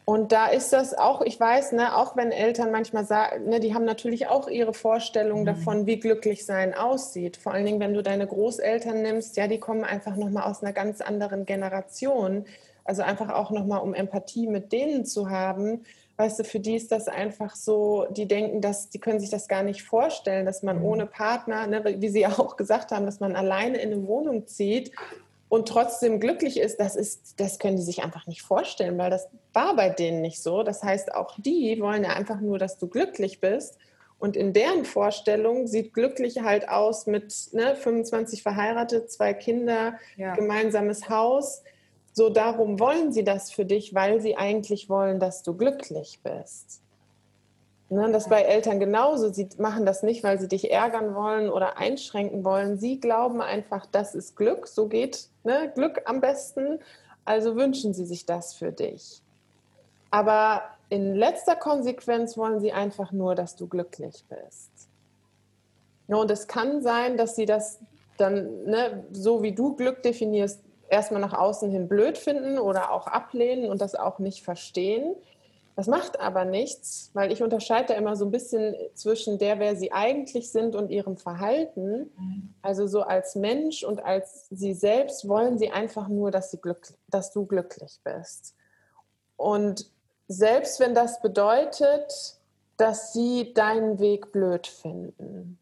Und 0.09 0.31
da 0.31 0.47
ist 0.47 0.73
das 0.73 0.95
auch, 0.95 1.21
ich 1.21 1.39
weiß, 1.41 1.73
ne, 1.73 1.97
auch 1.97 2.15
wenn 2.15 2.31
Eltern 2.31 2.71
manchmal 2.71 3.05
sagen, 3.05 3.49
ne, 3.49 3.59
die 3.59 3.75
haben 3.75 3.85
natürlich 3.85 4.29
auch 4.29 4.47
ihre 4.47 4.73
Vorstellung 4.73 5.41
mhm. 5.41 5.47
davon, 5.47 5.87
wie 5.87 5.99
glücklich 5.99 6.47
sein 6.47 6.75
aussieht. 6.75 7.37
Vor 7.37 7.53
allen 7.53 7.67
Dingen, 7.67 7.81
wenn 7.81 7.93
du 7.93 8.05
deine 8.05 8.25
Großeltern 8.25 9.03
nimmst, 9.03 9.37
ja, 9.37 9.49
die 9.49 9.59
kommen 9.59 9.83
einfach 9.83 10.15
nochmal 10.15 10.45
aus 10.45 10.63
einer 10.63 10.73
ganz 10.73 11.01
anderen 11.01 11.45
Generation. 11.45 12.45
Also 12.85 13.03
einfach 13.03 13.31
auch 13.31 13.51
nochmal, 13.51 13.81
um 13.81 13.95
Empathie 13.95 14.47
mit 14.47 14.71
denen 14.71 15.05
zu 15.05 15.29
haben. 15.29 15.85
Weißt 16.19 16.39
du, 16.39 16.45
für 16.45 16.61
die 16.61 16.77
ist 16.77 16.93
das 16.93 17.09
einfach 17.09 17.57
so, 17.57 18.07
die 18.11 18.29
denken, 18.29 18.61
dass 18.61 18.89
die 18.89 19.01
können 19.01 19.19
sich 19.19 19.31
das 19.31 19.49
gar 19.49 19.65
nicht 19.65 19.83
vorstellen, 19.83 20.47
dass 20.47 20.63
man 20.63 20.79
mhm. 20.79 20.85
ohne 20.85 21.07
Partner, 21.07 21.67
ne, 21.67 21.83
wie 21.99 22.11
sie 22.11 22.27
auch 22.29 22.55
gesagt 22.57 22.93
haben, 22.93 23.07
dass 23.07 23.19
man 23.19 23.35
alleine 23.35 23.79
in 23.79 23.93
eine 23.93 24.07
Wohnung 24.07 24.47
zieht 24.47 24.93
und 25.49 25.69
trotzdem 25.69 26.19
glücklich 26.19 26.59
ist, 26.59 26.81
das 26.81 26.97
ist, 26.97 27.39
das 27.39 27.59
können 27.59 27.77
die 27.77 27.83
sich 27.83 28.03
einfach 28.03 28.27
nicht 28.27 28.43
vorstellen, 28.43 28.99
weil 28.99 29.11
das 29.11 29.29
war 29.53 29.77
bei 29.77 29.91
denen 29.91 30.21
nicht 30.21 30.43
so. 30.43 30.65
Das 30.65 30.83
heißt, 30.83 31.15
auch 31.15 31.37
die 31.39 31.81
wollen 31.81 32.03
ja 32.03 32.11
einfach 32.11 32.41
nur, 32.41 32.59
dass 32.59 32.79
du 32.79 32.89
glücklich 32.89 33.41
bist. 33.41 33.79
Und 34.19 34.35
in 34.37 34.53
deren 34.53 34.85
Vorstellung 34.85 35.67
sieht 35.67 35.93
glücklich 35.93 36.41
halt 36.41 36.69
aus 36.69 37.07
mit 37.07 37.33
ne, 37.53 37.77
25 37.77 38.43
verheiratet, 38.43 39.11
zwei 39.11 39.35
Kinder, 39.35 39.99
ja. 40.17 40.35
gemeinsames 40.35 41.09
Haus. 41.09 41.63
So 42.13 42.31
darum 42.31 42.81
wollen 42.81 43.13
sie 43.13 43.25
das 43.25 43.53
für 43.53 43.67
dich, 43.67 43.95
weil 43.95 44.21
sie 44.21 44.37
eigentlich 44.37 44.89
wollen, 44.89 45.21
dass 45.21 45.43
du 45.43 45.55
glücklich 45.55 46.21
bist. 46.25 46.81
Ne, 47.89 48.11
das 48.11 48.29
bei 48.29 48.43
Eltern 48.43 48.81
genauso. 48.81 49.33
Sie 49.33 49.49
machen 49.59 49.87
das 49.87 50.03
nicht, 50.03 50.25
weil 50.25 50.41
sie 50.41 50.49
dich 50.49 50.73
ärgern 50.73 51.15
wollen 51.15 51.49
oder 51.49 51.79
einschränken 51.79 52.45
wollen. 52.45 52.79
Sie 52.79 52.99
glauben 52.99 53.41
einfach, 53.41 53.87
das 53.87 54.17
ist 54.17 54.37
Glück. 54.37 54.67
So 54.67 54.89
geht 54.89 55.29
ne, 55.45 55.71
Glück 55.73 56.03
am 56.05 56.21
besten. 56.21 56.81
Also 57.25 57.55
wünschen 57.55 57.95
sie 57.95 58.05
sich 58.05 58.27
das 58.27 58.55
für 58.55 58.73
dich. 58.73 59.23
Aber 60.11 60.63
in 60.89 61.15
letzter 61.15 61.55
Konsequenz 61.55 62.37
wollen 62.37 62.61
sie 62.61 62.73
einfach 62.73 63.13
nur, 63.13 63.35
dass 63.35 63.55
du 63.55 63.69
glücklich 63.69 64.25
bist. 64.29 64.71
Ja, 66.09 66.17
und 66.17 66.31
es 66.31 66.49
kann 66.49 66.83
sein, 66.83 67.17
dass 67.17 67.37
sie 67.37 67.47
das 67.47 67.81
dann, 68.17 68.65
ne, 68.65 69.05
so 69.13 69.43
wie 69.43 69.53
du 69.53 69.77
Glück 69.77 70.03
definierst, 70.03 70.61
erstmal 70.89 71.21
nach 71.21 71.35
außen 71.35 71.71
hin 71.71 71.89
blöd 71.89 72.19
finden 72.19 72.59
oder 72.59 72.93
auch 72.93 73.07
ablehnen 73.07 73.71
und 73.71 73.81
das 73.81 73.95
auch 73.95 74.19
nicht 74.19 74.43
verstehen. 74.43 75.15
Das 75.77 75.89
macht 75.89 76.19
aber 76.21 76.47
nichts, 76.47 77.11
weil 77.13 77.31
ich 77.31 77.43
unterscheide 77.43 77.93
immer 77.93 78.17
so 78.17 78.25
ein 78.25 78.31
bisschen 78.31 78.75
zwischen 78.95 79.39
der, 79.39 79.59
wer 79.59 79.77
sie 79.77 79.93
eigentlich 79.93 80.51
sind 80.51 80.75
und 80.75 80.91
ihrem 80.91 81.19
Verhalten. 81.19 82.11
Also 82.63 82.87
so 82.87 83.03
als 83.03 83.35
Mensch 83.35 83.85
und 83.85 84.03
als 84.03 84.47
sie 84.49 84.73
selbst 84.73 85.29
wollen 85.29 85.59
sie 85.59 85.71
einfach 85.71 86.09
nur, 86.09 86.31
dass, 86.31 86.51
sie 86.51 86.59
glück, 86.63 86.95
dass 87.09 87.31
du 87.31 87.45
glücklich 87.45 88.01
bist. 88.03 88.55
Und 89.37 89.91
selbst 90.29 90.81
wenn 90.81 90.95
das 90.95 91.21
bedeutet, 91.21 92.39
dass 92.79 93.13
sie 93.13 93.53
deinen 93.53 93.99
Weg 93.99 94.33
blöd 94.33 94.67
finden. 94.67 95.59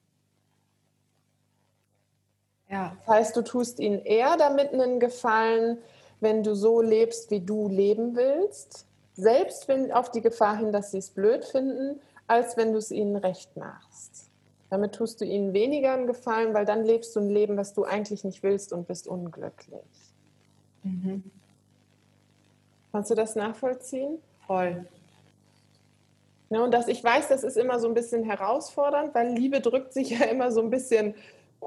Ja. 2.71 2.97
Das 3.01 3.09
heißt, 3.09 3.37
du 3.37 3.43
tust 3.43 3.81
ihnen 3.81 3.99
eher 4.05 4.37
damit 4.37 4.73
einen 4.73 5.01
Gefallen, 5.01 5.79
wenn 6.21 6.45
du 6.45 6.55
so 6.55 6.81
lebst, 6.81 7.33
wie 7.33 7.41
du 7.41 7.69
leben 7.69 8.15
willst 8.15 8.87
selbst 9.15 9.69
wenn 9.69 9.93
auf 9.93 10.11
die 10.11 10.21
Gefahr 10.21 10.57
hin, 10.57 10.73
dass 10.73 10.91
sie 10.91 10.99
es 10.99 11.11
blöd 11.11 11.45
finden, 11.45 12.01
als 12.27 12.57
wenn 12.57 12.73
du 12.73 12.79
es 12.79 12.91
ihnen 12.91 13.17
recht 13.17 13.57
machst. 13.57 14.31
Damit 14.71 14.95
tust 14.95 15.21
du 15.21 15.25
ihnen 15.25 15.53
weniger 15.53 15.93
einen 15.93 16.07
Gefallen, 16.07 16.53
weil 16.55 16.65
dann 16.65 16.85
lebst 16.85 17.15
du 17.15 17.21
ein 17.21 17.31
Leben, 17.31 17.57
was 17.57 17.75
du 17.75 17.85
eigentlich 17.85 18.25
nicht 18.25 18.43
willst 18.43 18.73
und 18.73 18.89
bist 18.89 19.07
unglücklich. 19.07 19.85
Mhm. 20.83 21.23
Kannst 22.91 23.11
du 23.11 23.15
das 23.15 23.37
nachvollziehen? 23.37 24.19
Voll. 24.47 24.87
Ja, 26.51 26.63
und 26.63 26.73
das, 26.73 26.89
ich 26.89 27.03
weiß, 27.03 27.29
das 27.29 27.43
ist 27.43 27.57
immer 27.57 27.81
so 27.81 27.89
ein 27.89 27.95
bisschen 27.95 28.25
herausfordernd, 28.25 29.15
weil 29.15 29.33
Liebe 29.33 29.61
drückt 29.61 29.93
sich 29.93 30.11
ja 30.11 30.27
immer 30.27 30.53
so 30.53 30.61
ein 30.61 30.71
bisschen, 30.71 31.15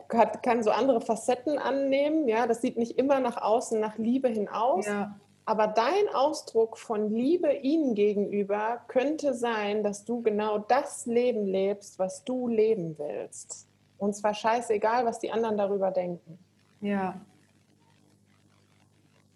kann 0.08 0.64
so 0.64 0.72
andere 0.72 1.02
Facetten 1.02 1.58
annehmen. 1.58 2.28
Ja, 2.28 2.48
das 2.48 2.62
sieht 2.62 2.78
nicht 2.78 2.98
immer 2.98 3.20
nach 3.20 3.42
außen, 3.42 3.80
nach 3.80 3.98
Liebe 3.98 4.28
hin 4.28 4.48
aus. 4.48 4.86
Ja. 4.86 5.18
Aber 5.48 5.68
dein 5.68 6.10
Ausdruck 6.14 6.78
von 6.78 7.10
Liebe 7.10 7.54
ihnen 7.54 7.96
gegenüber 7.96 8.82
könnte 8.90 9.34
sein, 9.34 9.82
dass 9.82 10.04
du 10.04 10.22
genau 10.22 10.58
das 10.58 11.06
Leben 11.06 11.48
lebst, 11.48 12.00
was 12.00 12.26
du 12.26 12.50
leben 12.50 13.00
willst. 13.00 13.66
Und 13.98 14.14
zwar 14.14 14.34
scheißegal, 14.34 15.06
was 15.06 15.20
die 15.20 15.32
anderen 15.32 15.56
darüber 15.56 15.92
denken. 15.92 16.38
Ja. 16.82 17.22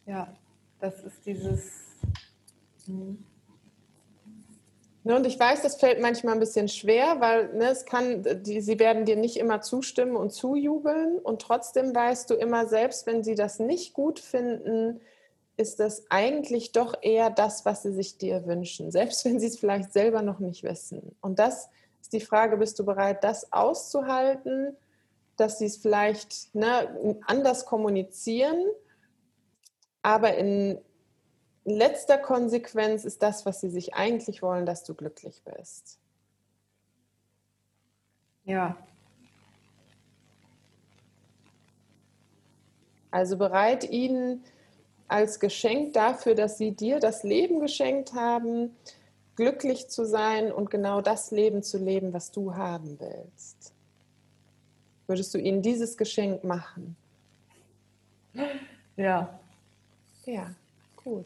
Ja, 0.06 0.28
das 0.82 1.02
ist 1.02 1.26
dieses. 1.26 1.72
Hm. 2.88 3.24
Ne, 5.06 5.16
und 5.16 5.26
ich 5.26 5.40
weiß, 5.40 5.62
das 5.62 5.78
fällt 5.78 6.02
manchmal 6.02 6.34
ein 6.34 6.42
bisschen 6.42 6.68
schwer, 6.68 7.22
weil 7.22 7.54
ne, 7.54 7.70
es 7.70 7.86
kann, 7.86 8.26
die, 8.44 8.60
sie 8.60 8.80
werden 8.80 9.06
dir 9.06 9.16
nicht 9.16 9.38
immer 9.38 9.62
zustimmen 9.62 10.18
und 10.18 10.34
zujubeln. 10.34 11.20
Und 11.20 11.42
trotzdem 11.42 11.96
weißt 11.96 12.30
du 12.30 12.34
immer 12.34 12.68
selbst, 12.68 13.08
wenn 13.08 13.24
sie 13.24 13.36
das 13.36 13.60
nicht 13.60 13.94
gut 13.94 14.20
finden, 14.20 15.00
ist 15.58 15.80
das 15.80 16.04
eigentlich 16.10 16.72
doch 16.72 16.96
eher 17.02 17.30
das, 17.30 17.66
was 17.66 17.84
sie 17.84 17.94
sich 17.94 18.18
dir 18.18 18.46
wünschen, 18.46 18.92
selbst 18.92 19.26
wenn 19.26 19.40
sie 19.40 19.48
es 19.48 19.60
vielleicht 19.60 19.94
selber 19.94 20.22
noch 20.22 20.40
nicht 20.40 20.64
wissen. 20.64 21.16
Und 21.22 21.40
das 21.40 21.70
ist 22.02 22.14
die 22.14 22.22
Frage, 22.22 22.58
bist 22.58 22.80
du 22.80 22.86
bereit, 22.86 23.24
das 23.24 23.52
auszuhalten, 23.54 24.76
dass 25.38 25.60
sie 25.60 25.66
es 25.66 25.78
vielleicht 25.78 26.54
ne, 26.56 27.18
anders 27.26 27.66
kommunizieren, 27.66 28.64
aber 30.02 30.36
in 30.36 30.80
letzter 31.64 32.18
Konsequenz 32.18 33.06
ist 33.06 33.22
das, 33.22 33.46
was 33.46 33.62
sie 33.62 33.70
sich 33.70 33.94
eigentlich 33.94 34.42
wollen, 34.42 34.66
dass 34.66 34.84
du 34.84 34.96
glücklich 34.96 35.44
bist. 35.44 36.00
Ja. 38.46 38.76
Also 43.12 43.38
bereit, 43.38 43.90
ihnen 43.90 44.44
als 45.12 45.40
Geschenk 45.40 45.94
dafür, 45.94 46.36
dass 46.36 46.58
sie 46.58 46.72
dir 46.72 47.00
das 47.00 47.24
Leben 47.24 47.60
geschenkt 47.60 48.14
haben, 48.14 48.76
glücklich 49.36 49.90
zu 49.90 50.06
sein 50.06 50.52
und 50.52 50.70
genau 50.70 51.02
das 51.02 51.32
Leben 51.32 51.64
zu 51.64 51.78
leben, 51.78 52.14
was 52.14 52.32
du 52.32 52.56
haben 52.56 53.00
willst. 53.00 53.74
Würdest 55.08 55.34
du 55.34 55.38
ihnen 55.38 55.62
dieses 55.62 55.98
Geschenk 55.98 56.44
machen? 56.44 56.96
Ja. 58.96 59.40
Ja, 60.26 60.52
gut. 60.96 61.26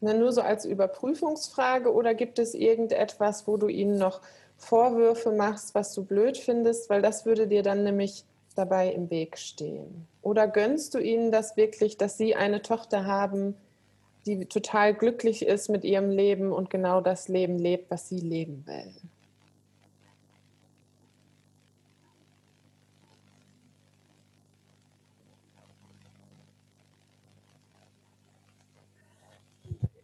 Na, 0.00 0.14
nur 0.14 0.32
so 0.32 0.40
als 0.40 0.64
Überprüfungsfrage 0.64 1.92
oder 1.92 2.14
gibt 2.14 2.38
es 2.38 2.54
irgendetwas, 2.54 3.46
wo 3.46 3.56
du 3.56 3.68
ihnen 3.68 3.98
noch 3.98 4.20
Vorwürfe 4.56 5.32
machst, 5.32 5.74
was 5.74 5.92
du 5.94 6.04
blöd 6.04 6.38
findest, 6.38 6.88
weil 6.90 7.02
das 7.02 7.26
würde 7.26 7.46
dir 7.46 7.62
dann 7.62 7.82
nämlich 7.82 8.24
dabei 8.60 8.92
im 8.92 9.08
Weg 9.10 9.38
stehen? 9.38 10.06
Oder 10.20 10.46
gönnst 10.46 10.92
du 10.94 10.98
ihnen 10.98 11.32
das 11.32 11.56
wirklich, 11.56 11.96
dass 11.96 12.18
sie 12.18 12.34
eine 12.34 12.60
Tochter 12.60 13.06
haben, 13.06 13.56
die 14.26 14.44
total 14.44 14.92
glücklich 14.92 15.46
ist 15.46 15.70
mit 15.70 15.82
ihrem 15.82 16.10
Leben 16.10 16.52
und 16.52 16.68
genau 16.68 17.00
das 17.00 17.28
Leben 17.28 17.58
lebt, 17.58 17.90
was 17.90 18.08
sie 18.08 18.20
leben 18.20 18.64
will? 18.66 18.92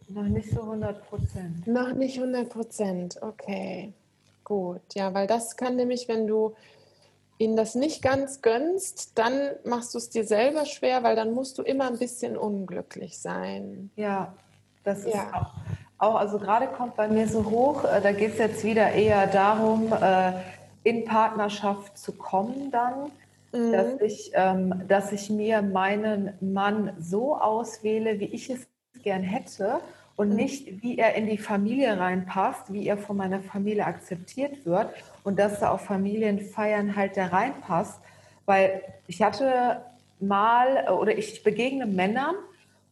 Noch 0.09 0.28
nicht 0.28 0.50
so 0.50 0.62
100 0.62 1.07
Prozent. 1.11 1.66
Noch 1.66 1.92
nicht 1.92 2.16
100 2.16 2.48
Prozent, 2.48 3.18
okay. 3.20 3.92
Gut, 4.44 4.80
ja, 4.94 5.12
weil 5.12 5.26
das 5.26 5.57
kann 5.59 5.76
nämlich, 5.76 6.09
wenn 6.09 6.26
du 6.26 6.54
ihnen 7.39 7.57
das 7.57 7.74
nicht 7.74 8.03
ganz 8.03 8.43
gönnst, 8.43 9.18
dann 9.18 9.51
machst 9.64 9.95
du 9.95 9.99
es 9.99 10.11
dir 10.11 10.24
selber 10.24 10.64
schwer, 10.64 11.03
weil 11.03 11.16
dann 11.16 11.32
musst 11.32 11.59
du 11.59 11.62
immer 11.62 11.87
ein 11.87 11.99
bisschen 11.99 12.37
unglücklich 12.37 13.18
sein. 13.18 13.91
Ja, 13.97 14.32
das 14.84 15.01
ist 15.01 15.14
ja. 15.14 15.30
auch, 15.99 16.07
auch, 16.09 16.14
also 16.16 16.39
gerade 16.39 16.66
kommt 16.68 16.97
bei 16.97 17.09
mir 17.09 17.28
so 17.28 17.45
hoch, 17.45 17.84
äh, 17.84 18.01
da 18.01 18.12
geht 18.12 18.32
es 18.32 18.39
jetzt 18.39 18.64
wieder 18.64 18.93
eher 18.93 19.26
darum, 19.26 19.93
äh, 19.93 20.32
in 20.84 21.05
Partnerschaft 21.05 21.99
zu 21.99 22.12
kommen 22.12 22.70
dann, 22.70 23.11
mhm. 23.53 23.72
dass, 23.72 24.01
ich, 24.01 24.30
ähm, 24.34 24.82
dass 24.87 25.12
ich 25.12 25.30
mir 25.30 25.62
meinen 25.62 26.32
Mann 26.41 26.93
so 26.99 27.37
auswähle, 27.37 28.20
wie 28.20 28.26
ich 28.26 28.51
es 28.51 28.66
gern 29.03 29.22
hätte 29.22 29.80
und 30.17 30.31
nicht, 30.31 30.83
wie 30.83 30.99
er 30.99 31.14
in 31.14 31.27
die 31.27 31.39
Familie 31.39 31.99
reinpasst, 31.99 32.73
wie 32.73 32.87
er 32.87 32.97
von 32.97 33.17
meiner 33.17 33.41
Familie 33.41 33.85
akzeptiert 33.85 34.64
wird 34.64 34.89
und 35.25 35.39
dass 35.39 35.61
er 35.61 35.73
auf 35.73 35.83
Familienfeiern 35.83 36.97
halt 36.97 37.17
da 37.17 37.27
reinpasst. 37.27 38.01
Weil 38.47 38.83
ich 39.07 39.23
hatte 39.23 39.83
mal 40.19 40.89
oder 40.89 41.17
ich 41.17 41.43
begegne 41.43 41.87
Männern, 41.87 42.35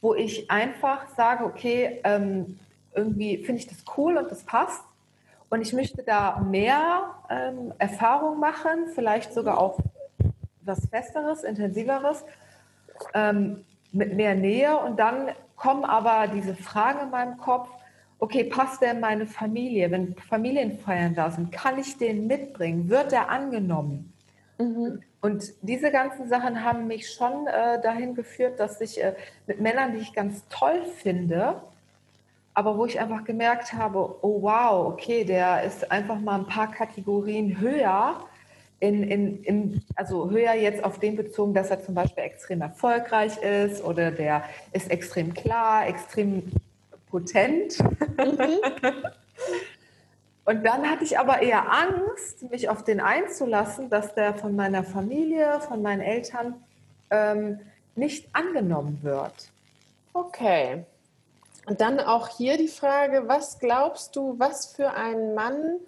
wo 0.02 0.14
ich 0.14 0.50
einfach 0.50 1.08
sage, 1.16 1.44
okay, 1.44 2.00
ähm, 2.04 2.58
irgendwie 2.94 3.38
finde 3.38 3.60
ich 3.60 3.66
das 3.66 3.84
cool 3.96 4.18
und 4.18 4.30
das 4.30 4.44
passt. 4.44 4.82
Und 5.48 5.62
ich 5.62 5.72
möchte 5.72 6.02
da 6.02 6.40
mehr 6.40 7.14
ähm, 7.30 7.72
Erfahrung 7.78 8.38
machen, 8.38 8.88
vielleicht 8.94 9.32
sogar 9.32 9.58
auch 9.58 9.78
was 10.62 10.86
Festeres, 10.88 11.42
Intensiveres, 11.44 12.24
ähm, 13.14 13.64
mit 13.92 14.14
mehr 14.14 14.34
Nähe. 14.34 14.76
Und 14.78 14.98
dann 14.98 15.28
kommen 15.56 15.84
aber 15.84 16.28
diese 16.28 16.54
Fragen 16.54 17.00
in 17.00 17.10
meinem 17.10 17.36
Kopf, 17.38 17.68
okay, 18.18 18.44
passt 18.44 18.80
der 18.82 18.92
in 18.92 19.00
meine 19.00 19.26
Familie? 19.26 19.90
Wenn 19.90 20.14
Familienfeiern 20.16 21.14
da 21.14 21.30
sind, 21.30 21.52
kann 21.52 21.78
ich 21.78 21.98
den 21.98 22.26
mitbringen? 22.26 22.88
Wird 22.88 23.12
er 23.12 23.28
angenommen? 23.28 24.12
Mhm. 24.58 25.02
Und 25.20 25.52
diese 25.62 25.90
ganzen 25.90 26.28
Sachen 26.28 26.62
haben 26.62 26.86
mich 26.86 27.10
schon 27.10 27.46
äh, 27.46 27.80
dahin 27.80 28.14
geführt, 28.14 28.60
dass 28.60 28.80
ich 28.80 29.02
äh, 29.02 29.14
mit 29.46 29.60
Männern, 29.60 29.92
die 29.92 29.98
ich 29.98 30.12
ganz 30.12 30.46
toll 30.48 30.84
finde, 30.84 31.62
aber 32.52 32.78
wo 32.78 32.86
ich 32.86 33.00
einfach 33.00 33.24
gemerkt 33.24 33.72
habe, 33.72 34.16
oh 34.22 34.42
wow, 34.42 34.86
okay, 34.92 35.24
der 35.24 35.64
ist 35.64 35.90
einfach 35.90 36.20
mal 36.20 36.40
ein 36.40 36.46
paar 36.46 36.70
Kategorien 36.70 37.58
höher, 37.58 38.20
in, 38.84 39.02
in, 39.02 39.42
in, 39.44 39.82
also 39.96 40.30
höher 40.30 40.54
jetzt 40.54 40.84
auf 40.84 40.98
den 40.98 41.16
bezogen, 41.16 41.54
dass 41.54 41.70
er 41.70 41.82
zum 41.82 41.94
Beispiel 41.94 42.24
extrem 42.24 42.60
erfolgreich 42.60 43.38
ist 43.38 43.82
oder 43.82 44.10
der 44.10 44.44
ist 44.72 44.90
extrem 44.90 45.32
klar, 45.32 45.86
extrem 45.88 46.52
potent. 47.10 47.78
Mhm. 47.80 48.60
Und 50.46 50.62
dann 50.66 50.90
hatte 50.90 51.04
ich 51.04 51.18
aber 51.18 51.40
eher 51.40 51.72
Angst, 51.72 52.50
mich 52.50 52.68
auf 52.68 52.84
den 52.84 53.00
einzulassen, 53.00 53.88
dass 53.88 54.14
der 54.14 54.34
von 54.34 54.54
meiner 54.54 54.84
Familie, 54.84 55.60
von 55.60 55.80
meinen 55.80 56.02
Eltern 56.02 56.62
ähm, 57.10 57.60
nicht 57.94 58.28
angenommen 58.34 58.98
wird. 59.02 59.32
Okay. 60.12 60.84
Und 61.66 61.80
dann 61.80 61.98
auch 61.98 62.28
hier 62.28 62.58
die 62.58 62.68
Frage, 62.68 63.26
was 63.26 63.58
glaubst 63.58 64.16
du, 64.16 64.38
was 64.38 64.66
für 64.66 64.90
einen 64.90 65.34
Mann 65.34 65.78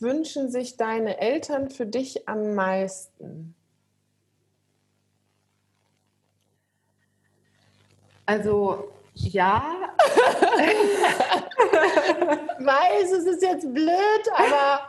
wünschen 0.00 0.50
sich 0.50 0.76
deine 0.76 1.20
Eltern 1.20 1.70
für 1.70 1.86
dich 1.86 2.28
am 2.28 2.54
meisten? 2.54 3.54
Also 8.26 8.92
ja. 9.14 9.62
ich 10.58 10.64
weiß, 12.66 13.12
es 13.12 13.26
ist 13.26 13.42
jetzt 13.42 13.72
blöd, 13.72 13.92
aber 14.34 14.88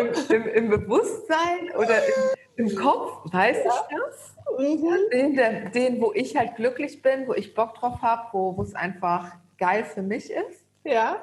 Im, 0.00 0.12
im, 0.28 0.48
Im, 0.48 0.68
Bewusstsein 0.70 1.70
oder 1.76 1.98
im, 2.06 2.66
im 2.66 2.76
Kopf 2.76 3.32
weiß 3.32 3.56
ja. 3.64 3.70
ich 3.70 3.96
das. 3.96 4.36
Mhm. 4.58 5.34
Den, 5.36 5.72
den, 5.72 6.00
wo 6.00 6.12
ich 6.12 6.36
halt 6.36 6.56
glücklich 6.56 7.00
bin, 7.02 7.26
wo 7.26 7.34
ich 7.34 7.54
Bock 7.54 7.74
drauf 7.74 8.02
habe, 8.02 8.28
wo 8.32 8.62
es 8.62 8.74
einfach 8.74 9.32
geil 9.58 9.84
für 9.84 10.02
mich 10.02 10.30
ist. 10.30 10.64
Ja. 10.84 11.22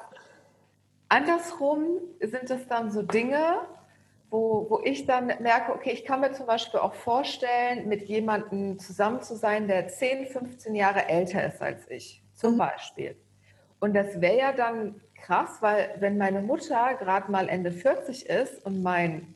Andersrum 1.10 1.98
sind 2.20 2.50
es 2.50 2.68
dann 2.68 2.92
so 2.92 3.02
Dinge, 3.02 3.66
wo, 4.30 4.66
wo 4.70 4.80
ich 4.84 5.06
dann 5.06 5.26
merke, 5.40 5.72
okay, 5.72 5.90
ich 5.90 6.04
kann 6.04 6.20
mir 6.20 6.32
zum 6.32 6.46
Beispiel 6.46 6.78
auch 6.78 6.94
vorstellen, 6.94 7.88
mit 7.88 8.02
jemandem 8.02 8.78
zusammen 8.78 9.20
zu 9.20 9.34
sein, 9.34 9.66
der 9.66 9.88
10, 9.88 10.28
15 10.28 10.74
Jahre 10.76 11.08
älter 11.08 11.44
ist 11.44 11.60
als 11.60 11.90
ich, 11.90 12.22
zum 12.34 12.54
mhm. 12.54 12.58
Beispiel. 12.58 13.16
Und 13.80 13.94
das 13.94 14.20
wäre 14.20 14.38
ja 14.38 14.52
dann 14.52 15.00
krass, 15.16 15.58
weil 15.60 15.96
wenn 15.98 16.16
meine 16.16 16.42
Mutter 16.42 16.94
gerade 16.94 17.30
mal 17.30 17.48
Ende 17.48 17.72
40 17.72 18.26
ist 18.26 18.64
und 18.64 18.80
mein 18.80 19.34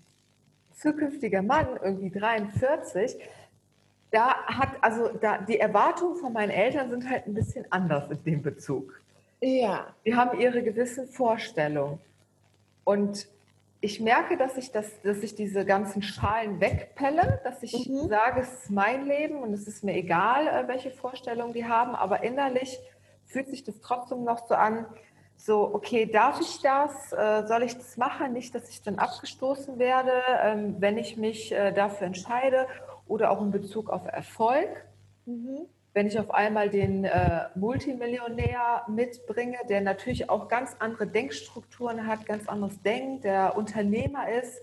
zukünftiger 0.76 1.42
Mann 1.42 1.66
irgendwie 1.82 2.10
43, 2.10 3.16
da 4.12 4.46
hat, 4.46 4.68
also 4.80 5.08
da, 5.08 5.38
die 5.38 5.58
Erwartungen 5.58 6.16
von 6.16 6.32
meinen 6.32 6.50
Eltern 6.50 6.88
sind 6.90 7.10
halt 7.10 7.26
ein 7.26 7.34
bisschen 7.34 7.66
anders 7.70 8.08
in 8.12 8.22
dem 8.22 8.42
Bezug. 8.42 9.00
Ja. 9.44 9.94
Die 10.06 10.14
haben 10.14 10.40
ihre 10.40 10.62
gewissen 10.62 11.06
Vorstellungen. 11.06 11.98
Und 12.84 13.28
ich 13.80 14.00
merke, 14.00 14.38
dass 14.38 14.56
ich, 14.56 14.72
das, 14.72 15.02
dass 15.02 15.18
ich 15.18 15.34
diese 15.34 15.66
ganzen 15.66 16.02
Schalen 16.02 16.60
wegpelle, 16.60 17.40
dass 17.44 17.62
ich 17.62 17.88
mhm. 17.88 18.08
sage, 18.08 18.40
es 18.40 18.52
ist 18.52 18.70
mein 18.70 19.06
Leben 19.06 19.42
und 19.42 19.52
es 19.52 19.68
ist 19.68 19.84
mir 19.84 19.94
egal, 19.94 20.46
äh, 20.46 20.66
welche 20.66 20.90
Vorstellungen 20.90 21.52
die 21.52 21.66
haben, 21.66 21.94
aber 21.94 22.22
innerlich 22.22 22.78
fühlt 23.26 23.48
sich 23.48 23.64
das 23.64 23.80
trotzdem 23.82 24.24
noch 24.24 24.46
so 24.46 24.54
an, 24.54 24.86
so, 25.36 25.74
okay, 25.74 26.06
darf 26.06 26.40
ich 26.40 26.62
das? 26.62 27.12
Äh, 27.12 27.46
soll 27.46 27.64
ich 27.64 27.76
das 27.76 27.98
machen? 27.98 28.32
Nicht, 28.32 28.54
dass 28.54 28.70
ich 28.70 28.82
dann 28.82 28.98
abgestoßen 28.98 29.78
werde, 29.78 30.12
ähm, 30.42 30.76
wenn 30.78 30.96
ich 30.96 31.18
mich 31.18 31.52
äh, 31.52 31.72
dafür 31.72 32.06
entscheide 32.06 32.66
oder 33.06 33.30
auch 33.30 33.42
in 33.42 33.50
Bezug 33.50 33.90
auf 33.90 34.06
Erfolg. 34.06 34.70
Mhm 35.26 35.66
wenn 35.94 36.08
ich 36.08 36.18
auf 36.18 36.34
einmal 36.34 36.68
den 36.68 37.04
äh, 37.04 37.44
Multimillionär 37.54 38.82
mitbringe, 38.88 39.56
der 39.68 39.80
natürlich 39.80 40.28
auch 40.28 40.48
ganz 40.48 40.74
andere 40.80 41.06
Denkstrukturen 41.06 42.06
hat, 42.06 42.26
ganz 42.26 42.48
anderes 42.48 42.82
Denken, 42.82 43.20
der 43.22 43.56
Unternehmer 43.56 44.28
ist 44.28 44.60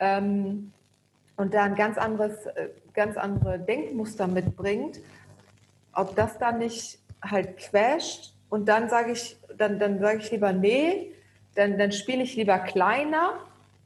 ähm, 0.00 0.72
und 1.36 1.54
da 1.54 1.62
ein 1.62 1.76
ganz 1.76 1.96
anderes, 1.98 2.46
äh, 2.46 2.70
ganz 2.92 3.16
andere 3.16 3.60
Denkmuster 3.60 4.26
mitbringt, 4.26 4.98
ob 5.94 6.16
das 6.16 6.36
dann 6.38 6.58
nicht 6.58 6.98
halt 7.22 7.56
quetscht 7.56 8.34
und 8.48 8.68
dann 8.68 8.88
sage 8.88 9.12
ich, 9.12 9.36
dann, 9.56 9.78
dann 9.78 10.00
sage 10.00 10.18
ich 10.18 10.32
lieber 10.32 10.52
nee, 10.52 11.12
dann, 11.54 11.78
dann 11.78 11.92
spiele 11.92 12.24
ich 12.24 12.34
lieber 12.34 12.58
kleiner 12.58 13.34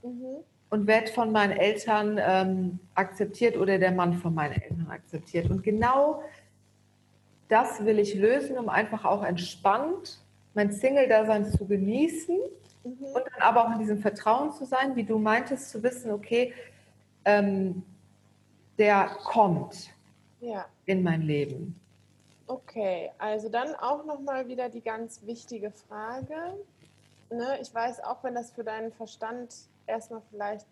mhm. 0.02 0.38
und 0.70 0.86
werde 0.86 1.08
von 1.08 1.30
meinen 1.30 1.52
Eltern 1.52 2.18
ähm, 2.22 2.78
akzeptiert 2.94 3.58
oder 3.58 3.78
der 3.78 3.92
Mann 3.92 4.14
von 4.14 4.34
meinen 4.34 4.54
Eltern 4.54 4.86
akzeptiert. 4.90 5.50
Und 5.50 5.62
genau 5.62 6.22
das 7.48 7.84
will 7.84 7.98
ich 7.98 8.14
lösen, 8.14 8.58
um 8.58 8.68
einfach 8.68 9.04
auch 9.04 9.22
entspannt 9.22 10.20
mein 10.54 10.70
Single-Dasein 10.72 11.46
zu 11.46 11.66
genießen 11.66 12.38
mhm. 12.84 13.04
und 13.04 13.24
dann 13.32 13.42
aber 13.42 13.66
auch 13.66 13.72
in 13.72 13.80
diesem 13.80 13.98
Vertrauen 13.98 14.52
zu 14.52 14.64
sein, 14.64 14.96
wie 14.96 15.04
du 15.04 15.18
meintest, 15.18 15.70
zu 15.70 15.82
wissen, 15.82 16.12
okay, 16.12 16.54
ähm, 17.24 17.82
der 18.78 19.06
kommt 19.24 19.90
ja. 20.40 20.66
in 20.86 21.02
mein 21.02 21.22
Leben. 21.22 21.78
Okay, 22.46 23.10
also 23.18 23.48
dann 23.48 23.74
auch 23.74 24.04
nochmal 24.04 24.48
wieder 24.48 24.68
die 24.68 24.82
ganz 24.82 25.22
wichtige 25.24 25.70
Frage. 25.70 26.34
Ne, 27.30 27.58
ich 27.60 27.74
weiß 27.74 28.04
auch, 28.04 28.22
wenn 28.22 28.34
das 28.34 28.52
für 28.52 28.64
deinen 28.64 28.92
Verstand 28.92 29.54
erstmal 29.86 30.20
vielleicht 30.30 30.66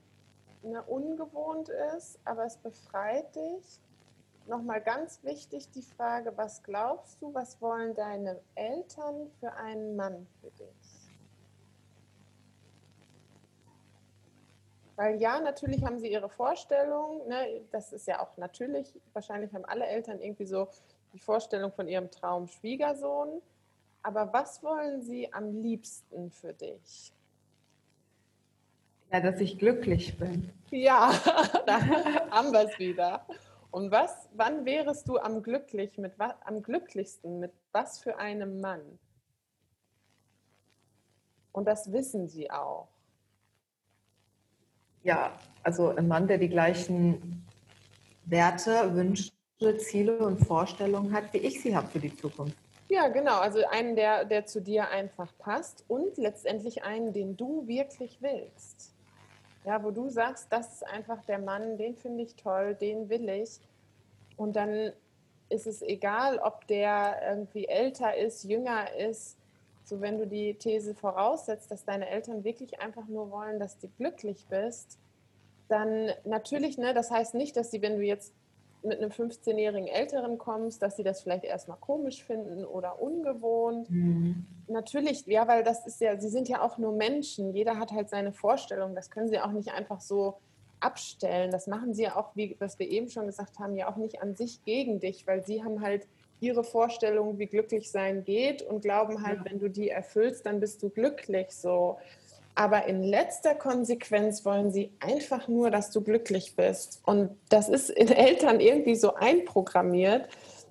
ne, 0.63 0.83
ungewohnt 0.83 1.71
ist, 1.97 2.19
aber 2.25 2.45
es 2.45 2.57
befreit 2.59 3.35
dich 3.35 3.81
nochmal 4.47 4.81
ganz 4.81 5.23
wichtig 5.23 5.71
die 5.71 5.83
Frage, 5.83 6.33
was 6.37 6.63
glaubst 6.63 7.21
du, 7.21 7.33
was 7.35 7.61
wollen 7.61 7.95
deine 7.95 8.41
Eltern 8.55 9.31
für 9.41 9.53
einen 9.55 9.97
Mann 9.97 10.27
für 10.41 10.51
dich? 10.51 11.03
Weil 14.97 15.21
ja, 15.21 15.41
natürlich 15.41 15.83
haben 15.85 15.99
sie 15.99 16.13
ihre 16.13 16.29
Vorstellung, 16.29 17.27
ne? 17.27 17.63
das 17.73 17.93
ist 17.93 18.07
ja 18.07 18.21
auch 18.21 18.37
natürlich, 18.37 18.93
wahrscheinlich 19.13 19.53
haben 19.53 19.65
alle 19.65 19.87
Eltern 19.87 20.21
irgendwie 20.21 20.47
so 20.47 20.69
die 21.13 21.19
Vorstellung 21.19 21.73
von 21.73 21.89
ihrem 21.89 22.11
Traum 22.11 22.47
Schwiegersohn. 22.49 23.41
Aber 24.03 24.33
was 24.33 24.63
wollen 24.63 25.03
sie 25.03 25.33
am 25.33 25.51
liebsten 25.63 26.31
für 26.31 26.53
dich? 26.53 27.13
Ja, 29.13 29.21
dass 29.21 29.41
ich 29.41 29.59
glücklich 29.59 30.19
bin. 30.19 30.51
Ja, 30.71 31.13
da 31.67 31.81
haben 32.31 32.53
wir 32.53 32.69
es 32.69 32.79
wieder. 32.79 33.25
Und 33.73 33.91
was, 33.91 34.29
wann 34.35 34.67
wärest 34.67 35.09
du 35.09 35.19
am, 35.19 35.43
glücklich 35.43 35.97
mit, 35.97 36.13
am 36.19 36.63
glücklichsten 36.63 37.41
mit 37.41 37.53
was 37.73 37.99
für 37.99 38.19
einem 38.19 38.61
Mann? 38.61 38.99
Und 41.53 41.67
das 41.67 41.91
wissen 41.91 42.29
sie 42.29 42.51
auch. 42.51 42.89
Ja, 45.03 45.33
also 45.63 45.89
ein 45.89 46.07
Mann, 46.07 46.29
der 46.29 46.37
die 46.37 46.51
gleichen 46.51 47.47
Werte, 48.27 48.95
Wünsche, 48.95 49.33
Ziele 49.79 50.19
und 50.19 50.45
Vorstellungen 50.45 51.13
hat, 51.13 51.33
wie 51.33 51.39
ich 51.39 51.63
sie 51.63 51.75
habe 51.75 51.89
für 51.89 52.01
die 52.01 52.15
Zukunft. 52.15 52.57
Ja, 52.89 53.09
genau. 53.09 53.39
Also 53.39 53.67
einen, 53.71 53.97
der, 53.97 54.27
der 54.27 54.45
zu 54.45 54.61
dir 54.61 54.91
einfach 54.91 55.33
passt 55.39 55.83
und 55.89 56.19
letztendlich 56.19 56.85
einen, 56.85 57.15
den 57.15 57.39
du 57.39 57.67
wirklich 57.67 58.21
willst. 58.21 58.92
Ja, 59.65 59.83
wo 59.85 59.91
du 59.91 60.09
sagst, 60.09 60.47
das 60.51 60.73
ist 60.73 60.87
einfach 60.87 61.25
der 61.25 61.39
Mann, 61.39 61.79
den 61.79 61.97
finde 61.97 62.25
ich 62.25 62.35
toll, 62.35 62.75
den 62.75 63.09
will 63.09 63.29
ich. 63.29 63.61
Und 64.37 64.57
dann 64.57 64.93
ist 65.49 65.67
es 65.67 65.83
egal, 65.83 66.39
ob 66.39 66.67
der 66.67 67.17
irgendwie 67.29 67.67
älter 67.67 68.17
ist, 68.17 68.45
jünger 68.45 68.93
ist. 68.97 69.37
So, 69.85 70.01
wenn 70.01 70.19
du 70.19 70.27
die 70.27 70.55
These 70.55 70.95
voraussetzt, 70.95 71.71
dass 71.71 71.85
deine 71.85 72.09
Eltern 72.09 72.45
wirklich 72.45 72.81
einfach 72.81 73.07
nur 73.07 73.31
wollen, 73.31 73.61
dass 73.61 73.79
du 73.79 73.89
glücklich 73.99 74.47
bist, 74.49 74.99
dann 75.69 76.11
natürlich, 76.25 76.79
ne, 76.79 76.95
das 76.95 77.11
heißt 77.11 77.35
nicht, 77.35 77.57
dass 77.57 77.71
sie, 77.71 77.83
wenn 77.83 77.99
du 77.99 78.05
jetzt 78.05 78.33
mit 78.85 78.99
einem 78.99 79.11
15-jährigen 79.11 79.89
Älteren 79.89 80.39
kommst, 80.39 80.83
dass 80.83 80.97
sie 80.97 81.03
das 81.03 81.23
vielleicht 81.23 81.45
erstmal 81.45 81.77
komisch 81.79 82.25
finden 82.25 82.65
oder 82.65 83.01
ungewohnt. 83.01 83.91
Mhm. 83.91 84.47
Natürlich, 84.69 85.27
ja, 85.27 85.47
weil 85.47 85.63
das 85.63 85.87
ist 85.87 86.01
ja, 86.01 86.19
sie 86.21 86.29
sind 86.29 86.49
ja 86.49 86.63
auch 86.63 86.79
nur 86.79 86.93
Menschen. 86.93 87.55
Jeder 87.55 87.79
hat 87.79 87.93
halt 87.93 88.09
seine 88.09 88.33
Vorstellung. 88.33 88.95
Das 88.95 89.11
können 89.11 89.29
sie 89.29 89.39
auch 89.39 89.53
nicht 89.53 89.73
einfach 89.73 90.01
so 90.01 90.39
abstellen. 90.81 91.51
Das 91.51 91.67
machen 91.67 91.95
sie 91.95 92.05
ja 92.05 92.17
auch, 92.17 92.35
wie 92.35 92.57
was 92.59 92.79
wir 92.79 92.89
eben 92.89 93.09
schon 93.09 93.27
gesagt 93.27 93.59
haben, 93.59 93.77
ja 93.77 93.91
auch 93.91 93.97
nicht 93.97 94.21
an 94.21 94.35
sich 94.35 94.65
gegen 94.65 95.01
dich, 95.01 95.27
weil 95.27 95.45
sie 95.45 95.63
haben 95.63 95.81
halt 95.81 96.07
ihre 96.41 96.65
Vorstellung, 96.65 97.39
wie 97.39 97.47
glücklich 97.47 97.91
sein 97.91 98.25
geht 98.25 98.63
und 98.63 98.83
glauben 98.83 99.25
halt, 99.25 99.39
ja. 99.39 99.45
wenn 99.45 99.61
du 99.61 99.71
die 99.71 99.91
erfüllst, 99.91 100.45
dann 100.45 100.59
bist 100.59 100.83
du 100.83 100.91
glücklich 100.91 101.53
so. 101.53 101.99
Aber 102.55 102.87
in 102.87 103.03
letzter 103.03 103.55
Konsequenz 103.55 104.45
wollen 104.45 104.71
sie 104.73 104.91
einfach 105.01 105.49
nur, 105.49 105.71
dass 105.71 105.91
du 105.91 106.03
glücklich 106.03 106.55
bist. 106.55 107.01
Und 107.05 107.31
das 107.49 107.69
ist 107.69 107.91
in 107.91 108.09
Eltern 108.13 108.61
irgendwie 108.61 108.95
so 108.95 109.15
einprogrammiert. 109.15 110.29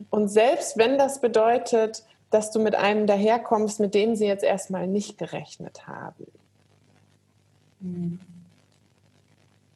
Und 0.10 0.30
selbst 0.30 0.78
wenn 0.78 0.98
das 0.98 1.22
bedeutet, 1.22 2.04
dass 2.30 2.52
du 2.52 2.60
mit 2.60 2.76
einem 2.76 3.08
daherkommst, 3.08 3.80
mit 3.80 3.94
dem 3.94 4.16
sie 4.16 4.26
jetzt 4.26 4.44
erstmal 4.44 4.88
nicht 4.88 5.18
gerechnet 5.18 5.88
haben. 5.88 6.28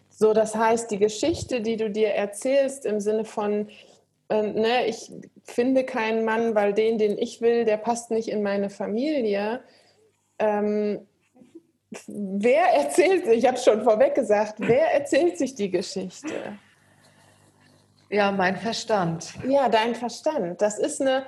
So, 0.09 0.33
das 0.33 0.55
heißt, 0.55 0.89
die 0.89 0.99
Geschichte, 0.99 1.61
die 1.61 1.75
du 1.75 1.89
dir 1.89 2.09
erzählst 2.09 2.85
im 2.85 3.01
Sinne 3.01 3.25
von, 3.25 3.67
äh, 4.29 4.41
ne, 4.41 4.85
ich 4.87 5.11
finde 5.43 5.83
keinen 5.83 6.23
Mann, 6.23 6.55
weil 6.55 6.73
den, 6.73 6.97
den 6.97 7.17
ich 7.17 7.41
will, 7.41 7.65
der 7.65 7.77
passt 7.77 8.11
nicht 8.11 8.29
in 8.29 8.41
meine 8.41 8.69
Familie. 8.69 9.61
Ähm, 10.39 11.05
wer 12.07 12.65
erzählt 12.73 13.25
sich, 13.25 13.39
ich 13.39 13.45
habe 13.45 13.57
es 13.57 13.63
schon 13.63 13.83
vorweg 13.83 14.15
gesagt, 14.15 14.55
wer 14.57 14.93
erzählt 14.93 15.37
sich 15.37 15.55
die 15.55 15.69
Geschichte? 15.69 16.57
Ja, 18.09 18.31
mein 18.31 18.55
Verstand. 18.55 19.33
Ja, 19.47 19.69
dein 19.69 19.95
Verstand. 19.95 20.61
Das 20.61 20.77
ist 20.77 21.01
eine 21.01 21.25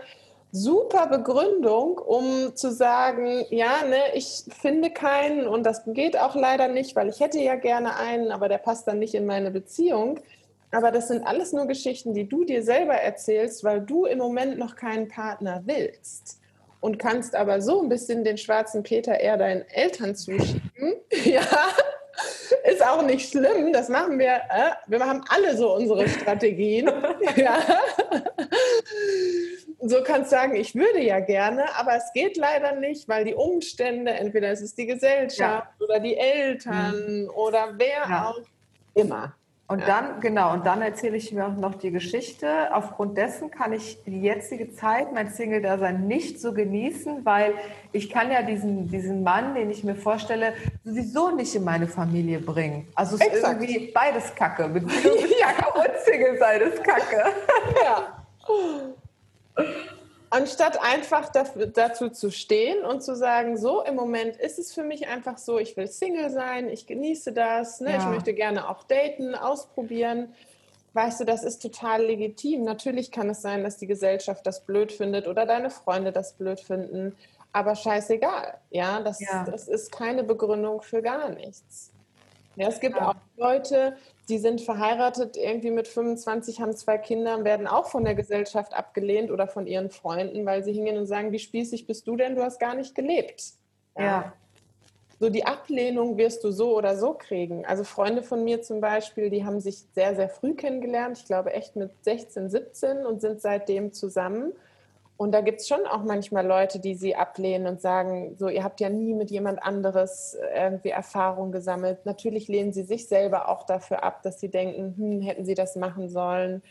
super 0.52 1.08
Begründung, 1.08 1.98
um 1.98 2.56
zu 2.56 2.72
sagen, 2.72 3.46
ja, 3.50 3.84
ne, 3.88 3.98
ich 4.14 4.44
finde 4.50 4.92
keinen 4.92 5.48
und 5.48 5.64
das 5.64 5.84
geht 5.86 6.18
auch 6.18 6.36
leider 6.36 6.68
nicht, 6.68 6.96
weil 6.96 7.10
ich 7.10 7.20
hätte 7.20 7.40
ja 7.40 7.56
gerne 7.56 7.98
einen, 7.98 8.32
aber 8.32 8.48
der 8.48 8.60
passt 8.60 8.88
dann 8.88 9.00
nicht 9.00 9.14
in 9.14 9.26
meine 9.26 9.52
Beziehung. 9.52 10.20
Aber 10.72 10.92
das 10.92 11.08
sind 11.08 11.26
alles 11.26 11.54
nur 11.54 11.66
Geschichten, 11.66 12.14
die 12.14 12.28
du 12.28 12.44
dir 12.44 12.62
selber 12.62 12.96
erzählst, 12.96 13.64
weil 13.64 13.82
du 13.82 14.06
im 14.06 14.18
Moment 14.18 14.58
noch 14.58 14.76
keinen 14.76 15.08
Partner 15.08 15.62
willst. 15.66 16.40
Und 16.80 17.00
kannst 17.00 17.36
aber 17.36 17.62
so 17.62 17.82
ein 17.82 17.90
bisschen 17.90 18.24
den 18.24 18.38
schwarzen 18.38 18.84
Peter 18.84 19.20
eher 19.20 19.38
deinen 19.38 19.64
Eltern 19.70 20.16
zuschieben. 20.16 20.72
ja, 21.26 21.42
ist 22.72 22.86
auch 22.86 23.02
nicht 23.02 23.30
schlimm. 23.30 23.74
Das 23.74 23.90
machen 23.90 24.20
wir. 24.20 24.42
Äh, 24.50 24.72
wir 24.88 25.00
haben 25.00 25.24
alle 25.30 25.58
so 25.58 25.76
unsere 25.76 26.08
Strategien. 26.08 26.92
ja 27.36 27.60
so 29.80 30.04
kannst 30.04 30.32
du 30.32 30.36
sagen, 30.36 30.56
ich 30.56 30.76
würde 30.76 31.02
ja 31.02 31.20
gerne, 31.20 31.76
aber 31.76 31.96
es 31.96 32.12
geht 32.14 32.38
leider 32.38 32.74
nicht, 32.74 33.08
weil 33.08 33.26
die 33.26 33.36
Umstände, 33.36 34.12
entweder 34.12 34.50
es 34.50 34.62
ist 34.62 34.78
die 34.78 34.86
Gesellschaft 34.86 35.68
ja. 35.80 35.86
oder 35.86 36.00
die 36.00 36.18
Eltern 36.18 37.24
mhm. 37.24 37.30
oder 37.30 37.74
wer 37.78 38.10
ja. 38.10 38.30
auch 38.30 38.42
immer. 38.94 39.36
Und 39.70 39.86
dann, 39.86 40.22
genau, 40.22 40.54
und 40.54 40.66
dann 40.66 40.82
erzähle 40.82 41.18
ich 41.18 41.34
mir 41.34 41.46
auch 41.46 41.56
noch 41.58 41.76
die 41.76 41.92
Geschichte. 41.92 42.74
Aufgrund 42.74 43.18
dessen 43.18 43.52
kann 43.52 43.74
ich 43.74 44.02
die 44.06 44.22
jetzige 44.22 44.72
Zeit, 44.72 45.12
mein 45.14 45.30
Single-Dasein, 45.30 46.08
nicht 46.08 46.40
so 46.40 46.54
genießen, 46.54 47.26
weil 47.26 47.54
ich 47.92 48.10
kann 48.10 48.32
ja 48.32 48.44
diesen, 48.44 48.88
diesen 48.88 49.24
Mann, 49.24 49.56
den 49.56 49.70
ich 49.70 49.84
mir 49.84 49.96
vorstelle, 49.96 50.54
sowieso 50.86 51.32
nicht 51.32 51.54
in 51.54 51.66
meine 51.66 51.88
Familie 51.88 52.40
bringen. 52.40 52.88
Also 52.96 53.18
es 53.18 53.28
ist 53.28 53.44
irgendwie 53.44 53.92
beides 53.94 54.34
Kacke. 54.36 54.70
Beziehung 54.70 55.18
Kacke 55.42 55.78
und 55.78 56.00
Single-Sein 56.06 56.62
ist 56.62 56.82
Kacke. 56.82 57.24
Ja. 57.84 58.26
Anstatt 60.30 60.82
einfach 60.82 61.30
dafür, 61.30 61.68
dazu 61.68 62.10
zu 62.10 62.32
stehen 62.32 62.84
und 62.84 63.02
zu 63.02 63.16
sagen, 63.16 63.58
so 63.58 63.82
im 63.84 63.96
Moment 63.96 64.36
ist 64.36 64.60
es 64.60 64.74
für 64.74 64.84
mich 64.84 65.08
einfach 65.08 65.38
so, 65.38 65.58
ich 65.58 65.78
will 65.78 65.88
Single 65.88 66.30
sein, 66.30 66.70
ich 66.70 66.86
genieße 66.86 67.32
das, 67.32 67.80
ne? 67.80 67.92
Ja. 67.92 67.98
ich 68.00 68.06
möchte 68.06 68.34
gerne 68.34 68.70
auch 68.70 68.84
daten, 68.84 69.36
ausprobieren. 69.36 70.34
Weißt 70.94 71.22
du, 71.22 71.26
das 71.26 71.44
ist 71.44 71.62
total 71.62 72.04
legitim. 72.04 72.64
Natürlich 72.64 73.12
kann 73.12 73.30
es 73.30 73.42
sein, 73.42 73.64
dass 73.64 73.78
die 73.78 73.88
Gesellschaft 73.88 74.46
das 74.46 74.62
blöd 74.62 74.92
findet 74.92 75.28
oder 75.28 75.46
deine 75.46 75.70
Freunde 75.70 76.12
das 76.12 76.34
blöd 76.34 76.60
finden, 76.60 77.16
aber 77.54 77.76
scheißegal. 77.76 78.58
Ja, 78.70 79.00
das, 79.00 79.20
ja. 79.20 79.46
das 79.46 79.68
ist 79.68 79.92
keine 79.92 80.24
Begründung 80.24 80.82
für 80.82 81.02
gar 81.02 81.30
nichts. 81.30 81.92
Ja, 82.56 82.68
es 82.68 82.80
gibt 82.80 82.98
ja. 82.98 83.10
auch 83.10 83.16
Leute, 83.38 83.96
die 84.30 84.38
sind 84.38 84.62
verheiratet, 84.62 85.38
irgendwie 85.38 85.72
mit 85.72 85.88
25, 85.88 86.60
haben 86.60 86.76
zwei 86.76 86.98
Kinder, 86.98 87.44
werden 87.46 87.66
auch 87.66 87.88
von 87.88 88.04
der 88.04 88.14
Gesellschaft 88.14 88.74
abgelehnt 88.74 89.32
oder 89.32 89.48
von 89.48 89.68
ihren 89.68 89.90
Freunden, 89.90 90.46
weil 90.46 90.64
sie 90.64 90.74
hingehen 90.74 90.98
und 90.98 91.06
sagen, 91.06 91.32
wie 91.32 91.40
spießig 91.40 91.88
bist 91.88 92.08
du 92.08 92.18
denn? 92.18 92.36
Du 92.36 92.44
hast 92.44 92.60
gar 92.60 92.76
nicht 92.76 92.94
gelebt. 92.94 93.54
Ja. 93.98 94.04
ja. 94.04 94.34
So 95.20 95.30
die 95.30 95.46
Ablehnung 95.46 96.18
wirst 96.18 96.44
du 96.44 96.52
so 96.52 96.78
oder 96.78 96.96
so 96.96 97.14
kriegen. 97.14 97.66
Also 97.66 97.84
Freunde 97.84 98.22
von 98.22 98.44
mir 98.44 98.62
zum 98.62 98.82
Beispiel, 98.82 99.30
die 99.32 99.46
haben 99.46 99.60
sich 99.60 99.86
sehr, 99.96 100.16
sehr 100.16 100.30
früh 100.30 100.54
kennengelernt. 100.54 101.18
Ich 101.18 101.26
glaube 101.26 101.54
echt 101.54 101.76
mit 101.76 101.92
16, 102.04 102.50
17 102.50 103.06
und 103.06 103.22
sind 103.22 103.42
seitdem 103.42 103.94
zusammen. 103.94 104.54
Und 105.18 105.32
da 105.32 105.42
gibt 105.42 105.62
es 105.62 105.68
schon 105.68 105.86
auch 105.88 106.04
manchmal 106.04 106.46
Leute, 106.46 106.80
die 106.80 106.94
sie 106.94 107.16
ablehnen 107.16 107.66
und 107.66 107.82
sagen, 107.82 108.36
so, 108.38 108.50
ihr 108.50 108.64
habt 108.64 108.80
ja 108.80 108.90
nie 108.90 109.16
mit 109.16 109.32
jemand 109.32 109.62
anderes 109.64 110.38
irgendwie 110.56 110.90
Erfahrung 110.90 111.52
gesammelt. 111.52 112.06
Natürlich 112.06 112.48
lehnen 112.48 112.72
sie 112.72 112.84
sich 112.84 113.08
selber 113.08 113.50
auch 113.50 113.64
dafür 113.64 114.04
ab, 114.04 114.22
dass 114.22 114.40
sie 114.40 114.50
denken, 114.50 114.94
hm, 114.96 115.22
hätten 115.22 115.44
sie 115.44 115.56
das 115.56 115.76
machen 115.76 116.08
sollen. 116.10 116.62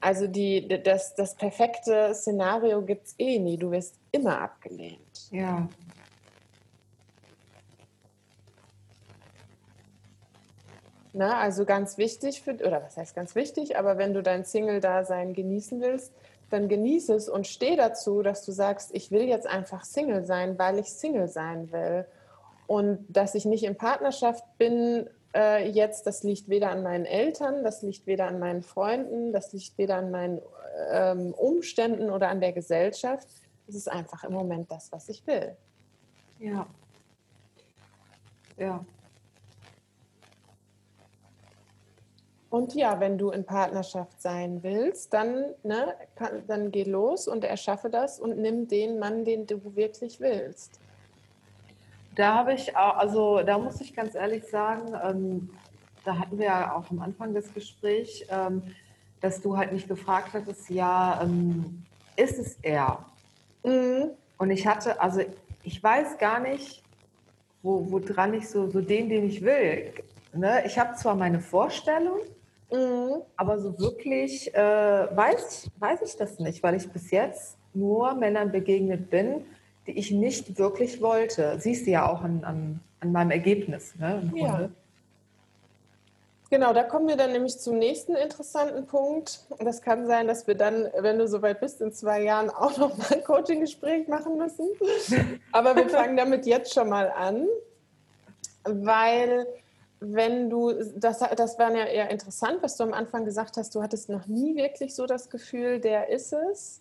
Also 0.00 0.28
die, 0.28 0.68
das, 0.82 1.16
das 1.16 1.34
perfekte 1.34 2.14
Szenario 2.14 2.82
gibt 2.82 3.08
es 3.08 3.14
eh 3.18 3.40
nie. 3.40 3.56
Du 3.56 3.72
wirst 3.72 3.96
immer 4.12 4.40
abgelehnt. 4.40 5.30
Ja. 5.32 5.68
Na, 11.12 11.38
also 11.38 11.64
ganz 11.64 11.98
wichtig 11.98 12.42
für, 12.42 12.54
oder 12.54 12.82
was 12.82 12.96
heißt 12.96 13.14
ganz 13.14 13.34
wichtig, 13.34 13.76
aber 13.76 13.98
wenn 13.98 14.14
du 14.14 14.22
dein 14.22 14.44
Single-Dasein 14.44 15.34
genießen 15.34 15.80
willst, 15.80 16.12
dann 16.52 16.68
genieße 16.68 17.14
es 17.14 17.28
und 17.28 17.46
steh 17.46 17.76
dazu, 17.76 18.22
dass 18.22 18.44
du 18.44 18.52
sagst, 18.52 18.90
ich 18.94 19.10
will 19.10 19.22
jetzt 19.22 19.46
einfach 19.46 19.84
Single 19.84 20.24
sein, 20.24 20.58
weil 20.58 20.78
ich 20.78 20.92
Single 20.92 21.28
sein 21.28 21.72
will. 21.72 22.06
Und 22.66 23.04
dass 23.08 23.34
ich 23.34 23.44
nicht 23.44 23.64
in 23.64 23.76
Partnerschaft 23.76 24.44
bin, 24.58 25.08
äh, 25.34 25.68
jetzt, 25.68 26.06
das 26.06 26.22
liegt 26.22 26.48
weder 26.48 26.70
an 26.70 26.82
meinen 26.82 27.06
Eltern, 27.06 27.64
das 27.64 27.82
liegt 27.82 28.06
weder 28.06 28.26
an 28.26 28.38
meinen 28.38 28.62
Freunden, 28.62 29.32
das 29.32 29.52
liegt 29.52 29.76
weder 29.78 29.96
an 29.96 30.10
meinen 30.10 30.40
ähm, 30.90 31.34
Umständen 31.34 32.10
oder 32.10 32.28
an 32.28 32.40
der 32.40 32.52
Gesellschaft. 32.52 33.26
Es 33.66 33.74
ist 33.74 33.90
einfach 33.90 34.24
im 34.24 34.32
Moment 34.32 34.70
das, 34.70 34.92
was 34.92 35.08
ich 35.08 35.26
will. 35.26 35.56
Ja. 36.38 36.66
Ja. 38.58 38.84
Und 42.52 42.74
ja, 42.74 43.00
wenn 43.00 43.16
du 43.16 43.30
in 43.30 43.44
Partnerschaft 43.44 44.20
sein 44.20 44.62
willst, 44.62 45.14
dann, 45.14 45.54
ne, 45.62 45.94
kann, 46.16 46.42
dann 46.46 46.70
geh 46.70 46.84
los 46.84 47.26
und 47.26 47.44
erschaffe 47.44 47.88
das 47.88 48.20
und 48.20 48.36
nimm 48.36 48.68
den 48.68 48.98
Mann, 48.98 49.24
den 49.24 49.46
du 49.46 49.74
wirklich 49.74 50.20
willst. 50.20 50.78
Da 52.14 52.34
habe 52.34 52.52
ich 52.52 52.76
auch, 52.76 52.98
also 52.98 53.40
da 53.42 53.56
muss 53.56 53.80
ich 53.80 53.96
ganz 53.96 54.14
ehrlich 54.14 54.44
sagen, 54.48 54.92
ähm, 55.02 55.48
da 56.04 56.18
hatten 56.18 56.36
wir 56.36 56.44
ja 56.44 56.76
auch 56.76 56.90
am 56.90 57.00
Anfang 57.00 57.32
des 57.32 57.54
Gesprächs, 57.54 58.22
ähm, 58.28 58.62
dass 59.22 59.40
du 59.40 59.56
halt 59.56 59.72
nicht 59.72 59.88
gefragt 59.88 60.34
hattest, 60.34 60.68
ja, 60.68 61.22
ähm, 61.22 61.82
ist 62.16 62.38
es 62.38 62.58
er? 62.60 63.02
Mhm. 63.64 64.10
Und 64.36 64.50
ich 64.50 64.66
hatte, 64.66 65.00
also 65.00 65.22
ich 65.62 65.82
weiß 65.82 66.18
gar 66.18 66.38
nicht, 66.38 66.82
wo, 67.62 67.90
woran 67.90 68.34
ich 68.34 68.46
so, 68.46 68.68
so 68.68 68.82
den, 68.82 69.08
den 69.08 69.24
ich 69.24 69.40
will. 69.40 69.94
Ne? 70.34 70.64
Ich 70.66 70.78
habe 70.78 70.94
zwar 70.96 71.14
meine 71.14 71.40
Vorstellung, 71.40 72.18
Mhm. 72.72 73.22
Aber 73.36 73.58
so 73.58 73.78
wirklich 73.78 74.52
äh, 74.54 75.16
weiß, 75.16 75.70
weiß 75.78 76.00
ich 76.02 76.16
das 76.16 76.38
nicht, 76.38 76.62
weil 76.62 76.74
ich 76.74 76.88
bis 76.90 77.10
jetzt 77.10 77.56
nur 77.74 78.14
Männern 78.14 78.50
begegnet 78.50 79.10
bin, 79.10 79.44
die 79.86 79.98
ich 79.98 80.10
nicht 80.10 80.58
wirklich 80.58 81.00
wollte. 81.02 81.58
Siehst 81.58 81.86
du 81.86 81.90
ja 81.90 82.10
auch 82.10 82.22
an, 82.22 82.44
an, 82.44 82.80
an 83.00 83.12
meinem 83.12 83.30
Ergebnis. 83.30 83.94
Ne, 83.98 84.32
ja. 84.34 84.68
Genau, 86.50 86.74
da 86.74 86.82
kommen 86.82 87.08
wir 87.08 87.16
dann 87.16 87.32
nämlich 87.32 87.58
zum 87.58 87.78
nächsten 87.78 88.14
interessanten 88.14 88.86
Punkt. 88.86 89.40
Das 89.58 89.80
kann 89.80 90.06
sein, 90.06 90.26
dass 90.26 90.46
wir 90.46 90.54
dann, 90.54 90.86
wenn 90.98 91.18
du 91.18 91.26
soweit 91.26 91.60
bist, 91.60 91.80
in 91.80 91.92
zwei 91.92 92.22
Jahren 92.22 92.50
auch 92.50 92.76
noch 92.76 92.94
mal 92.98 93.06
ein 93.10 93.24
Coaching-Gespräch 93.24 94.06
machen 94.06 94.36
müssen. 94.36 94.68
Aber 95.52 95.74
wir 95.74 95.88
fangen 95.88 96.14
damit 96.14 96.44
jetzt 96.44 96.74
schon 96.74 96.90
mal 96.90 97.10
an, 97.10 97.46
weil 98.64 99.46
wenn 100.04 100.50
du, 100.50 100.72
das, 100.96 101.20
das 101.20 101.58
war 101.58 101.74
ja 101.74 101.84
eher 101.84 102.10
interessant, 102.10 102.58
was 102.60 102.76
du 102.76 102.84
am 102.84 102.92
Anfang 102.92 103.24
gesagt 103.24 103.56
hast, 103.56 103.74
du 103.74 103.82
hattest 103.82 104.08
noch 104.08 104.26
nie 104.26 104.56
wirklich 104.56 104.94
so 104.94 105.06
das 105.06 105.30
Gefühl, 105.30 105.80
der 105.80 106.08
ist 106.08 106.32
es. 106.32 106.80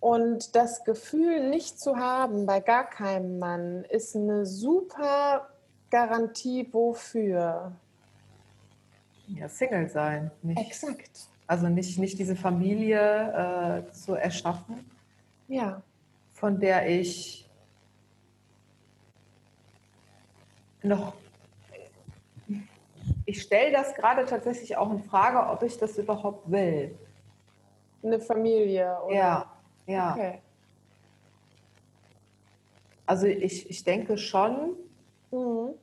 Und 0.00 0.54
das 0.54 0.84
Gefühl 0.84 1.48
nicht 1.48 1.80
zu 1.80 1.96
haben 1.96 2.46
bei 2.46 2.60
gar 2.60 2.88
keinem 2.88 3.38
Mann 3.38 3.84
ist 3.84 4.14
eine 4.14 4.44
super 4.44 5.48
Garantie 5.90 6.68
wofür? 6.72 7.72
Ja, 9.28 9.48
Single 9.48 9.88
sein. 9.88 10.30
Nicht. 10.42 10.60
Exakt. 10.60 11.28
Also 11.46 11.68
nicht, 11.68 11.98
nicht 11.98 12.18
diese 12.18 12.36
Familie 12.36 13.84
äh, 13.88 13.92
zu 13.92 14.14
erschaffen, 14.14 14.84
ja. 15.48 15.80
von 16.32 16.58
der 16.58 16.88
ich 16.88 17.48
noch, 20.82 21.14
ich 23.26 23.42
stelle 23.42 23.72
das 23.72 23.94
gerade 23.94 24.24
tatsächlich 24.24 24.76
auch 24.76 24.90
in 24.90 25.02
Frage, 25.02 25.50
ob 25.50 25.62
ich 25.62 25.76
das 25.76 25.98
überhaupt 25.98 26.50
will. 26.50 26.96
Eine 28.02 28.20
Familie, 28.20 28.96
oder? 29.04 29.14
Ja, 29.14 29.52
ja. 29.86 30.12
Okay. 30.12 30.38
Also 33.04 33.26
ich, 33.26 33.68
ich 33.68 33.84
denke 33.84 34.16
schon, 34.16 34.76
Mhm. 35.32 35.74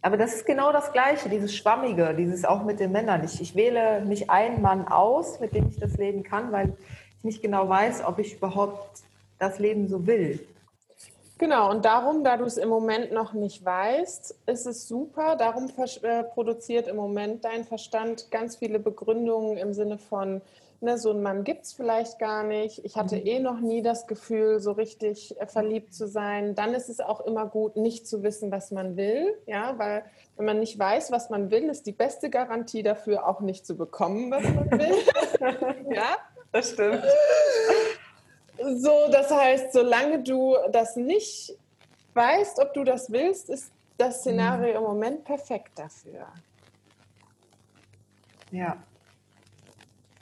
aber 0.00 0.16
das 0.16 0.34
ist 0.34 0.46
genau 0.46 0.72
das 0.72 0.92
Gleiche, 0.92 1.28
dieses 1.28 1.54
Schwammige, 1.54 2.14
dieses 2.14 2.44
auch 2.46 2.64
mit 2.64 2.80
den 2.80 2.90
Männern. 2.90 3.22
Ich, 3.24 3.40
ich 3.40 3.54
wähle 3.54 4.04
nicht 4.04 4.30
einen 4.30 4.62
Mann 4.62 4.88
aus, 4.88 5.40
mit 5.40 5.54
dem 5.54 5.68
ich 5.68 5.78
das 5.78 5.98
Leben 5.98 6.22
kann, 6.22 6.52
weil 6.52 6.74
ich 7.18 7.24
nicht 7.24 7.42
genau 7.42 7.68
weiß, 7.68 8.02
ob 8.04 8.18
ich 8.18 8.36
überhaupt 8.36 9.02
das 9.38 9.58
Leben 9.58 9.88
so 9.88 10.06
will. 10.06 10.40
Genau, 11.38 11.70
und 11.70 11.84
darum, 11.84 12.24
da 12.24 12.38
du 12.38 12.44
es 12.44 12.56
im 12.56 12.70
Moment 12.70 13.12
noch 13.12 13.34
nicht 13.34 13.62
weißt, 13.62 14.38
ist 14.46 14.66
es 14.66 14.88
super. 14.88 15.36
Darum 15.36 15.70
äh, 16.02 16.24
produziert 16.24 16.88
im 16.88 16.96
Moment 16.96 17.44
dein 17.44 17.64
Verstand 17.64 18.30
ganz 18.30 18.56
viele 18.56 18.78
Begründungen 18.78 19.58
im 19.58 19.74
Sinne 19.74 19.98
von, 19.98 20.40
ne, 20.80 20.96
so 20.96 21.10
einen 21.10 21.22
Mann 21.22 21.44
gibt 21.44 21.64
es 21.64 21.74
vielleicht 21.74 22.18
gar 22.18 22.42
nicht. 22.42 22.82
Ich 22.86 22.96
hatte 22.96 23.18
eh 23.18 23.38
noch 23.38 23.60
nie 23.60 23.82
das 23.82 24.06
Gefühl, 24.06 24.60
so 24.60 24.72
richtig 24.72 25.38
äh, 25.38 25.46
verliebt 25.46 25.92
zu 25.92 26.08
sein. 26.08 26.54
Dann 26.54 26.72
ist 26.72 26.88
es 26.88 27.00
auch 27.00 27.20
immer 27.20 27.44
gut, 27.44 27.76
nicht 27.76 28.08
zu 28.08 28.22
wissen, 28.22 28.50
was 28.50 28.70
man 28.70 28.96
will. 28.96 29.34
Ja, 29.44 29.78
weil 29.78 30.04
wenn 30.36 30.46
man 30.46 30.58
nicht 30.58 30.78
weiß, 30.78 31.12
was 31.12 31.28
man 31.28 31.50
will, 31.50 31.68
ist 31.68 31.86
die 31.86 31.92
beste 31.92 32.30
Garantie 32.30 32.82
dafür, 32.82 33.28
auch 33.28 33.40
nicht 33.40 33.66
zu 33.66 33.76
bekommen, 33.76 34.30
was 34.30 34.42
man 34.42 34.70
will. 34.70 34.94
ja, 35.94 36.16
Das 36.50 36.70
stimmt. 36.70 37.02
So, 38.58 39.08
das 39.10 39.30
heißt, 39.30 39.72
solange 39.72 40.22
du 40.22 40.56
das 40.72 40.96
nicht 40.96 41.56
weißt, 42.14 42.58
ob 42.60 42.74
du 42.74 42.84
das 42.84 43.10
willst, 43.10 43.50
ist 43.50 43.72
das 43.98 44.20
Szenario 44.20 44.78
im 44.78 44.82
Moment 44.82 45.24
perfekt 45.24 45.78
dafür. 45.78 46.26
Ja. 48.50 48.76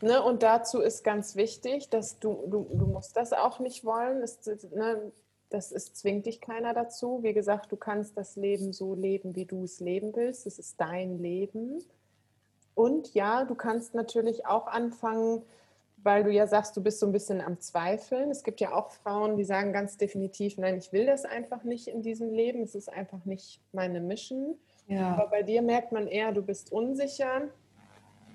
Ne? 0.01 0.23
Und 0.23 0.43
dazu 0.43 0.81
ist 0.81 1.05
ganz 1.05 1.37
wichtig, 1.37 1.89
dass 1.89 2.19
du, 2.19 2.45
du, 2.47 2.67
du 2.73 2.87
musst 2.87 3.17
das 3.17 3.33
auch 3.33 3.59
nicht 3.59 3.85
wollen. 3.85 4.23
Es, 4.23 4.39
ne? 4.75 5.13
Das 5.51 5.71
ist, 5.71 5.97
zwingt 5.97 6.27
dich 6.27 6.41
keiner 6.41 6.75
dazu. 6.75 7.23
Wie 7.23 7.33
gesagt, 7.33 7.71
du 7.71 7.77
kannst 7.77 8.17
das 8.17 8.35
Leben 8.37 8.73
so 8.73 8.95
leben, 8.95 9.37
wie 9.37 9.45
du 9.45 9.63
es 9.65 9.79
leben 9.81 10.15
willst. 10.15 10.47
Es 10.47 10.59
ist 10.59 10.81
dein 10.81 11.19
Leben. 11.19 11.83
Und 12.75 13.15
ja, 13.15 13.45
du 13.45 13.55
kannst 13.55 13.95
natürlich 13.95 14.47
auch 14.47 14.67
anfangen, 14.67 15.43
weil 16.05 16.23
du 16.23 16.31
ja 16.31 16.47
sagst, 16.47 16.77
du 16.77 16.83
bist 16.83 17.01
so 17.01 17.07
ein 17.07 17.13
bisschen 17.13 17.41
am 17.41 17.59
Zweifeln. 17.61 18.31
Es 18.31 18.45
gibt 18.45 18.61
ja 18.61 18.73
auch 18.75 18.91
Frauen, 18.91 19.37
die 19.37 19.45
sagen 19.45 19.73
ganz 19.73 19.97
definitiv, 19.97 20.59
nein, 20.59 20.77
ich 20.77 20.93
will 20.93 21.07
das 21.07 21.25
einfach 21.25 21.65
nicht 21.65 21.89
in 21.89 22.03
diesem 22.03 22.31
Leben. 22.33 22.63
Es 22.63 22.75
ist 22.75 22.93
einfach 22.93 23.25
nicht 23.25 23.61
meine 23.73 24.01
Mission. 24.01 24.57
Aber 24.87 24.95
Ja. 24.95 25.27
bei 25.31 25.43
dir 25.43 25.63
merkt 25.63 25.93
man 25.93 26.07
eher, 26.07 26.31
du 26.33 26.43
bist 26.43 26.71
unsicher. 26.71 27.49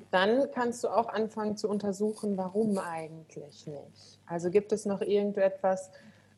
Dann 0.10 0.50
kannst 0.52 0.84
du 0.84 0.88
auch 0.88 1.10
anfangen 1.10 1.56
zu 1.56 1.70
untersuchen, 1.70 2.36
warum 2.38 2.80
eigentlich 2.80 3.68
nicht. 3.68 4.20
Also 4.26 4.50
gibt 4.50 4.72
es 4.72 4.86
noch 4.88 5.02
irgendetwas, 5.02 5.92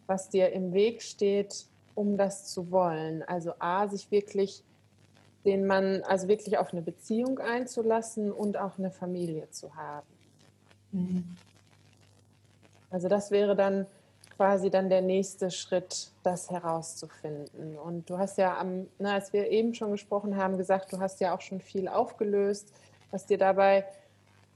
was 0.08 0.30
dir 0.30 0.52
im 0.52 0.74
Weg 0.74 1.02
steht, 1.02 1.66
um 1.96 2.18
das 2.18 2.52
zu 2.52 2.72
wollen? 2.72 3.24
Also 3.24 3.54
A, 3.60 3.88
sich 3.88 4.12
wirklich 4.12 4.66
den 5.46 5.66
Mann, 5.66 6.04
also 6.04 6.28
wirklich 6.28 6.58
auf 6.58 6.74
eine 6.74 6.82
Beziehung 6.82 7.40
einzulassen 7.40 8.34
und 8.34 8.58
auch 8.58 8.78
eine 8.78 8.92
Familie 8.92 9.50
zu 9.50 9.74
haben. 9.76 10.08
Mhm. 10.92 11.24
Also 12.90 13.08
das 13.08 13.32
wäre 13.32 13.56
dann 13.56 13.88
quasi 14.36 14.70
dann 14.70 14.90
der 14.90 15.02
nächste 15.02 15.52
Schritt, 15.52 16.10
das 16.24 16.50
herauszufinden. 16.50 17.78
Und 17.78 18.10
du 18.10 18.18
hast 18.18 18.38
ja, 18.38 18.58
am, 18.58 18.88
na, 18.98 19.14
als 19.14 19.34
wir 19.34 19.50
eben 19.50 19.74
schon 19.74 19.92
gesprochen 19.92 20.36
haben, 20.36 20.58
gesagt, 20.58 20.92
du 20.92 21.00
hast 21.00 21.22
ja 21.22 21.36
auch 21.36 21.42
schon 21.42 21.62
viel 21.62 21.88
aufgelöst, 21.88 22.74
was 23.12 23.26
dir 23.26 23.38
dabei 23.38 23.86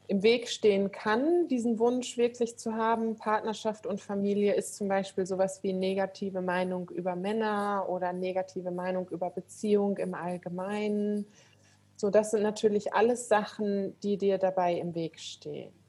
im 0.08 0.24
Weg 0.24 0.50
stehen 0.50 0.92
kann, 0.92 1.48
diesen 1.48 1.80
Wunsch 1.80 2.18
wirklich 2.18 2.58
zu 2.58 2.76
haben. 2.76 3.16
Partnerschaft 3.16 3.86
und 3.86 4.02
Familie 4.02 4.54
ist 4.54 4.76
zum 4.76 4.88
Beispiel 4.88 5.26
sowas 5.26 5.62
wie 5.64 5.74
negative 5.74 6.42
Meinung 6.42 6.90
über 6.90 7.16
Männer 7.16 7.86
oder 7.88 8.14
negative 8.14 8.72
Meinung 8.72 9.08
über 9.10 9.30
Beziehung 9.30 9.98
im 9.98 10.14
Allgemeinen. 10.14 11.26
So, 11.96 12.10
das 12.10 12.32
sind 12.32 12.44
natürlich 12.44 12.94
alles 12.94 13.28
Sachen, 13.28 14.00
die 14.02 14.18
dir 14.18 14.38
dabei 14.38 14.74
im 14.74 14.96
Weg 14.96 15.20
stehen. 15.20 15.85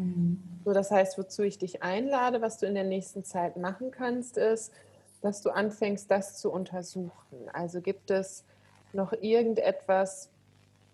Mhm. 0.00 0.38
So, 0.64 0.72
das 0.72 0.90
heißt, 0.90 1.18
wozu 1.18 1.42
ich 1.42 1.58
dich 1.58 1.82
einlade, 1.82 2.40
was 2.40 2.58
du 2.58 2.66
in 2.66 2.74
der 2.74 2.84
nächsten 2.84 3.24
Zeit 3.24 3.56
machen 3.56 3.90
kannst, 3.90 4.36
ist, 4.36 4.72
dass 5.20 5.42
du 5.42 5.50
anfängst, 5.50 6.10
das 6.10 6.38
zu 6.38 6.50
untersuchen. 6.50 7.48
Also 7.52 7.80
gibt 7.80 8.10
es 8.10 8.44
noch 8.92 9.12
irgendetwas 9.12 10.30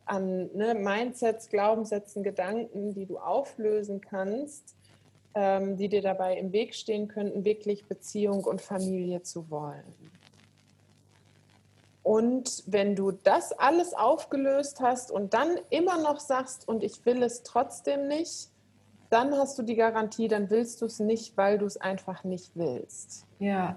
an 0.04 0.50
ne, 0.54 0.74
Mindsets, 0.74 1.48
Glaubenssätzen, 1.48 2.22
Gedanken, 2.22 2.94
die 2.94 3.06
du 3.06 3.18
auflösen 3.18 4.00
kannst, 4.00 4.76
ähm, 5.34 5.76
die 5.76 5.88
dir 5.88 6.02
dabei 6.02 6.36
im 6.36 6.52
Weg 6.52 6.74
stehen 6.74 7.08
könnten, 7.08 7.44
wirklich 7.44 7.86
Beziehung 7.86 8.44
und 8.44 8.60
Familie 8.60 9.22
zu 9.22 9.50
wollen. 9.50 9.84
Und 12.02 12.62
wenn 12.66 12.94
du 12.94 13.10
das 13.10 13.52
alles 13.52 13.92
aufgelöst 13.94 14.80
hast 14.80 15.10
und 15.10 15.34
dann 15.34 15.58
immer 15.70 16.00
noch 16.00 16.20
sagst, 16.20 16.68
und 16.68 16.84
ich 16.84 17.04
will 17.04 17.22
es 17.22 17.42
trotzdem 17.42 18.06
nicht, 18.06 18.48
dann 19.10 19.34
hast 19.34 19.58
du 19.58 19.62
die 19.62 19.76
Garantie, 19.76 20.28
dann 20.28 20.50
willst 20.50 20.82
du 20.82 20.86
es 20.86 20.98
nicht, 21.00 21.36
weil 21.36 21.58
du 21.58 21.66
es 21.66 21.76
einfach 21.76 22.24
nicht 22.24 22.52
willst. 22.54 23.26
Ja. 23.38 23.76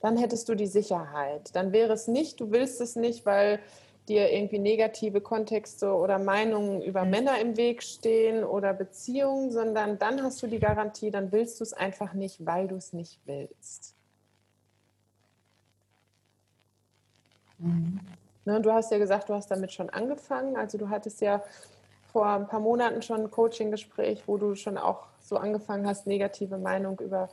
Dann 0.00 0.16
hättest 0.16 0.48
du 0.48 0.54
die 0.54 0.66
Sicherheit. 0.66 1.54
Dann 1.54 1.72
wäre 1.72 1.92
es 1.92 2.08
nicht, 2.08 2.40
du 2.40 2.50
willst 2.50 2.80
es 2.80 2.96
nicht, 2.96 3.26
weil 3.26 3.60
dir 4.08 4.32
irgendwie 4.32 4.58
negative 4.58 5.20
Kontexte 5.20 5.92
oder 5.92 6.18
Meinungen 6.18 6.82
über 6.82 7.04
Männer 7.04 7.38
im 7.40 7.56
Weg 7.56 7.82
stehen 7.82 8.42
oder 8.42 8.72
Beziehungen, 8.72 9.52
sondern 9.52 9.98
dann 9.98 10.22
hast 10.22 10.42
du 10.42 10.46
die 10.46 10.58
Garantie, 10.58 11.10
dann 11.10 11.30
willst 11.32 11.60
du 11.60 11.64
es 11.64 11.72
einfach 11.72 12.12
nicht, 12.14 12.44
weil 12.44 12.66
du 12.66 12.76
es 12.76 12.92
nicht 12.92 13.20
willst. 13.26 13.94
Mhm. 17.58 18.00
Ne, 18.46 18.60
du 18.60 18.72
hast 18.72 18.90
ja 18.90 18.98
gesagt, 18.98 19.28
du 19.28 19.34
hast 19.34 19.50
damit 19.50 19.72
schon 19.72 19.90
angefangen. 19.90 20.56
Also 20.56 20.78
du 20.78 20.88
hattest 20.88 21.20
ja 21.20 21.42
vor 22.12 22.26
ein 22.26 22.46
paar 22.46 22.60
Monaten 22.60 23.02
schon 23.02 23.22
ein 23.22 23.30
Coaching-Gespräch, 23.30 24.24
wo 24.26 24.36
du 24.36 24.54
schon 24.54 24.78
auch 24.78 25.06
so 25.20 25.36
angefangen 25.36 25.86
hast, 25.86 26.06
negative 26.06 26.58
Meinung 26.58 26.98
über 27.00 27.28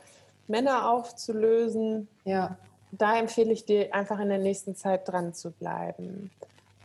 Männer 0.46 0.90
aufzulösen. 0.90 2.08
Ja. 2.24 2.56
Da 2.92 3.18
empfehle 3.18 3.52
ich 3.52 3.64
dir 3.64 3.94
einfach 3.94 4.18
in 4.18 4.28
der 4.28 4.38
nächsten 4.38 4.74
Zeit 4.74 5.08
dran 5.08 5.34
zu 5.34 5.50
bleiben. 5.50 6.30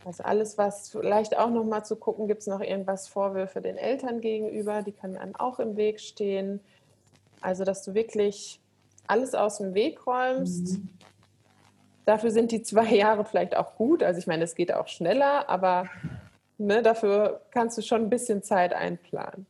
Also 0.05 0.23
alles, 0.23 0.57
was 0.57 0.89
vielleicht 0.89 1.37
auch 1.37 1.49
noch 1.49 1.63
mal 1.63 1.83
zu 1.83 1.95
gucken, 1.95 2.27
gibt 2.27 2.41
es 2.41 2.47
noch 2.47 2.59
irgendwas 2.59 3.07
Vorwürfe 3.07 3.61
den 3.61 3.77
Eltern 3.77 4.19
gegenüber, 4.19 4.81
die 4.81 4.91
können 4.91 5.15
einem 5.15 5.35
auch 5.35 5.59
im 5.59 5.77
Weg 5.77 6.01
stehen. 6.01 6.59
Also 7.41 7.63
dass 7.63 7.83
du 7.83 7.93
wirklich 7.93 8.59
alles 9.07 9.33
aus 9.33 9.59
dem 9.59 9.73
Weg 9.73 10.05
räumst. 10.05 10.79
Mhm. 10.79 10.89
Dafür 12.05 12.31
sind 12.31 12.51
die 12.51 12.63
zwei 12.63 12.93
Jahre 12.95 13.23
vielleicht 13.23 13.55
auch 13.55 13.75
gut. 13.75 14.03
Also 14.03 14.19
ich 14.19 14.27
meine, 14.27 14.43
es 14.43 14.55
geht 14.55 14.73
auch 14.73 14.87
schneller, 14.87 15.49
aber 15.49 15.89
ne, 16.57 16.81
dafür 16.81 17.41
kannst 17.51 17.77
du 17.77 17.81
schon 17.81 18.03
ein 18.03 18.09
bisschen 18.09 18.43
Zeit 18.43 18.73
einplanen. 18.73 19.45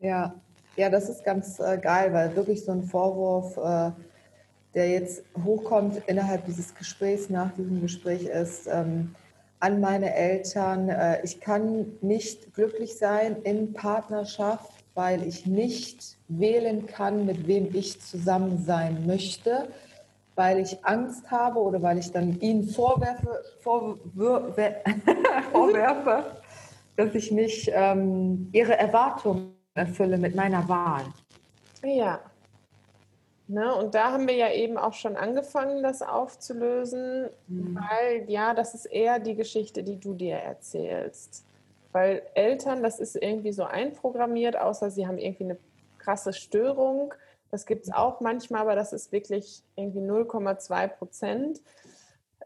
Ja, 0.00 0.34
ja, 0.76 0.88
das 0.88 1.08
ist 1.08 1.24
ganz 1.24 1.58
äh, 1.58 1.78
geil, 1.78 2.12
weil 2.12 2.34
wirklich 2.36 2.64
so 2.64 2.72
ein 2.72 2.82
Vorwurf, 2.82 3.56
äh, 3.56 3.92
der 4.74 4.88
jetzt 4.88 5.24
hochkommt 5.44 6.02
innerhalb 6.06 6.46
dieses 6.46 6.74
Gesprächs, 6.74 7.28
nach 7.28 7.52
diesem 7.54 7.80
Gespräch 7.80 8.24
ist, 8.24 8.66
ähm, 8.66 9.14
an 9.58 9.80
meine 9.80 10.14
Eltern, 10.14 10.88
äh, 10.88 11.22
ich 11.22 11.40
kann 11.40 11.86
nicht 12.00 12.54
glücklich 12.54 12.96
sein 12.96 13.36
in 13.42 13.72
Partnerschaft, 13.72 14.70
weil 14.94 15.26
ich 15.26 15.46
nicht 15.46 16.16
wählen 16.28 16.86
kann, 16.86 17.26
mit 17.26 17.46
wem 17.46 17.74
ich 17.74 18.00
zusammen 18.00 18.64
sein 18.64 19.06
möchte, 19.06 19.68
weil 20.34 20.58
ich 20.60 20.84
Angst 20.84 21.30
habe 21.30 21.58
oder 21.58 21.82
weil 21.82 21.98
ich 21.98 22.12
dann 22.12 22.40
ihnen 22.40 22.64
vorwerfe, 22.64 23.42
vorwür, 23.60 24.54
vorwerfe 25.52 26.24
dass 27.00 27.14
ich 27.14 27.30
nicht 27.30 27.70
ähm, 27.72 28.48
ihre 28.52 28.76
Erwartungen 28.76 29.54
erfülle 29.74 30.18
mit 30.18 30.34
meiner 30.34 30.68
Wahl. 30.68 31.04
Ja. 31.82 32.20
Ne, 33.48 33.74
und 33.74 33.94
da 33.94 34.12
haben 34.12 34.28
wir 34.28 34.34
ja 34.34 34.52
eben 34.52 34.76
auch 34.76 34.92
schon 34.92 35.16
angefangen, 35.16 35.82
das 35.82 36.02
aufzulösen, 36.02 37.30
Mhm. 37.48 37.76
weil 37.80 38.30
ja, 38.30 38.54
das 38.54 38.74
ist 38.74 38.84
eher 38.84 39.18
die 39.18 39.34
Geschichte, 39.34 39.82
die 39.82 39.98
du 39.98 40.14
dir 40.14 40.36
erzählst. 40.36 41.44
Weil 41.92 42.22
Eltern, 42.34 42.82
das 42.82 43.00
ist 43.00 43.16
irgendwie 43.16 43.52
so 43.52 43.64
einprogrammiert, 43.64 44.56
außer 44.56 44.90
sie 44.90 45.06
haben 45.08 45.18
irgendwie 45.18 45.44
eine 45.44 45.56
krasse 45.98 46.32
Störung. 46.32 47.12
Das 47.50 47.66
gibt 47.66 47.84
es 47.84 47.92
auch 47.92 48.20
manchmal, 48.20 48.62
aber 48.62 48.76
das 48.76 48.92
ist 48.92 49.12
wirklich 49.12 49.62
irgendwie 49.76 50.00
0,2 50.00 50.88
Prozent. 50.88 51.60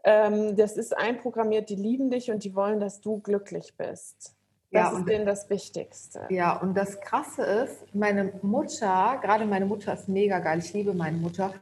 Ähm, 0.03 0.55
das 0.55 0.77
ist 0.77 0.95
einprogrammiert, 0.95 1.69
die 1.69 1.75
lieben 1.75 2.09
dich 2.09 2.31
und 2.31 2.43
die 2.43 2.55
wollen, 2.55 2.79
dass 2.79 3.01
du 3.01 3.19
glücklich 3.19 3.73
bist. 3.77 4.35
Das 4.71 4.91
ja, 4.91 4.97
ist 4.97 5.07
denen 5.07 5.25
das 5.25 5.49
Wichtigste. 5.49 6.27
Ja, 6.29 6.57
und 6.57 6.75
das 6.75 6.99
Krasse 6.99 7.43
ist, 7.43 7.95
meine 7.95 8.33
Mutter, 8.41 9.19
gerade 9.21 9.45
meine 9.45 9.65
Mutter 9.65 9.93
ist 9.93 10.09
mega 10.09 10.39
geil, 10.39 10.59
ich 10.59 10.73
liebe 10.73 10.93
meine 10.93 11.17
Mutter, 11.17 11.53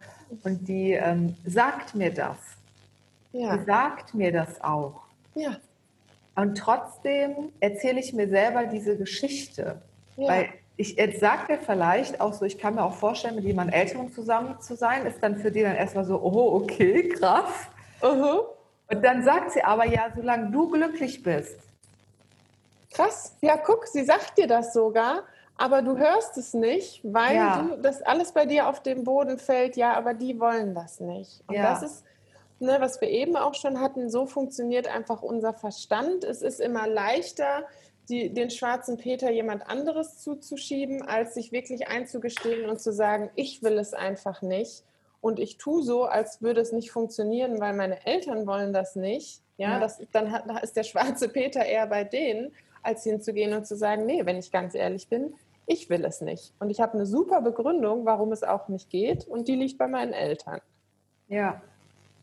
und 0.44 0.68
die 0.68 0.94
ähm, 0.94 1.36
sagt 1.46 1.96
mir 1.96 2.12
das. 2.14 2.38
Ja. 3.32 3.58
Die 3.58 3.66
sagt 3.66 4.14
mir 4.14 4.32
das 4.32 4.62
auch. 4.62 5.02
Ja. 5.36 5.58
Und 6.36 6.58
trotzdem 6.58 7.52
erzähle 7.60 8.00
ich 8.00 8.14
mir 8.14 8.28
selber 8.28 8.66
diese 8.66 8.98
Geschichte. 8.98 9.82
Ja. 10.18 10.28
Weil 10.28 10.50
ich 10.78 10.96
sage 11.20 11.54
dir 11.54 11.60
vielleicht 11.60 12.20
auch 12.20 12.34
so, 12.34 12.46
ich 12.46 12.58
kann 12.58 12.76
mir 12.76 12.84
auch 12.84 12.96
vorstellen, 12.96 13.36
mit 13.36 13.44
jemandem 13.44 13.80
Älteren 13.80 14.12
zusammen 14.12 14.60
zu 14.60 14.76
sein, 14.76 15.06
ist 15.06 15.22
dann 15.22 15.38
für 15.38 15.52
die 15.52 15.62
dann 15.62 15.76
erstmal 15.76 16.06
so, 16.06 16.20
oh, 16.20 16.62
okay, 16.62 17.10
krass. 17.20 17.68
Uh 18.02 18.08
-huh. 18.08 18.44
Und 18.90 19.04
dann 19.04 19.24
sagt 19.24 19.52
sie 19.52 19.64
aber, 19.64 19.86
ja, 19.86 20.12
solange 20.16 20.52
du 20.52 20.70
glücklich 20.70 21.24
bist, 21.24 21.58
Krass. 22.94 23.36
Ja, 23.42 23.58
guck, 23.58 23.88
sie 23.88 24.04
sagt 24.04 24.38
dir 24.38 24.48
das 24.48 24.74
sogar, 24.74 25.24
aber 25.58 25.82
du 25.82 25.98
hörst 25.98 26.38
es 26.38 26.54
nicht, 26.54 27.02
weil 27.04 27.36
ja. 27.36 27.62
du, 27.62 27.82
das 27.82 28.02
alles 28.04 28.32
bei 28.32 28.46
dir 28.46 28.68
auf 28.68 28.82
den 28.82 29.04
Boden 29.04 29.40
fällt. 29.40 29.76
Ja, 29.76 29.94
aber 29.96 30.14
die 30.14 30.40
wollen 30.40 30.76
das 30.76 31.00
nicht. 31.00 31.44
Und 31.48 31.56
ja. 31.56 31.64
das 31.64 31.84
ist, 31.84 32.04
ne, 32.60 32.78
was 32.80 33.02
wir 33.02 33.10
eben 33.10 33.36
auch 33.36 33.56
schon 33.56 33.80
hatten, 33.80 34.10
so 34.10 34.26
funktioniert 34.26 34.88
einfach 34.88 35.24
unser 35.24 35.54
Verstand. 35.54 36.24
Es 36.24 36.42
ist 36.42 36.60
immer 36.60 36.88
leichter, 36.88 37.64
die, 38.10 38.30
den 38.30 38.50
schwarzen 38.50 38.98
Peter 38.98 39.32
jemand 39.32 39.68
anderes 39.68 40.18
zuzuschieben, 40.20 41.02
als 41.04 41.34
sich 41.34 41.52
wirklich 41.52 41.88
einzugestehen 41.88 42.70
und 42.70 42.82
zu 42.82 42.92
sagen, 42.92 43.30
ich 43.36 43.64
will 43.64 43.78
es 43.78 43.94
einfach 43.94 44.42
nicht. 44.42 44.84
Und 45.22 45.40
ich 45.40 45.58
tue 45.58 45.84
so, 45.84 46.04
als 46.04 46.42
würde 46.42 46.60
es 46.60 46.74
nicht 46.74 46.92
funktionieren, 46.92 47.62
weil 47.62 47.74
meine 47.74 48.06
Eltern 48.06 48.46
wollen 48.46 48.74
das 48.74 48.96
nicht. 48.96 49.42
Ja, 49.58 49.72
ja. 49.74 49.80
Das, 49.80 50.02
dann 50.12 50.32
hat, 50.32 50.64
ist 50.64 50.76
der 50.76 50.84
schwarze 50.84 51.30
Peter 51.30 51.66
eher 51.66 51.88
bei 51.88 52.04
denen 52.04 52.54
als 52.82 53.04
hinzugehen 53.04 53.54
und 53.54 53.66
zu 53.66 53.78
sagen, 53.78 54.06
nee, 54.06 54.26
wenn 54.26 54.38
ich 54.38 54.52
ganz 54.52 54.76
ehrlich 54.76 55.08
bin, 55.08 55.34
ich 55.66 55.90
will 55.90 56.04
es 56.04 56.20
nicht. 56.20 56.54
Und 56.60 56.70
ich 56.70 56.82
habe 56.82 56.94
eine 56.94 57.06
super 57.06 57.42
Begründung, 57.42 58.06
warum 58.06 58.34
es 58.34 58.44
auch 58.44 58.68
nicht 58.68 58.90
geht 58.90 59.26
und 59.26 59.48
die 59.48 59.56
liegt 59.56 59.78
bei 59.78 59.88
meinen 59.88 60.12
Eltern. 60.12 60.60
Ja. 61.30 61.62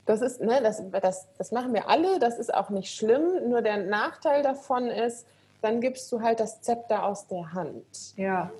Das 0.04 0.20
ist, 0.20 0.40
ne, 0.40 0.60
das, 0.62 0.82
das, 0.90 1.28
das 1.38 1.52
machen 1.52 1.72
wir 1.72 1.88
alle, 1.88 2.18
das 2.18 2.38
ist 2.38 2.52
auch 2.52 2.70
nicht 2.70 2.94
schlimm, 2.94 3.48
nur 3.48 3.62
der 3.62 3.78
Nachteil 3.78 4.42
davon 4.42 4.88
ist, 4.88 5.26
dann 5.62 5.80
gibst 5.80 6.10
du 6.10 6.20
halt 6.20 6.40
das 6.40 6.60
Zepter 6.62 7.04
aus 7.04 7.26
der 7.26 7.52
Hand. 7.52 8.16
Ja. 8.16 8.50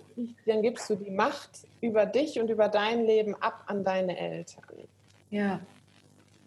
Dann 0.46 0.62
gibst 0.62 0.88
du 0.90 0.96
die 0.96 1.10
Macht 1.10 1.66
über 1.80 2.06
dich 2.06 2.38
und 2.40 2.50
über 2.50 2.68
dein 2.68 3.04
Leben 3.04 3.34
ab 3.36 3.64
an 3.66 3.84
deine 3.84 4.18
Eltern. 4.18 4.64
Ja. 5.30 5.60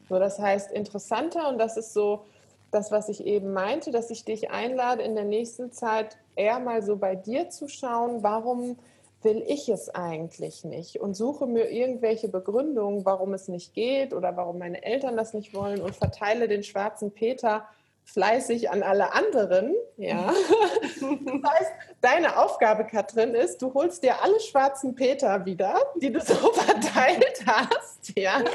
So, 0.10 0.20
das 0.20 0.40
heißt, 0.40 0.72
interessanter 0.72 1.50
und 1.50 1.58
das 1.58 1.78
ist 1.78 1.94
so, 1.94 2.26
das, 2.72 2.92
was 2.92 3.08
ich 3.08 3.26
eben 3.26 3.54
meinte, 3.54 3.92
dass 3.92 4.10
ich 4.10 4.26
dich 4.26 4.50
einlade, 4.50 5.04
in 5.04 5.16
der 5.16 5.26
nächsten 5.26 5.72
Zeit 5.72 6.18
eher 6.36 6.60
mal 6.60 6.82
so 6.82 6.98
bei 6.98 7.16
dir 7.16 7.50
zu 7.50 7.68
schauen, 7.68 8.24
warum 8.24 8.78
will 9.22 9.44
ich 9.48 9.70
es 9.70 9.90
eigentlich 9.90 10.66
nicht 10.66 11.00
und 11.00 11.16
suche 11.16 11.46
mir 11.46 11.70
irgendwelche 11.70 12.28
Begründungen, 12.28 13.06
warum 13.06 13.34
es 13.34 13.48
nicht 13.48 13.74
geht 13.74 14.14
oder 14.14 14.36
warum 14.36 14.58
meine 14.58 14.84
Eltern 14.84 15.16
das 15.16 15.34
nicht 15.34 15.54
wollen 15.54 15.82
und 15.82 15.96
verteile 15.96 16.48
den 16.48 16.64
schwarzen 16.64 17.12
Peter 17.12 17.66
fleißig 18.06 18.70
an 18.72 18.84
alle 18.84 19.14
anderen. 19.14 19.76
Ja. 19.98 20.32
Das 21.04 21.52
heißt, 21.52 21.72
deine 22.02 22.38
Aufgabe, 22.38 22.86
Katrin, 22.86 23.36
ist, 23.36 23.62
du 23.62 23.74
holst 23.74 24.04
dir 24.04 24.22
alle 24.22 24.40
schwarzen 24.40 24.96
Peter 24.96 25.46
wieder, 25.46 25.76
die 25.96 26.12
du 26.12 26.22
so 26.22 26.34
verteilt 26.54 27.44
hast. 27.46 28.18
Ja 28.18 28.42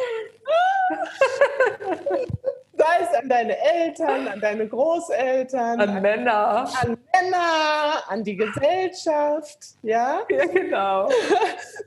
sei 2.78 3.04
es 3.04 3.14
an 3.18 3.28
deine 3.28 3.58
Eltern, 3.58 4.28
an 4.28 4.40
deine 4.40 4.68
Großeltern, 4.68 5.80
an, 5.80 5.90
an 5.90 6.02
Männer, 6.02 6.68
an 6.80 6.98
Männer, 7.12 8.08
an 8.08 8.24
die 8.24 8.36
Gesellschaft, 8.36 9.58
ja? 9.82 10.20
Ja, 10.28 10.46
genau. 10.46 11.08
Du 11.08 11.14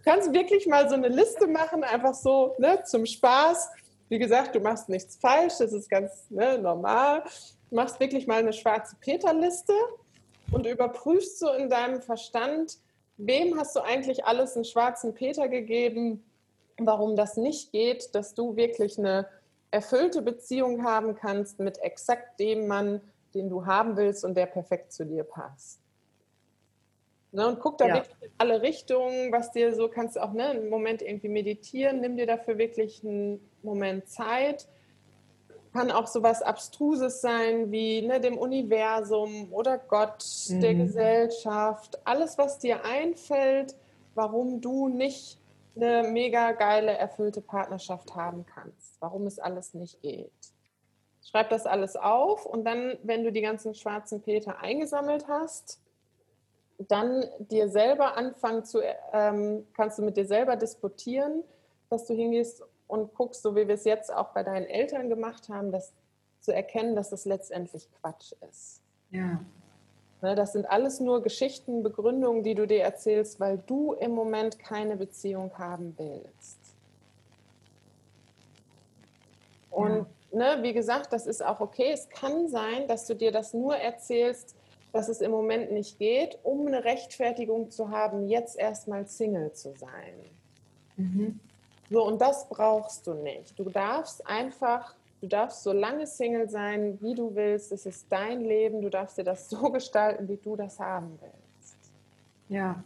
kannst 0.03 0.33
wirklich 0.33 0.67
mal 0.67 0.89
so 0.89 0.95
eine 0.95 1.07
Liste 1.07 1.47
machen, 1.47 1.83
einfach 1.83 2.13
so 2.13 2.55
ne, 2.57 2.83
zum 2.83 3.05
Spaß. 3.05 3.69
Wie 4.11 4.19
gesagt, 4.19 4.55
du 4.55 4.59
machst 4.59 4.89
nichts 4.89 5.15
falsch, 5.15 5.53
das 5.59 5.71
ist 5.71 5.89
ganz 5.89 6.29
ne, 6.29 6.57
normal. 6.57 7.23
Du 7.69 7.77
machst 7.77 7.97
wirklich 8.01 8.27
mal 8.27 8.39
eine 8.39 8.51
schwarze 8.51 8.97
Peter-Liste 8.99 9.71
und 10.51 10.67
überprüfst 10.67 11.39
so 11.39 11.49
in 11.53 11.69
deinem 11.69 12.01
Verstand, 12.01 12.77
wem 13.15 13.57
hast 13.57 13.73
du 13.73 13.79
eigentlich 13.79 14.25
alles 14.25 14.55
einen 14.55 14.65
schwarzen 14.65 15.13
Peter 15.13 15.47
gegeben, 15.47 16.25
warum 16.77 17.15
das 17.15 17.37
nicht 17.37 17.71
geht, 17.71 18.13
dass 18.13 18.33
du 18.33 18.57
wirklich 18.57 18.99
eine 18.99 19.29
erfüllte 19.71 20.21
Beziehung 20.21 20.83
haben 20.83 21.15
kannst 21.15 21.59
mit 21.59 21.81
exakt 21.81 22.37
dem 22.37 22.67
Mann, 22.67 22.99
den 23.33 23.49
du 23.49 23.65
haben 23.65 23.95
willst 23.95 24.25
und 24.25 24.35
der 24.35 24.47
perfekt 24.47 24.91
zu 24.91 25.05
dir 25.05 25.23
passt. 25.23 25.79
Ne, 27.31 27.47
und 27.47 27.61
guck 27.61 27.77
da 27.77 27.87
ja. 27.87 27.95
wirklich 27.95 28.17
in 28.23 28.31
alle 28.39 28.61
Richtungen, 28.61 29.31
was 29.31 29.53
dir 29.53 29.73
so, 29.73 29.87
kannst 29.87 30.17
du 30.17 30.19
auch 30.19 30.33
ne, 30.33 30.47
einen 30.47 30.67
Moment 30.67 31.01
irgendwie 31.01 31.29
meditieren, 31.29 32.01
nimm 32.01 32.17
dir 32.17 32.27
dafür 32.27 32.57
wirklich 32.57 33.05
einen 33.05 33.39
Moment 33.63 34.07
Zeit. 34.09 34.67
Kann 35.73 35.89
auch 35.89 36.07
so 36.07 36.21
was 36.21 36.41
Abstruses 36.41 37.21
sein 37.21 37.71
wie 37.71 38.01
ne, 38.01 38.19
dem 38.19 38.37
Universum 38.37 39.53
oder 39.53 39.77
Gott, 39.77 40.25
mhm. 40.49 40.61
der 40.61 40.75
Gesellschaft, 40.75 41.99
alles, 42.05 42.37
was 42.37 42.59
dir 42.59 42.83
einfällt, 42.83 43.75
warum 44.13 44.59
du 44.59 44.89
nicht 44.89 45.39
eine 45.75 46.03
mega 46.09 46.51
geile, 46.51 46.91
erfüllte 46.91 47.41
Partnerschaft 47.41 48.15
haben 48.15 48.45
kannst, 48.45 48.97
warum 48.99 49.25
es 49.25 49.39
alles 49.39 49.73
nicht 49.73 50.01
geht. 50.01 50.31
Schreib 51.23 51.49
das 51.49 51.65
alles 51.65 51.95
auf 51.95 52.45
und 52.45 52.65
dann, 52.65 52.97
wenn 53.03 53.23
du 53.23 53.31
die 53.31 53.41
ganzen 53.41 53.73
schwarzen 53.73 54.21
Peter 54.21 54.59
eingesammelt 54.59 55.27
hast, 55.27 55.79
dann 56.87 57.25
dir 57.39 57.69
selber 57.69 58.17
anfangen 58.17 58.65
zu, 58.65 58.81
ähm, 59.13 59.67
kannst 59.73 59.99
du 59.99 60.03
mit 60.03 60.17
dir 60.17 60.25
selber 60.25 60.55
disputieren, 60.55 61.43
dass 61.89 62.05
du 62.05 62.13
hingehst 62.13 62.63
und 62.91 63.13
guckst, 63.13 63.41
so 63.41 63.55
wie 63.55 63.69
wir 63.69 63.75
es 63.75 63.85
jetzt 63.85 64.13
auch 64.13 64.33
bei 64.33 64.43
deinen 64.43 64.65
Eltern 64.65 65.07
gemacht 65.07 65.47
haben, 65.47 65.71
das 65.71 65.93
zu 66.41 66.53
erkennen, 66.53 66.93
dass 66.93 67.09
das 67.09 67.23
letztendlich 67.23 67.87
Quatsch 68.01 68.33
ist. 68.49 68.81
Ja. 69.11 69.39
Ne, 70.21 70.35
das 70.35 70.51
sind 70.51 70.69
alles 70.69 70.99
nur 70.99 71.23
Geschichten, 71.23 71.83
Begründungen, 71.83 72.43
die 72.43 72.53
du 72.53 72.67
dir 72.67 72.83
erzählst, 72.83 73.39
weil 73.39 73.59
du 73.59 73.93
im 73.93 74.11
Moment 74.11 74.59
keine 74.59 74.97
Beziehung 74.97 75.57
haben 75.57 75.93
willst. 75.97 76.59
Und 79.69 80.05
ja. 80.33 80.57
ne, 80.57 80.63
wie 80.63 80.73
gesagt, 80.73 81.13
das 81.13 81.27
ist 81.27 81.41
auch 81.41 81.61
okay. 81.61 81.91
Es 81.93 82.09
kann 82.09 82.49
sein, 82.49 82.89
dass 82.89 83.07
du 83.07 83.15
dir 83.15 83.31
das 83.31 83.53
nur 83.53 83.77
erzählst, 83.77 84.53
dass 84.91 85.07
es 85.07 85.21
im 85.21 85.31
Moment 85.31 85.71
nicht 85.71 85.97
geht, 85.97 86.37
um 86.43 86.67
eine 86.67 86.83
Rechtfertigung 86.83 87.71
zu 87.71 87.89
haben, 87.89 88.27
jetzt 88.27 88.57
erstmal 88.57 89.07
Single 89.07 89.53
zu 89.53 89.73
sein. 89.77 90.13
Mhm. 90.97 91.39
So, 91.91 92.03
und 92.03 92.19
das 92.19 92.49
brauchst 92.49 93.05
du 93.05 93.13
nicht. 93.13 93.59
Du 93.59 93.65
darfst 93.65 94.25
einfach 94.25 94.95
Du 95.21 95.27
darfst 95.27 95.61
so 95.61 95.71
lange 95.71 96.07
Single 96.07 96.49
sein, 96.49 96.97
wie 96.99 97.13
du 97.13 97.35
willst. 97.35 97.71
Es 97.71 97.85
ist 97.85 98.07
dein 98.09 98.41
Leben. 98.41 98.81
Du 98.81 98.89
darfst 98.89 99.19
dir 99.19 99.23
das 99.23 99.49
so 99.49 99.69
gestalten, 99.71 100.27
wie 100.27 100.37
du 100.37 100.55
das 100.55 100.79
haben 100.79 101.19
willst. 101.21 101.77
Ja. 102.49 102.83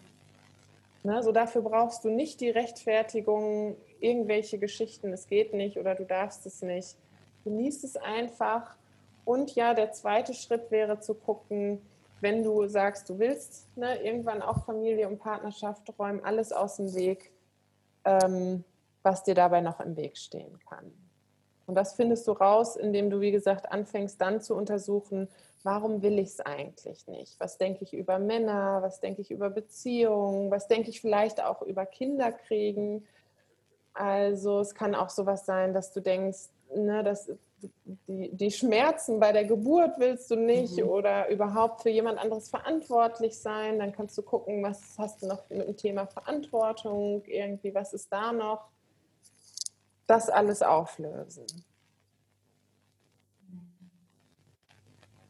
Ne, 1.04 1.24
so 1.24 1.32
dafür 1.32 1.62
brauchst 1.62 2.04
du 2.04 2.10
nicht 2.10 2.42
die 2.42 2.50
Rechtfertigung, 2.50 3.78
irgendwelche 4.00 4.58
Geschichten, 4.58 5.14
es 5.14 5.28
geht 5.28 5.54
nicht 5.54 5.78
oder 5.78 5.94
du 5.94 6.04
darfst 6.04 6.46
es 6.48 6.62
nicht. 6.62 6.98
Genieß 7.44 7.84
es 7.84 7.96
einfach. 7.96 8.76
Und 9.24 9.56
ja, 9.56 9.74
der 9.74 9.92
zweite 9.92 10.34
Schritt 10.34 10.72
wäre 10.72 11.00
zu 11.00 11.14
gucken, 11.14 11.80
wenn 12.22 12.44
du 12.44 12.68
sagst, 12.68 13.08
du 13.10 13.20
willst 13.20 13.68
ne, 13.78 14.02
irgendwann 14.04 14.42
auch 14.42 14.66
Familie 14.66 15.08
und 15.08 15.20
Partnerschaft 15.20 15.94
räumen, 15.98 16.24
alles 16.24 16.52
aus 16.52 16.78
dem 16.78 16.94
Weg, 16.96 17.32
ähm, 18.04 18.64
was 19.06 19.24
dir 19.24 19.36
dabei 19.36 19.62
noch 19.62 19.80
im 19.80 19.96
Weg 19.96 20.18
stehen 20.18 20.60
kann. 20.68 20.92
Und 21.68 21.76
das 21.76 21.94
findest 21.94 22.28
du 22.28 22.32
raus, 22.34 22.76
indem 22.76 23.10
du, 23.10 23.22
wie 23.22 23.32
gesagt, 23.32 23.72
anfängst 23.72 24.20
dann 24.20 24.42
zu 24.42 24.56
untersuchen, 24.56 25.30
warum 25.64 26.02
will 26.02 26.20
ich 26.20 26.30
es 26.30 26.40
eigentlich 26.40 27.08
nicht? 27.08 27.40
Was 27.40 27.58
denke 27.58 27.84
ich 27.84 27.94
über 27.94 28.20
Männer? 28.20 28.80
Was 28.82 29.00
denke 29.00 29.22
ich 29.22 29.32
über 29.32 29.50
Beziehungen? 29.50 30.52
Was 30.52 30.68
denke 30.68 30.90
ich 30.90 31.02
vielleicht 31.02 31.44
auch 31.44 31.62
über 31.64 31.86
Kinderkriegen? 31.86 33.06
Also 33.94 34.60
es 34.60 34.76
kann 34.76 34.94
auch 34.94 35.10
sowas 35.10 35.46
sein, 35.46 35.74
dass 35.74 35.92
du 35.92 36.02
denkst, 36.02 36.50
ne, 36.76 37.04
dass 37.04 37.32
die, 38.08 38.30
die 38.32 38.52
Schmerzen 38.52 39.20
bei 39.20 39.32
der 39.32 39.46
Geburt 39.46 39.98
willst 39.98 40.30
du 40.30 40.36
nicht 40.36 40.78
mhm. 40.78 40.90
oder 40.90 41.30
überhaupt 41.30 41.82
für 41.82 41.90
jemand 41.90 42.20
anderes 42.20 42.50
verantwortlich 42.50 43.40
sein. 43.40 43.80
Dann 43.80 43.92
kannst 43.92 44.18
du 44.18 44.22
gucken, 44.22 44.62
was 44.62 44.98
hast 45.00 45.24
du 45.24 45.28
noch 45.28 45.50
mit 45.50 45.68
dem 45.68 45.78
Thema 45.78 46.06
Verantwortung, 46.06 47.24
irgendwie, 47.26 47.74
was 47.74 47.94
ist 47.94 48.12
da 48.12 48.32
noch? 48.32 48.70
Das 50.08 50.30
alles 50.30 50.62
auflösen. 50.62 51.46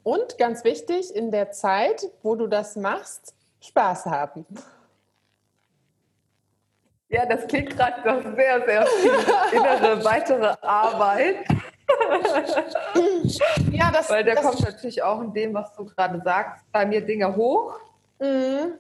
Und 0.04 0.38
ganz 0.38 0.64
wichtig, 0.64 1.16
in 1.16 1.32
der 1.32 1.52
Zeit, 1.52 2.12
wo 2.22 2.36
du 2.36 2.46
das 2.48 2.76
machst, 2.76 3.34
Spaß 3.60 4.06
haben. 4.06 4.46
Ja, 7.10 7.26
das 7.26 7.48
klingt 7.48 7.76
gerade 7.76 8.08
noch 8.08 8.36
sehr, 8.36 8.66
sehr 8.66 8.86
viel 8.86 9.58
innere 9.58 10.04
weitere 10.04 10.56
Arbeit. 10.62 11.48
ja, 13.72 13.92
das, 13.92 14.10
Weil 14.10 14.24
da 14.24 14.36
kommt 14.36 14.62
natürlich 14.62 15.02
auch 15.02 15.22
in 15.22 15.34
dem, 15.34 15.54
was 15.54 15.74
du 15.76 15.86
gerade 15.86 16.22
sagst, 16.24 16.66
bei 16.72 16.86
mir 16.86 17.02
Dinge 17.02 17.36
hoch. 17.36 17.80
Mhm. 18.20 18.80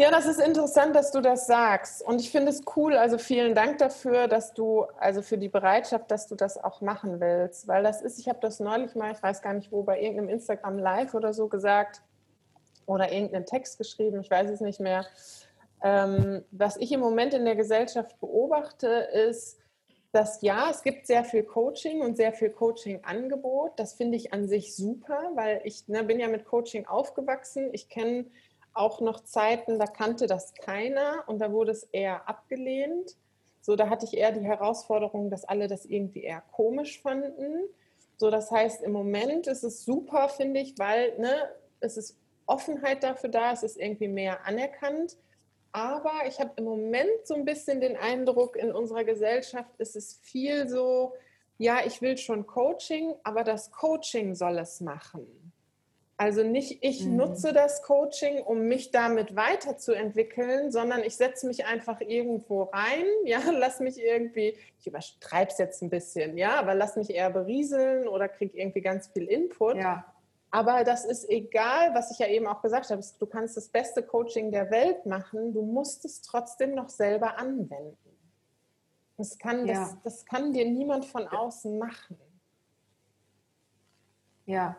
Ja, 0.00 0.10
das 0.10 0.24
ist 0.24 0.40
interessant, 0.40 0.96
dass 0.96 1.12
du 1.12 1.20
das 1.20 1.46
sagst. 1.46 2.00
Und 2.00 2.22
ich 2.22 2.30
finde 2.30 2.48
es 2.48 2.62
cool, 2.74 2.96
also 2.96 3.18
vielen 3.18 3.54
Dank 3.54 3.76
dafür, 3.76 4.28
dass 4.28 4.54
du, 4.54 4.86
also 4.98 5.20
für 5.20 5.36
die 5.36 5.50
Bereitschaft, 5.50 6.10
dass 6.10 6.26
du 6.26 6.36
das 6.36 6.56
auch 6.56 6.80
machen 6.80 7.20
willst. 7.20 7.68
Weil 7.68 7.82
das 7.82 8.00
ist, 8.00 8.18
ich 8.18 8.26
habe 8.26 8.38
das 8.40 8.60
neulich 8.60 8.94
mal, 8.94 9.12
ich 9.12 9.22
weiß 9.22 9.42
gar 9.42 9.52
nicht 9.52 9.70
wo, 9.70 9.82
bei 9.82 10.00
irgendeinem 10.00 10.30
Instagram 10.30 10.78
Live 10.78 11.12
oder 11.12 11.34
so 11.34 11.48
gesagt 11.48 12.00
oder 12.86 13.12
irgendeinen 13.12 13.44
Text 13.44 13.76
geschrieben, 13.76 14.22
ich 14.22 14.30
weiß 14.30 14.48
es 14.48 14.62
nicht 14.62 14.80
mehr. 14.80 15.04
Ähm, 15.82 16.46
was 16.50 16.78
ich 16.78 16.92
im 16.92 17.00
Moment 17.00 17.34
in 17.34 17.44
der 17.44 17.56
Gesellschaft 17.56 18.18
beobachte, 18.20 18.86
ist, 19.28 19.58
dass 20.12 20.40
ja, 20.40 20.70
es 20.70 20.82
gibt 20.82 21.06
sehr 21.06 21.24
viel 21.24 21.42
Coaching 21.42 22.00
und 22.00 22.16
sehr 22.16 22.32
viel 22.32 22.48
Coaching-Angebot. 22.48 23.78
Das 23.78 23.92
finde 23.92 24.16
ich 24.16 24.32
an 24.32 24.48
sich 24.48 24.74
super, 24.74 25.32
weil 25.34 25.60
ich 25.64 25.88
ne, 25.88 26.04
bin 26.04 26.18
ja 26.18 26.28
mit 26.28 26.46
Coaching 26.46 26.86
aufgewachsen. 26.86 27.68
Ich 27.72 27.90
kenne 27.90 28.24
auch 28.80 29.00
noch 29.00 29.20
Zeiten, 29.20 29.78
da 29.78 29.86
kannte 29.86 30.26
das 30.26 30.54
keiner 30.54 31.24
und 31.26 31.38
da 31.38 31.52
wurde 31.52 31.72
es 31.72 31.84
eher 31.84 32.28
abgelehnt. 32.28 33.16
So, 33.60 33.76
da 33.76 33.90
hatte 33.90 34.06
ich 34.06 34.16
eher 34.16 34.32
die 34.32 34.44
Herausforderung, 34.44 35.30
dass 35.30 35.44
alle 35.44 35.68
das 35.68 35.84
irgendwie 35.84 36.22
eher 36.22 36.42
komisch 36.52 37.00
fanden. 37.02 37.68
So, 38.16 38.30
das 38.30 38.50
heißt, 38.50 38.82
im 38.82 38.92
Moment 38.92 39.46
ist 39.46 39.62
es 39.62 39.84
super, 39.84 40.28
finde 40.30 40.60
ich, 40.60 40.78
weil 40.78 41.18
ne, 41.18 41.50
es 41.80 41.96
ist 41.96 42.16
Offenheit 42.46 43.02
dafür 43.02 43.28
da, 43.28 43.52
es 43.52 43.62
ist 43.62 43.78
irgendwie 43.78 44.08
mehr 44.08 44.46
anerkannt. 44.46 45.16
Aber 45.72 46.12
ich 46.26 46.40
habe 46.40 46.52
im 46.56 46.64
Moment 46.64 47.24
so 47.24 47.34
ein 47.34 47.44
bisschen 47.44 47.80
den 47.80 47.96
Eindruck, 47.96 48.56
in 48.56 48.72
unserer 48.72 49.04
Gesellschaft 49.04 49.70
ist 49.78 49.94
es 49.94 50.18
viel 50.22 50.68
so, 50.68 51.12
ja, 51.58 51.80
ich 51.86 52.00
will 52.00 52.16
schon 52.16 52.46
Coaching, 52.46 53.14
aber 53.22 53.44
das 53.44 53.70
Coaching 53.70 54.34
soll 54.34 54.58
es 54.58 54.80
machen. 54.80 55.26
Also 56.20 56.42
nicht 56.42 56.84
ich 56.84 57.02
mhm. 57.06 57.16
nutze 57.16 57.54
das 57.54 57.80
Coaching, 57.80 58.42
um 58.42 58.68
mich 58.68 58.90
damit 58.90 59.36
weiterzuentwickeln, 59.36 60.70
sondern 60.70 61.02
ich 61.02 61.16
setze 61.16 61.46
mich 61.46 61.64
einfach 61.64 62.02
irgendwo 62.02 62.64
rein, 62.64 63.06
ja, 63.24 63.40
lass 63.50 63.80
mich 63.80 63.98
irgendwie, 63.98 64.54
ich 64.78 64.86
übertreibe 64.86 65.50
es 65.50 65.56
jetzt 65.56 65.80
ein 65.80 65.88
bisschen, 65.88 66.36
ja, 66.36 66.58
aber 66.58 66.74
lass 66.74 66.96
mich 66.96 67.08
eher 67.08 67.30
berieseln 67.30 68.06
oder 68.06 68.28
kriege 68.28 68.54
irgendwie 68.54 68.82
ganz 68.82 69.06
viel 69.06 69.24
Input. 69.28 69.76
Ja. 69.76 70.04
Aber 70.50 70.84
das 70.84 71.06
ist 71.06 71.26
egal, 71.30 71.94
was 71.94 72.10
ich 72.10 72.18
ja 72.18 72.26
eben 72.26 72.46
auch 72.46 72.60
gesagt 72.60 72.90
habe, 72.90 73.02
du 73.18 73.26
kannst 73.26 73.56
das 73.56 73.70
beste 73.70 74.02
Coaching 74.02 74.52
der 74.52 74.70
Welt 74.70 75.06
machen, 75.06 75.54
du 75.54 75.62
musst 75.62 76.04
es 76.04 76.20
trotzdem 76.20 76.74
noch 76.74 76.90
selber 76.90 77.38
anwenden. 77.38 77.96
Das 79.16 79.38
kann, 79.38 79.66
ja. 79.66 79.72
das, 79.72 79.96
das 80.04 80.26
kann 80.26 80.52
dir 80.52 80.66
niemand 80.66 81.06
von 81.06 81.26
außen 81.26 81.78
machen. 81.78 82.18
Ja, 84.44 84.76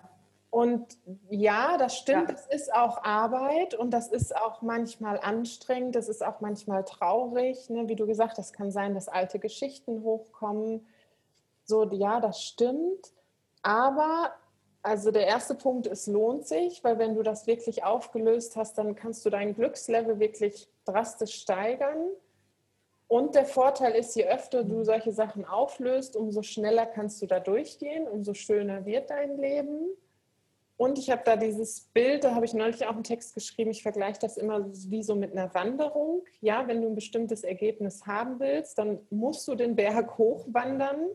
und 0.52 0.98
ja, 1.30 1.78
das 1.78 1.98
stimmt, 1.98 2.28
ja. 2.28 2.36
das 2.36 2.46
ist 2.46 2.74
auch 2.74 3.04
Arbeit 3.04 3.74
und 3.74 3.92
das 3.92 4.10
ist 4.10 4.36
auch 4.36 4.62
manchmal 4.62 5.18
anstrengend, 5.18 5.96
das 5.96 6.10
ist 6.10 6.22
auch 6.22 6.42
manchmal 6.42 6.84
traurig. 6.84 7.70
Ne? 7.70 7.88
Wie 7.88 7.96
du 7.96 8.06
gesagt 8.06 8.38
hast, 8.38 8.52
kann 8.52 8.70
sein, 8.70 8.94
dass 8.94 9.08
alte 9.08 9.40
Geschichten 9.40 10.04
hochkommen. 10.04 10.86
So, 11.64 11.90
ja, 11.92 12.20
das 12.20 12.44
stimmt. 12.44 13.14
Aber 13.62 14.34
also 14.84 15.12
der 15.12 15.26
erste 15.26 15.56
Punkt, 15.56 15.88
es 15.88 16.08
lohnt 16.08 16.46
sich, 16.46 16.84
weil 16.84 17.00
wenn 17.00 17.16
du 17.16 17.24
das 17.24 17.48
wirklich 17.48 17.86
aufgelöst 17.86 18.58
hast, 18.58 18.78
dann 18.78 18.94
kannst 18.94 19.26
du 19.26 19.30
dein 19.30 19.56
Glückslevel 19.56 20.20
wirklich 20.20 20.68
drastisch 20.84 21.36
steigern. 21.36 22.08
Und 23.08 23.36
der 23.36 23.46
Vorteil 23.46 23.94
ist, 23.94 24.16
je 24.18 24.26
öfter 24.28 24.66
du 24.66 24.84
solche 24.84 25.14
Sachen 25.14 25.46
auflöst, 25.46 26.18
umso 26.18 26.42
schneller 26.42 26.86
kannst 26.86 27.22
du 27.22 27.26
da 27.26 27.40
durchgehen, 27.40 28.06
umso 28.06 28.34
schöner 28.34 28.86
wird 28.86 29.10
dein 29.12 29.38
Leben. 29.38 29.92
Und 30.82 30.98
ich 30.98 31.12
habe 31.12 31.22
da 31.24 31.36
dieses 31.36 31.82
Bild, 31.94 32.24
da 32.24 32.34
habe 32.34 32.44
ich 32.44 32.56
neulich 32.56 32.88
auch 32.88 32.96
einen 32.96 33.04
Text 33.04 33.36
geschrieben, 33.36 33.70
ich 33.70 33.84
vergleiche 33.84 34.18
das 34.20 34.36
immer 34.36 34.66
wie 34.74 35.04
so 35.04 35.14
mit 35.14 35.32
einer 35.32 35.54
Wanderung. 35.54 36.24
Ja, 36.40 36.68
wenn 36.68 36.82
du 36.82 36.88
ein 36.88 36.96
bestimmtes 36.96 37.44
Ergebnis 37.44 38.08
haben 38.08 38.40
willst, 38.40 38.80
dann 38.80 38.98
musst 39.12 39.48
du 39.48 39.54
den 39.54 39.76
Berg 39.76 40.18
hochwandern. 40.18 41.06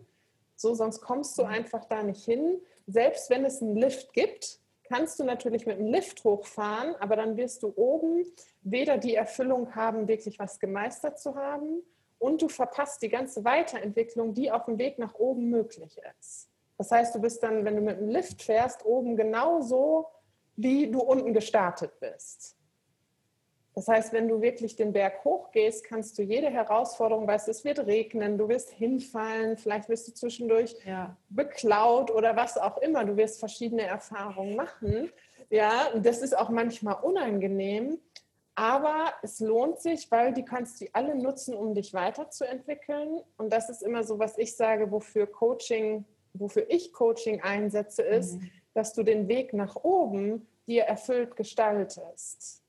So, 0.54 0.72
sonst 0.74 1.00
kommst 1.00 1.36
du 1.36 1.42
mhm. 1.42 1.48
einfach 1.48 1.84
da 1.86 2.04
nicht 2.04 2.24
hin. 2.24 2.60
Selbst 2.86 3.28
wenn 3.28 3.44
es 3.44 3.60
einen 3.60 3.74
Lift 3.74 4.12
gibt, 4.12 4.60
kannst 4.84 5.18
du 5.18 5.24
natürlich 5.24 5.66
mit 5.66 5.80
dem 5.80 5.88
Lift 5.88 6.22
hochfahren, 6.22 6.94
aber 7.00 7.16
dann 7.16 7.36
wirst 7.36 7.64
du 7.64 7.72
oben 7.74 8.24
weder 8.62 8.98
die 8.98 9.16
Erfüllung 9.16 9.74
haben, 9.74 10.06
wirklich 10.06 10.38
was 10.38 10.60
gemeistert 10.60 11.18
zu 11.18 11.34
haben, 11.34 11.82
und 12.20 12.40
du 12.40 12.48
verpasst 12.48 13.02
die 13.02 13.08
ganze 13.08 13.44
Weiterentwicklung, 13.44 14.32
die 14.32 14.52
auf 14.52 14.66
dem 14.66 14.78
Weg 14.78 15.00
nach 15.00 15.16
oben 15.16 15.50
möglich 15.50 15.98
ist. 16.20 16.50
Das 16.78 16.90
heißt, 16.90 17.14
du 17.14 17.20
bist 17.20 17.42
dann, 17.42 17.64
wenn 17.64 17.76
du 17.76 17.82
mit 17.82 17.98
dem 17.98 18.08
Lift 18.08 18.42
fährst, 18.42 18.84
oben 18.84 19.16
genauso, 19.16 20.08
wie 20.56 20.90
du 20.90 21.00
unten 21.00 21.32
gestartet 21.32 21.98
bist. 22.00 22.56
Das 23.76 23.88
heißt, 23.88 24.14
wenn 24.14 24.26
du 24.26 24.40
wirklich 24.40 24.74
den 24.74 24.94
Berg 24.94 25.22
hochgehst, 25.22 25.84
kannst 25.84 26.16
du 26.16 26.22
jede 26.22 26.48
Herausforderung, 26.48 27.26
weißt 27.26 27.48
es 27.48 27.62
wird 27.62 27.80
regnen, 27.80 28.38
du 28.38 28.48
wirst 28.48 28.70
hinfallen, 28.70 29.58
vielleicht 29.58 29.90
wirst 29.90 30.08
du 30.08 30.14
zwischendurch 30.14 30.74
ja. 30.86 31.14
beklaut 31.28 32.10
oder 32.10 32.36
was 32.36 32.56
auch 32.56 32.78
immer. 32.78 33.04
Du 33.04 33.18
wirst 33.18 33.38
verschiedene 33.38 33.82
Erfahrungen 33.82 34.56
machen. 34.56 35.12
Ja, 35.50 35.90
das 35.94 36.22
ist 36.22 36.36
auch 36.36 36.48
manchmal 36.48 36.96
unangenehm, 37.02 38.00
aber 38.54 39.12
es 39.22 39.40
lohnt 39.40 39.78
sich, 39.80 40.10
weil 40.10 40.32
die 40.32 40.46
kannst 40.46 40.80
du 40.80 40.86
alle 40.94 41.14
nutzen, 41.14 41.54
um 41.54 41.74
dich 41.74 41.92
weiterzuentwickeln. 41.92 43.20
Und 43.36 43.52
das 43.52 43.68
ist 43.68 43.82
immer 43.82 44.04
so, 44.04 44.18
was 44.18 44.38
ich 44.38 44.56
sage, 44.56 44.90
wofür 44.90 45.26
Coaching 45.26 46.06
wofür 46.40 46.66
ich 46.68 46.92
Coaching 46.92 47.40
einsetze, 47.42 48.02
ist, 48.02 48.34
mhm. 48.34 48.50
dass 48.74 48.92
du 48.92 49.02
den 49.02 49.28
Weg 49.28 49.52
nach 49.52 49.76
oben 49.76 50.46
dir 50.66 50.84
erfüllt 50.84 51.36
gestaltest. 51.36 52.62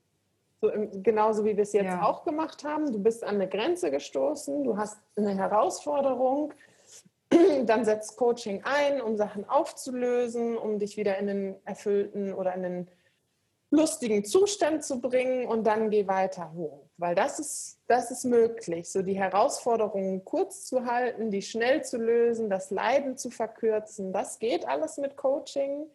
So 0.60 0.70
im, 0.70 1.04
genauso 1.04 1.46
wie 1.46 1.56
wir 1.56 1.64
es 1.64 1.74
jetzt 1.74 1.86
ja. 1.86 2.04
auch 2.04 2.24
gemacht 2.24 2.64
haben. 2.64 2.92
Du 2.92 3.00
bist 3.00 3.24
an 3.24 3.36
eine 3.36 3.48
Grenze 3.48 3.92
gestoßen, 3.92 4.64
du 4.64 4.78
hast 4.78 4.98
eine 5.16 5.36
Herausforderung, 5.36 6.54
dann 7.66 7.86
setzt 7.86 8.18
Coaching 8.18 8.64
ein, 8.64 9.02
um 9.02 9.18
Sachen 9.18 9.48
aufzulösen, 9.48 10.58
um 10.58 10.80
dich 10.80 10.98
wieder 10.98 11.18
in 11.18 11.28
den 11.28 11.56
erfüllten 11.66 12.34
oder 12.34 12.54
in 12.56 12.64
den 12.64 12.88
lustigen 13.70 14.24
Zustand 14.24 14.84
zu 14.84 15.02
bringen 15.02 15.46
und 15.46 15.66
dann 15.68 15.90
geh 15.90 16.08
weiter 16.08 16.54
hoch. 16.54 16.87
Weil 16.98 17.14
das 17.14 17.40
ist, 17.40 17.78
das 17.88 18.10
ist 18.10 18.26
möglich, 18.26 18.90
so 18.90 19.04
die 19.04 19.18
Herausforderungen 19.18 20.26
kurz 20.26 20.66
zu 20.66 20.86
halten, 20.86 21.30
die 21.30 21.44
schnell 21.44 21.84
zu 21.84 21.98
lösen, 21.98 22.50
das 22.50 22.72
Leiden 22.72 23.18
zu 23.18 23.30
verkürzen. 23.30 24.12
Das 24.14 24.40
geht 24.40 24.68
alles 24.68 24.98
mit 24.98 25.16
Coaching, 25.16 25.86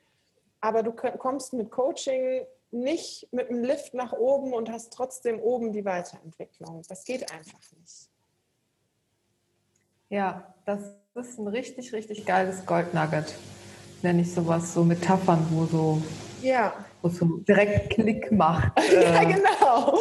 aber 0.61 0.84
du 0.84 0.92
kommst 0.92 1.53
mit 1.55 1.70
Coaching 1.72 2.46
nicht 2.70 3.28
mit 3.32 3.50
einem 3.50 3.64
Lift 3.64 3.94
nach 3.94 4.12
oben 4.12 4.55
und 4.55 4.70
hast 4.70 4.92
trotzdem 4.92 5.40
oben 5.40 5.72
die 5.72 5.84
Weiterentwicklung. 5.84 6.82
Das 6.88 7.05
geht 7.05 7.32
einfach 7.32 7.61
nicht. 7.78 8.09
Ja, 10.09 10.55
das 10.64 10.80
ist 11.14 11.38
ein 11.38 11.48
richtig, 11.48 11.92
richtig 11.92 12.24
geiles 12.24 12.64
Goldnugget. 12.64 13.34
Nenne 14.03 14.22
ich 14.22 14.33
sowas, 14.33 14.72
so 14.72 14.84
Metaphern, 14.84 15.46
wo 15.50 15.64
so 15.64 16.03
ja. 16.42 16.72
Wo 17.03 17.08
so 17.08 17.24
direkt 17.49 17.91
Klick 17.91 18.30
macht. 18.33 18.72
ja, 18.92 19.22
äh. 19.22 19.26
genau. 19.26 19.96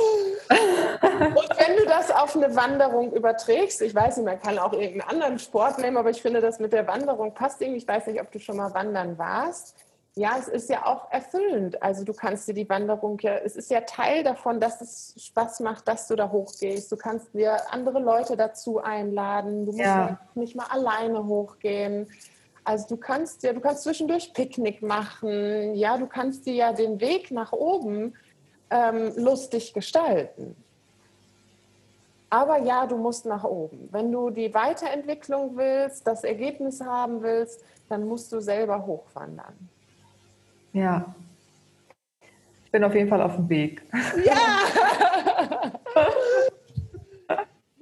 Und 0.51 1.49
wenn 1.57 1.77
du 1.77 1.85
das 1.85 2.11
auf 2.11 2.35
eine 2.35 2.55
Wanderung 2.55 3.13
überträgst, 3.13 3.81
ich 3.81 3.95
weiß 3.95 4.17
nicht, 4.17 4.25
man 4.25 4.41
kann 4.41 4.59
auch 4.59 4.73
irgendeinen 4.73 5.09
anderen 5.09 5.39
Sport 5.39 5.79
nehmen, 5.79 5.97
aber 5.97 6.09
ich 6.09 6.21
finde, 6.21 6.41
das 6.41 6.59
mit 6.59 6.73
der 6.73 6.87
Wanderung 6.87 7.33
passt 7.33 7.61
irgendwie. 7.61 7.77
Ich 7.77 7.87
weiß 7.87 8.07
nicht, 8.07 8.21
ob 8.21 8.31
du 8.31 8.39
schon 8.39 8.57
mal 8.57 8.73
wandern 8.73 9.17
warst. 9.17 9.75
Ja, 10.15 10.35
es 10.37 10.49
ist 10.49 10.69
ja 10.69 10.85
auch 10.85 11.09
erfüllend. 11.09 11.81
Also 11.81 12.03
du 12.03 12.13
kannst 12.13 12.45
dir 12.47 12.53
die 12.53 12.67
Wanderung 12.67 13.17
ja, 13.19 13.35
es 13.35 13.55
ist 13.55 13.71
ja 13.71 13.81
Teil 13.81 14.23
davon, 14.23 14.59
dass 14.59 14.81
es 14.81 15.15
Spaß 15.17 15.61
macht, 15.61 15.87
dass 15.87 16.07
du 16.07 16.17
da 16.17 16.29
hochgehst. 16.29 16.91
Du 16.91 16.97
kannst 16.97 17.33
dir 17.33 17.71
andere 17.71 17.99
Leute 17.99 18.35
dazu 18.35 18.79
einladen. 18.79 19.65
Du 19.65 19.71
musst 19.71 19.85
ja. 19.85 20.19
nicht 20.35 20.55
mal 20.55 20.67
alleine 20.69 21.25
hochgehen. 21.25 22.09
Also 22.63 22.87
du 22.89 22.97
kannst 22.97 23.43
ja, 23.43 23.53
du 23.53 23.61
kannst 23.61 23.83
zwischendurch 23.83 24.33
Picknick 24.33 24.81
machen, 24.81 25.73
ja, 25.73 25.97
du 25.97 26.07
kannst 26.07 26.45
dir 26.45 26.53
ja 26.53 26.73
den 26.73 27.01
Weg 27.01 27.31
nach 27.31 27.53
oben 27.53 28.13
ähm, 28.71 29.11
lustig 29.15 29.73
gestalten. 29.73 30.55
Aber 32.29 32.59
ja, 32.59 32.87
du 32.87 32.97
musst 32.97 33.25
nach 33.25 33.43
oben. 33.43 33.89
Wenn 33.91 34.11
du 34.11 34.29
die 34.29 34.53
Weiterentwicklung 34.53 35.57
willst, 35.57 36.07
das 36.07 36.23
Ergebnis 36.23 36.81
haben 36.81 37.21
willst, 37.21 37.63
dann 37.89 38.07
musst 38.07 38.31
du 38.31 38.39
selber 38.39 38.85
hochwandern. 38.85 39.53
Ja. 40.71 41.13
Ich 42.63 42.71
bin 42.71 42.85
auf 42.85 42.95
jeden 42.95 43.09
Fall 43.09 43.21
auf 43.21 43.35
dem 43.35 43.49
Weg. 43.49 43.81
Ja! 44.23 44.31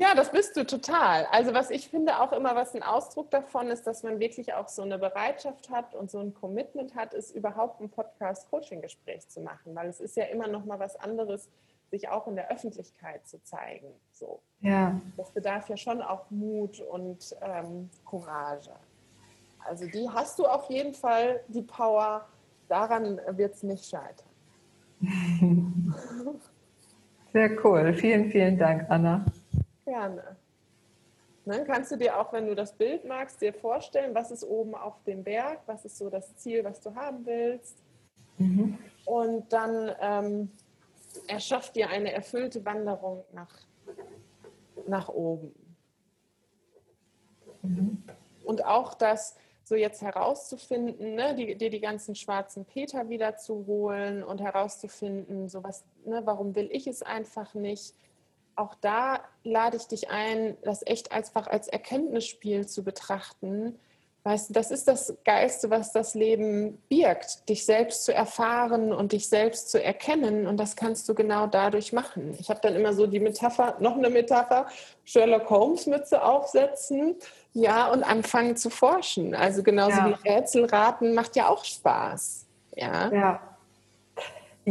Ja, 0.09 0.15
das 0.15 0.31
bist 0.31 0.57
du 0.57 0.65
total. 0.65 1.27
Also 1.31 1.53
was 1.53 1.69
ich 1.69 1.87
finde 1.87 2.19
auch 2.19 2.31
immer, 2.31 2.55
was 2.55 2.73
ein 2.73 2.81
Ausdruck 2.81 3.29
davon 3.29 3.67
ist, 3.67 3.85
dass 3.85 4.01
man 4.01 4.19
wirklich 4.19 4.55
auch 4.55 4.67
so 4.67 4.81
eine 4.81 4.97
Bereitschaft 4.97 5.69
hat 5.69 5.93
und 5.93 6.09
so 6.09 6.17
ein 6.17 6.33
Commitment 6.33 6.95
hat, 6.95 7.13
ist 7.13 7.35
überhaupt 7.35 7.79
ein 7.79 7.89
Podcast-Coaching-Gespräch 7.89 9.27
zu 9.27 9.41
machen, 9.41 9.75
weil 9.75 9.87
es 9.87 9.99
ist 9.99 10.17
ja 10.17 10.23
immer 10.23 10.47
noch 10.47 10.65
mal 10.65 10.79
was 10.79 10.95
anderes, 10.95 11.47
sich 11.91 12.09
auch 12.09 12.25
in 12.25 12.35
der 12.35 12.49
Öffentlichkeit 12.49 13.27
zu 13.27 13.43
zeigen. 13.43 13.85
So. 14.11 14.41
Ja. 14.61 14.99
Das 15.15 15.29
bedarf 15.29 15.69
ja 15.69 15.77
schon 15.77 16.01
auch 16.01 16.25
Mut 16.31 16.81
und 16.81 17.35
ähm, 17.41 17.91
Courage. 18.03 18.71
Also 19.59 19.85
die 19.85 20.09
hast 20.09 20.39
du 20.39 20.47
auf 20.47 20.71
jeden 20.71 20.95
Fall, 20.95 21.41
die 21.49 21.61
Power. 21.61 22.27
Daran 22.67 23.21
wird 23.33 23.53
es 23.53 23.61
nicht 23.61 23.85
scheitern. 23.85 24.27
Sehr 27.31 27.63
cool. 27.63 27.93
Vielen, 27.93 28.31
vielen 28.31 28.57
Dank, 28.57 28.89
Anna. 28.89 29.23
Gerne. 29.89 30.35
Dann 31.45 31.65
kannst 31.65 31.91
du 31.91 31.97
dir 31.97 32.19
auch, 32.19 32.31
wenn 32.31 32.45
du 32.45 32.53
das 32.53 32.73
Bild 32.73 33.05
magst, 33.05 33.41
dir 33.41 33.53
vorstellen, 33.53 34.13
was 34.13 34.29
ist 34.29 34.43
oben 34.43 34.75
auf 34.75 35.01
dem 35.03 35.23
Berg, 35.23 35.61
was 35.65 35.83
ist 35.83 35.97
so 35.97 36.11
das 36.11 36.35
Ziel, 36.35 36.63
was 36.63 36.79
du 36.79 36.93
haben 36.93 37.25
willst. 37.25 37.75
Mhm. 38.37 38.77
Und 39.05 39.51
dann 39.51 39.91
ähm, 39.99 40.51
erschafft 41.27 41.75
dir 41.75 41.89
eine 41.89 42.11
erfüllte 42.11 42.63
Wanderung 42.65 43.23
nach, 43.33 43.55
nach 44.87 45.09
oben. 45.09 45.55
Mhm. 47.63 48.03
Und 48.45 48.63
auch 48.63 48.93
das 48.93 49.35
so 49.63 49.73
jetzt 49.73 50.03
herauszufinden, 50.03 51.15
ne, 51.15 51.33
die, 51.33 51.55
dir 51.55 51.71
die 51.71 51.79
ganzen 51.79 52.13
schwarzen 52.13 52.63
Peter 52.63 53.09
wieder 53.09 53.37
zu 53.37 53.65
holen 53.65 54.23
und 54.23 54.39
herauszufinden, 54.39 55.49
so 55.49 55.63
was, 55.63 55.83
ne, 56.05 56.21
warum 56.25 56.53
will 56.53 56.69
ich 56.71 56.85
es 56.85 57.01
einfach 57.01 57.55
nicht. 57.55 57.95
Auch 58.59 58.75
da 58.75 59.21
lade 59.43 59.77
ich 59.77 59.87
dich 59.87 60.09
ein, 60.09 60.57
das 60.63 60.85
echt 60.85 61.11
einfach 61.11 61.47
als 61.47 61.67
Erkenntnisspiel 61.67 62.67
zu 62.67 62.83
betrachten 62.83 63.79
Weißt 64.23 64.49
du, 64.49 64.53
das 64.53 64.69
ist 64.69 64.87
das 64.87 65.15
Geiste, 65.23 65.69
was 65.69 65.93
das 65.93 66.13
Leben 66.13 66.77
birgt, 66.89 67.47
dich 67.47 67.65
selbst 67.65 68.03
zu 68.03 68.13
erfahren 68.13 68.91
und 68.91 69.13
dich 69.13 69.29
selbst 69.29 69.71
zu 69.71 69.81
erkennen. 69.81 70.45
Und 70.45 70.57
das 70.57 70.75
kannst 70.75 71.07
du 71.07 71.15
genau 71.15 71.47
dadurch 71.47 71.93
machen. 71.93 72.35
Ich 72.37 72.49
habe 72.49 72.59
dann 72.61 72.75
immer 72.75 72.93
so 72.93 73.07
die 73.07 73.21
Metapher, 73.21 73.77
noch 73.79 73.95
eine 73.95 74.09
Metapher, 74.09 74.67
Sherlock 75.05 75.49
Holmes 75.49 75.85
Mütze 75.87 76.21
aufsetzen, 76.21 77.15
ja, 77.53 77.89
und 77.91 78.03
anfangen 78.03 78.57
zu 78.57 78.69
forschen. 78.69 79.33
Also 79.33 79.63
genauso 79.63 79.97
ja. 79.97 80.09
wie 80.09 80.29
Rätselraten 80.29 81.15
macht 81.15 81.37
ja 81.37 81.47
auch 81.47 81.63
Spaß. 81.63 82.45
Ja. 82.75 83.11
ja. 83.11 83.41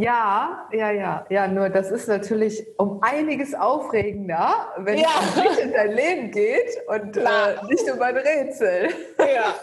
Ja, 0.01 0.69
ja, 0.73 0.91
ja, 0.91 1.27
ja, 1.29 1.49
nur 1.49 1.71
das 1.71 1.91
ist 1.91 2.09
natürlich 2.09 2.65
um 2.79 3.03
einiges 3.03 3.55
aufregender, 3.55 4.69
wenn 4.79 4.99
ja. 4.99 5.09
es 5.21 5.37
nicht 5.37 5.59
in 5.59 5.73
dein 5.73 5.93
Leben 5.93 6.31
geht 6.31 6.79
und 6.87 7.17
äh, 7.17 7.67
nicht 7.69 7.91
um 7.91 8.01
ein 8.01 8.17
Rätsel. 8.17 8.91
Ja, 9.19 9.55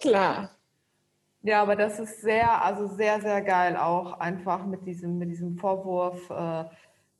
klar. 0.00 0.50
Ja, 1.42 1.62
aber 1.62 1.76
das 1.76 1.98
ist 1.98 2.22
sehr, 2.22 2.62
also 2.64 2.88
sehr, 2.88 3.20
sehr 3.20 3.42
geil 3.42 3.76
auch 3.76 4.18
einfach 4.18 4.64
mit 4.66 4.86
diesem, 4.86 5.18
mit 5.18 5.30
diesem 5.30 5.56
Vorwurf 5.56 6.30
äh, 6.30 6.64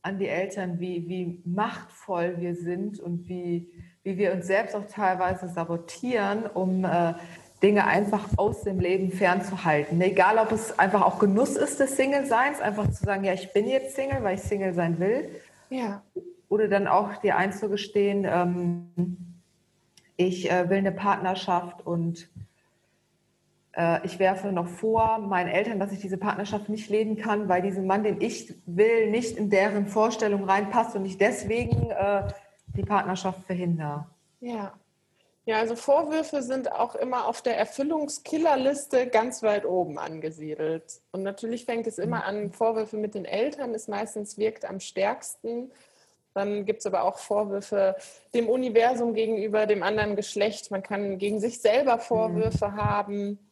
an 0.02 0.18
die 0.18 0.28
Eltern, 0.28 0.80
wie, 0.80 1.08
wie 1.08 1.42
machtvoll 1.44 2.36
wir 2.38 2.54
sind 2.54 2.98
und 3.00 3.28
wie, 3.28 3.70
wie 4.02 4.16
wir 4.16 4.32
uns 4.32 4.46
selbst 4.46 4.74
auch 4.74 4.86
teilweise 4.86 5.48
sabotieren, 5.48 6.46
um 6.46 6.84
äh, 6.84 7.14
Dinge 7.62 7.86
einfach 7.86 8.28
aus 8.36 8.62
dem 8.62 8.78
Leben 8.78 9.10
fernzuhalten. 9.10 10.00
Egal, 10.00 10.38
ob 10.38 10.52
es 10.52 10.78
einfach 10.78 11.02
auch 11.02 11.18
Genuss 11.18 11.56
ist 11.56 11.80
des 11.80 11.96
Single-Seins, 11.96 12.60
einfach 12.60 12.88
zu 12.90 13.04
sagen, 13.04 13.24
ja, 13.24 13.32
ich 13.32 13.52
bin 13.52 13.66
jetzt 13.66 13.96
Single, 13.96 14.22
weil 14.22 14.36
ich 14.36 14.42
Single 14.42 14.74
sein 14.74 14.98
will. 15.00 15.28
Ja. 15.70 16.02
Oder 16.48 16.68
dann 16.68 16.86
auch 16.86 17.16
dir 17.16 17.36
einzugestehen, 17.36 18.24
ähm, 18.24 18.88
ich 20.16 20.50
äh, 20.50 20.68
will 20.70 20.78
eine 20.78 20.92
Partnerschaft 20.92 21.84
und 21.86 22.28
äh, 23.72 24.04
ich 24.04 24.18
werfe 24.18 24.52
noch 24.52 24.66
vor 24.66 25.18
meinen 25.18 25.48
Eltern, 25.48 25.78
dass 25.78 25.92
ich 25.92 26.00
diese 26.00 26.18
Partnerschaft 26.18 26.68
nicht 26.68 26.90
leben 26.90 27.16
kann, 27.16 27.48
weil 27.48 27.62
dieser 27.62 27.82
Mann, 27.82 28.02
den 28.02 28.20
ich 28.20 28.54
will, 28.66 29.10
nicht 29.10 29.36
in 29.36 29.50
deren 29.50 29.86
Vorstellung 29.86 30.44
reinpasst 30.44 30.96
und 30.96 31.04
ich 31.04 31.18
deswegen 31.18 31.90
äh, 31.90 32.28
die 32.76 32.82
Partnerschaft 32.82 33.44
verhindere. 33.44 34.06
Ja. 34.40 34.72
Ja, 35.48 35.60
also 35.60 35.76
Vorwürfe 35.76 36.42
sind 36.42 36.70
auch 36.72 36.94
immer 36.94 37.26
auf 37.26 37.40
der 37.40 37.56
Erfüllungskillerliste 37.56 39.06
ganz 39.06 39.42
weit 39.42 39.64
oben 39.64 39.98
angesiedelt. 39.98 41.00
Und 41.10 41.22
natürlich 41.22 41.64
fängt 41.64 41.86
es 41.86 41.96
immer 41.96 42.26
an, 42.26 42.52
Vorwürfe 42.52 42.98
mit 42.98 43.14
den 43.14 43.24
Eltern 43.24 43.72
ist 43.72 43.88
meistens 43.88 44.36
wirkt 44.36 44.66
am 44.66 44.78
stärksten. 44.78 45.70
Dann 46.34 46.66
gibt 46.66 46.80
es 46.80 46.86
aber 46.86 47.02
auch 47.02 47.16
Vorwürfe 47.16 47.96
dem 48.34 48.46
Universum 48.46 49.14
gegenüber, 49.14 49.64
dem 49.64 49.82
anderen 49.82 50.16
Geschlecht. 50.16 50.70
Man 50.70 50.82
kann 50.82 51.16
gegen 51.16 51.40
sich 51.40 51.62
selber 51.62 51.98
Vorwürfe 51.98 52.68
mhm. 52.68 52.76
haben. 52.76 53.50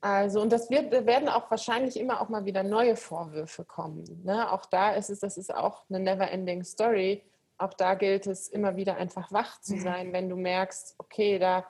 Also, 0.00 0.40
und 0.40 0.52
das 0.52 0.68
wird, 0.68 0.90
werden 1.06 1.28
auch 1.28 1.48
wahrscheinlich 1.48 1.96
immer 1.96 2.22
auch 2.22 2.28
mal 2.28 2.44
wieder 2.44 2.64
neue 2.64 2.96
Vorwürfe 2.96 3.64
kommen. 3.64 4.22
Ne? 4.24 4.50
Auch 4.50 4.66
da 4.66 4.94
ist 4.94 5.10
es, 5.10 5.20
das 5.20 5.36
ist 5.36 5.54
auch 5.54 5.84
eine 5.88 6.00
never-ending 6.00 6.64
Story 6.64 7.22
auch 7.60 7.74
da 7.74 7.94
gilt 7.94 8.26
es 8.26 8.48
immer 8.48 8.76
wieder 8.76 8.96
einfach 8.96 9.30
wach 9.32 9.60
zu 9.60 9.78
sein, 9.78 10.12
wenn 10.12 10.28
du 10.28 10.36
merkst, 10.36 10.94
okay, 10.98 11.38
da 11.38 11.66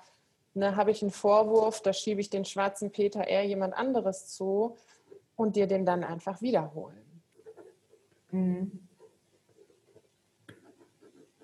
ne, 0.54 0.76
habe 0.76 0.90
ich 0.90 1.02
einen 1.02 1.10
Vorwurf, 1.10 1.80
da 1.82 1.92
schiebe 1.92 2.20
ich 2.20 2.30
den 2.30 2.44
schwarzen 2.44 2.90
Peter 2.92 3.26
eher 3.26 3.44
jemand 3.44 3.74
anderes 3.74 4.28
zu 4.28 4.76
und 5.36 5.56
dir 5.56 5.66
den 5.66 5.84
dann 5.84 6.04
einfach 6.04 6.40
wiederholen. 6.42 7.22
Mhm. 8.30 8.89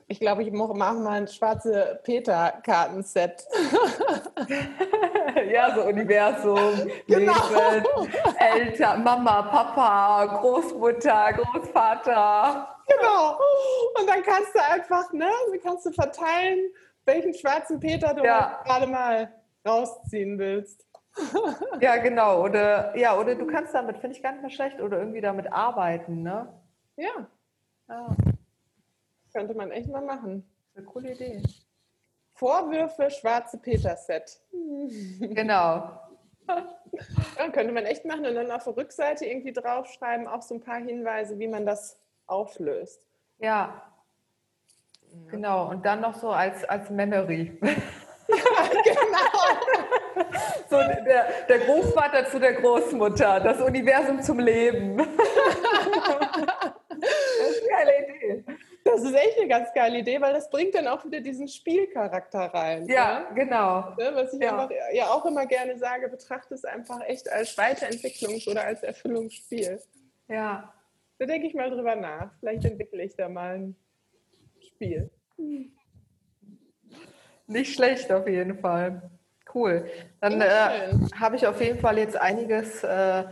Ich 0.08 0.20
glaube, 0.20 0.44
ich 0.44 0.52
mache 0.52 0.74
mal 0.74 1.04
ein 1.08 1.26
schwarze 1.26 1.98
Peter-Kartenset. 2.04 3.44
ja, 5.50 5.74
so 5.74 5.82
Universum, 5.82 6.88
genau. 7.08 7.32
Leben, 7.50 8.12
Eltern, 8.38 9.02
Mama, 9.02 9.42
Papa, 9.42 10.26
Großmutter, 10.26 11.32
Großvater. 11.32 12.68
Genau. 12.86 13.36
Und 13.98 14.08
dann 14.08 14.22
kannst 14.22 14.54
du 14.54 14.62
einfach, 14.62 15.12
ne, 15.12 15.28
kannst 15.64 15.86
du 15.86 15.90
verteilen, 15.90 16.70
welchen 17.04 17.34
schwarzen 17.34 17.80
Peter 17.80 18.14
du 18.14 18.24
ja. 18.24 18.62
gerade 18.64 18.86
mal 18.86 19.32
rausziehen 19.66 20.38
willst. 20.38 20.86
ja, 21.80 21.96
genau. 21.96 22.44
Oder 22.44 22.96
ja, 22.96 23.18
oder 23.18 23.34
du 23.34 23.46
kannst 23.46 23.74
damit, 23.74 23.98
finde 23.98 24.14
ich 24.14 24.22
gar 24.22 24.32
nicht 24.32 24.42
mehr 24.42 24.50
schlecht, 24.50 24.80
oder 24.80 24.98
irgendwie 24.98 25.20
damit 25.20 25.52
arbeiten, 25.52 26.22
ne? 26.22 26.46
Ja. 26.96 27.26
ja. 27.88 28.16
Könnte 29.36 29.52
man 29.52 29.70
echt 29.70 29.88
mal 29.88 30.00
machen. 30.00 30.50
Eine 30.74 30.86
coole 30.86 31.12
Idee. 31.12 31.42
Vorwürfe 32.32 33.10
Schwarze 33.10 33.58
Peter-Set. 33.58 34.40
Genau. 35.20 36.00
Ja, 37.36 37.50
könnte 37.50 37.72
man 37.72 37.84
echt 37.84 38.06
machen 38.06 38.24
und 38.24 38.34
dann 38.36 38.50
auf 38.50 38.64
der 38.64 38.76
Rückseite 38.76 39.26
irgendwie 39.26 39.52
draufschreiben, 39.52 40.26
auch 40.26 40.40
so 40.40 40.54
ein 40.54 40.62
paar 40.62 40.78
Hinweise, 40.78 41.38
wie 41.38 41.48
man 41.48 41.66
das 41.66 41.98
auflöst. 42.26 43.06
Ja. 43.38 43.82
ja. 45.02 45.30
Genau. 45.30 45.68
Und 45.68 45.84
dann 45.84 46.00
noch 46.00 46.14
so 46.14 46.30
als, 46.30 46.64
als 46.64 46.88
Memory. 46.88 47.58
Ja, 47.60 47.68
genau. 48.84 49.34
so 50.70 50.76
der, 50.78 51.26
der 51.46 51.58
Großvater 51.58 52.26
zu 52.26 52.38
der 52.38 52.54
Großmutter, 52.54 53.40
das 53.40 53.60
Universum 53.60 54.22
zum 54.22 54.38
Leben. 54.38 54.96
das 54.96 55.08
ist 57.50 57.62
eine 57.62 57.68
geile 57.68 57.92
Idee. 58.04 58.44
Das 58.96 59.04
ist 59.04 59.14
echt 59.14 59.38
eine 59.38 59.48
ganz 59.48 59.68
geile 59.74 59.98
Idee, 59.98 60.20
weil 60.22 60.32
das 60.32 60.48
bringt 60.48 60.74
dann 60.74 60.88
auch 60.88 61.04
wieder 61.04 61.20
diesen 61.20 61.48
Spielcharakter 61.48 62.40
rein. 62.40 62.86
Ja, 62.88 63.20
ne? 63.20 63.34
genau. 63.34 63.90
Ne, 63.98 64.10
was 64.14 64.32
ich 64.32 64.40
ja. 64.40 64.52
Einfach, 64.52 64.70
ja 64.92 65.06
auch 65.08 65.26
immer 65.26 65.44
gerne 65.44 65.76
sage, 65.78 66.08
betrachte 66.08 66.54
es 66.54 66.64
einfach 66.64 67.00
echt 67.06 67.30
als 67.30 67.58
Weiterentwicklungs- 67.58 68.48
oder 68.48 68.64
als 68.64 68.82
Erfüllungsspiel. 68.82 69.80
Ja. 70.28 70.72
Da 71.18 71.26
denke 71.26 71.46
ich 71.46 71.54
mal 71.54 71.70
drüber 71.70 71.94
nach. 71.94 72.30
Vielleicht 72.40 72.64
entwickle 72.64 73.02
ich 73.02 73.14
da 73.16 73.28
mal 73.28 73.56
ein 73.56 73.76
Spiel. 74.60 75.10
Nicht 77.46 77.74
schlecht 77.74 78.10
auf 78.10 78.26
jeden 78.26 78.58
Fall. 78.58 79.10
Cool. 79.54 79.90
Dann 80.20 80.40
äh, 80.40 80.92
habe 81.18 81.36
ich 81.36 81.46
auf 81.46 81.60
jeden 81.60 81.80
Fall 81.80 81.98
jetzt 81.98 82.16
einiges, 82.16 82.82
äh, 82.82 83.24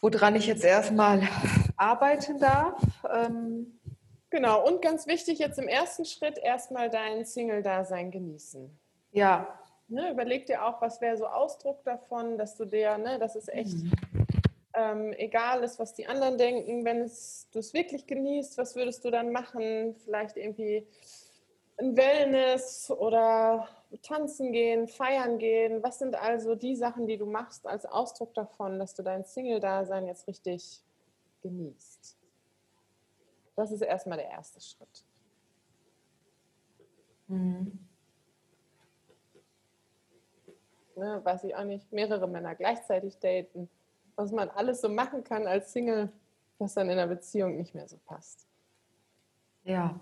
woran 0.00 0.34
ich 0.34 0.46
jetzt 0.46 0.64
erstmal 0.64 1.28
arbeiten 1.76 2.38
darf. 2.38 2.82
Ähm, 3.10 3.79
Genau, 4.30 4.64
und 4.64 4.80
ganz 4.80 5.08
wichtig, 5.08 5.40
jetzt 5.40 5.58
im 5.58 5.66
ersten 5.66 6.04
Schritt 6.04 6.38
erstmal 6.38 6.88
dein 6.88 7.24
Single-Dasein 7.24 8.12
genießen. 8.12 8.70
Ja. 9.10 9.58
Ne, 9.88 10.12
überleg 10.12 10.46
dir 10.46 10.64
auch, 10.64 10.80
was 10.80 11.00
wäre 11.00 11.16
so 11.16 11.26
Ausdruck 11.26 11.82
davon, 11.82 12.38
dass 12.38 12.56
du 12.56 12.64
dir, 12.64 12.96
ne, 12.96 13.18
das 13.18 13.34
ist 13.34 13.52
echt 13.52 13.76
mhm. 13.76 13.92
ähm, 14.74 15.12
egal 15.14 15.64
ist, 15.64 15.80
was 15.80 15.94
die 15.94 16.06
anderen 16.06 16.38
denken. 16.38 16.84
Wenn 16.84 16.98
du 17.00 17.58
es 17.58 17.74
wirklich 17.74 18.06
genießt, 18.06 18.56
was 18.56 18.76
würdest 18.76 19.04
du 19.04 19.10
dann 19.10 19.32
machen? 19.32 19.96
Vielleicht 20.04 20.36
irgendwie 20.36 20.86
ein 21.78 21.96
Wellness 21.96 22.88
oder 22.88 23.66
tanzen 24.02 24.52
gehen, 24.52 24.86
feiern 24.86 25.38
gehen. 25.38 25.82
Was 25.82 25.98
sind 25.98 26.14
also 26.14 26.54
die 26.54 26.76
Sachen, 26.76 27.08
die 27.08 27.16
du 27.16 27.26
machst 27.26 27.66
als 27.66 27.84
Ausdruck 27.84 28.32
davon, 28.34 28.78
dass 28.78 28.94
du 28.94 29.02
dein 29.02 29.24
Single-Dasein 29.24 30.06
jetzt 30.06 30.28
richtig 30.28 30.84
genießt? 31.42 32.19
Das 33.60 33.72
ist 33.72 33.82
erstmal 33.82 34.16
der 34.16 34.30
erste 34.30 34.58
Schritt. 34.58 35.04
Mhm. 37.26 37.78
Ne, 40.96 41.20
weiß 41.22 41.44
ich 41.44 41.54
auch 41.54 41.64
nicht, 41.64 41.92
mehrere 41.92 42.26
Männer 42.26 42.54
gleichzeitig 42.54 43.18
daten, 43.18 43.68
was 44.16 44.32
man 44.32 44.48
alles 44.48 44.80
so 44.80 44.88
machen 44.88 45.24
kann 45.24 45.46
als 45.46 45.74
Single, 45.74 46.10
was 46.58 46.72
dann 46.72 46.88
in 46.88 46.98
einer 46.98 47.06
Beziehung 47.06 47.58
nicht 47.58 47.74
mehr 47.74 47.86
so 47.86 47.98
passt. 48.06 48.46
Ja. 49.64 50.00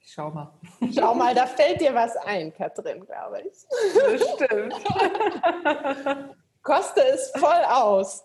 Schau 0.00 0.30
mal. 0.32 0.52
Schau 0.94 1.14
mal, 1.14 1.34
da 1.34 1.46
fällt 1.56 1.80
dir 1.80 1.94
was 1.94 2.14
ein, 2.16 2.52
Katrin, 2.52 3.06
glaube 3.06 3.40
ich. 3.40 3.66
Bestimmt. 3.94 4.74
Koste 6.62 7.00
es 7.06 7.32
voll 7.36 7.64
aus. 7.70 8.22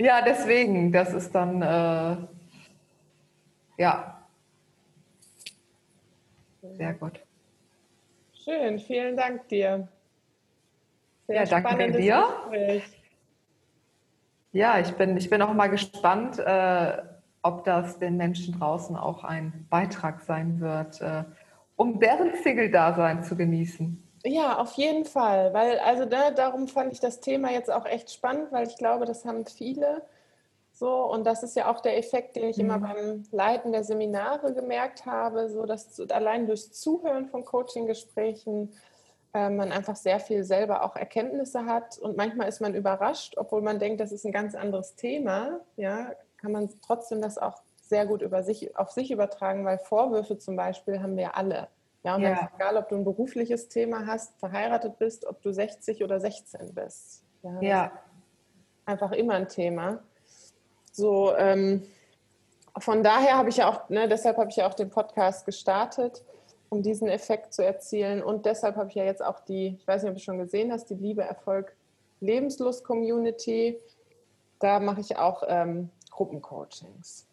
Ja, 0.00 0.22
deswegen, 0.22 0.90
das 0.90 1.12
ist 1.12 1.32
dann, 1.32 1.62
äh, 1.62 2.16
ja. 3.78 4.22
Sehr 6.60 6.94
gut. 6.94 7.20
Schön, 8.32 8.78
vielen 8.78 9.16
Dank 9.16 9.48
dir. 9.48 9.88
Sehr 11.26 11.44
ja, 11.44 11.60
danke 11.60 11.92
dir. 11.92 12.24
Gespräch. 12.50 12.98
Ja, 14.52 14.78
ich 14.78 14.92
bin, 14.92 15.16
ich 15.16 15.28
bin 15.28 15.42
auch 15.42 15.52
mal 15.52 15.68
gespannt, 15.68 16.38
äh, 16.38 16.98
ob 17.42 17.64
das 17.64 17.98
den 17.98 18.16
Menschen 18.16 18.58
draußen 18.58 18.96
auch 18.96 19.24
ein 19.24 19.66
Beitrag 19.70 20.20
sein 20.22 20.60
wird, 20.60 21.00
äh, 21.00 21.24
um 21.76 22.00
deren 22.00 22.34
Single-Dasein 22.34 23.22
zu 23.22 23.36
genießen. 23.36 24.02
Ja, 24.24 24.58
auf 24.58 24.72
jeden 24.72 25.04
Fall, 25.04 25.52
weil 25.52 25.78
also 25.78 26.04
da, 26.04 26.30
darum 26.30 26.66
fand 26.66 26.92
ich 26.92 27.00
das 27.00 27.20
Thema 27.20 27.52
jetzt 27.52 27.70
auch 27.70 27.86
echt 27.86 28.10
spannend, 28.10 28.50
weil 28.50 28.66
ich 28.66 28.76
glaube, 28.76 29.04
das 29.04 29.24
haben 29.24 29.46
viele 29.46 30.02
so 30.78 31.04
und 31.10 31.26
das 31.26 31.42
ist 31.42 31.56
ja 31.56 31.70
auch 31.72 31.80
der 31.80 31.98
Effekt, 31.98 32.36
den 32.36 32.48
ich 32.48 32.56
mhm. 32.56 32.64
immer 32.64 32.78
beim 32.78 33.24
Leiten 33.32 33.72
der 33.72 33.82
Seminare 33.82 34.54
gemerkt 34.54 35.06
habe, 35.06 35.48
so 35.48 35.66
dass 35.66 35.98
allein 36.10 36.46
durch 36.46 36.72
Zuhören 36.72 37.26
von 37.26 37.44
Coaching-Gesprächen 37.44 38.72
äh, 39.34 39.50
man 39.50 39.72
einfach 39.72 39.96
sehr 39.96 40.20
viel 40.20 40.44
selber 40.44 40.84
auch 40.84 40.94
Erkenntnisse 40.94 41.66
hat 41.66 41.98
und 41.98 42.16
manchmal 42.16 42.48
ist 42.48 42.60
man 42.60 42.74
überrascht, 42.74 43.34
obwohl 43.36 43.60
man 43.60 43.78
denkt, 43.78 44.00
das 44.00 44.12
ist 44.12 44.24
ein 44.24 44.32
ganz 44.32 44.54
anderes 44.54 44.94
Thema, 44.94 45.60
ja, 45.76 46.12
kann 46.36 46.52
man 46.52 46.70
trotzdem 46.86 47.20
das 47.20 47.38
auch 47.38 47.60
sehr 47.80 48.06
gut 48.06 48.22
über 48.22 48.42
sich, 48.42 48.76
auf 48.76 48.90
sich 48.90 49.10
übertragen, 49.10 49.64
weil 49.64 49.78
Vorwürfe 49.78 50.38
zum 50.38 50.54
Beispiel 50.54 51.02
haben 51.02 51.16
wir 51.16 51.36
alle. 51.36 51.68
Ja, 52.04 52.14
und 52.14 52.22
ja. 52.22 52.48
egal, 52.54 52.76
ob 52.76 52.88
du 52.88 52.96
ein 52.96 53.04
berufliches 53.04 53.68
Thema 53.68 54.06
hast, 54.06 54.38
verheiratet 54.38 54.98
bist, 54.98 55.26
ob 55.26 55.42
du 55.42 55.52
60 55.52 56.04
oder 56.04 56.20
16 56.20 56.74
bist. 56.74 57.24
Ja. 57.42 57.60
ja. 57.60 57.92
Einfach 58.84 59.12
immer 59.12 59.34
ein 59.34 59.48
Thema. 59.48 60.00
So, 60.98 61.32
ähm, 61.36 61.84
von 62.76 63.04
daher 63.04 63.36
habe 63.36 63.50
ich 63.50 63.58
ja 63.58 63.70
auch, 63.70 63.88
ne, 63.88 64.08
deshalb 64.08 64.36
habe 64.36 64.50
ich 64.50 64.56
ja 64.56 64.68
auch 64.68 64.74
den 64.74 64.90
Podcast 64.90 65.46
gestartet, 65.46 66.24
um 66.70 66.82
diesen 66.82 67.06
Effekt 67.06 67.54
zu 67.54 67.64
erzielen. 67.64 68.20
Und 68.20 68.46
deshalb 68.46 68.74
habe 68.74 68.88
ich 68.88 68.96
ja 68.96 69.04
jetzt 69.04 69.24
auch 69.24 69.38
die, 69.38 69.76
ich 69.78 69.86
weiß 69.86 70.02
nicht, 70.02 70.10
ob 70.10 70.16
du 70.16 70.22
schon 70.22 70.38
gesehen 70.38 70.72
hast, 70.72 70.90
die 70.90 70.96
Liebe, 70.96 71.22
Erfolg, 71.22 71.76
Lebenslust 72.18 72.82
Community. 72.82 73.78
Da 74.58 74.80
mache 74.80 75.00
ich 75.00 75.16
auch 75.16 75.44
ähm, 75.46 75.90
Gruppencoachings. 76.10 77.28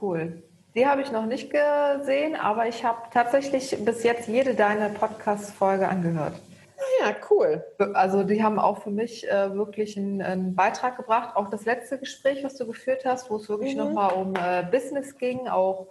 Cool. 0.00 0.42
Die 0.74 0.86
habe 0.86 1.02
ich 1.02 1.12
noch 1.12 1.26
nicht 1.26 1.50
gesehen, 1.50 2.36
aber 2.36 2.68
ich 2.68 2.84
habe 2.84 3.02
tatsächlich 3.12 3.76
bis 3.84 4.02
jetzt 4.02 4.28
jede 4.28 4.54
deine 4.54 4.88
Podcast-Folge 4.88 5.86
angehört. 5.88 6.40
Ah 6.78 7.06
ja, 7.06 7.16
cool. 7.30 7.64
Also 7.94 8.22
die 8.22 8.42
haben 8.42 8.58
auch 8.58 8.82
für 8.82 8.90
mich 8.90 9.28
äh, 9.28 9.54
wirklich 9.54 9.96
einen, 9.96 10.22
einen, 10.22 10.54
Beitrag 10.54 10.96
gebracht. 10.96 11.34
Auch 11.36 11.50
das 11.50 11.64
letzte 11.64 11.98
Gespräch, 11.98 12.44
was 12.44 12.56
du 12.56 12.66
geführt 12.66 13.04
hast, 13.04 13.30
wo 13.30 13.36
es 13.36 13.48
wirklich 13.48 13.74
mhm. 13.74 13.80
nochmal 13.80 14.12
um 14.14 14.34
äh, 14.36 14.62
Business 14.70 15.16
ging, 15.18 15.48
auch 15.48 15.88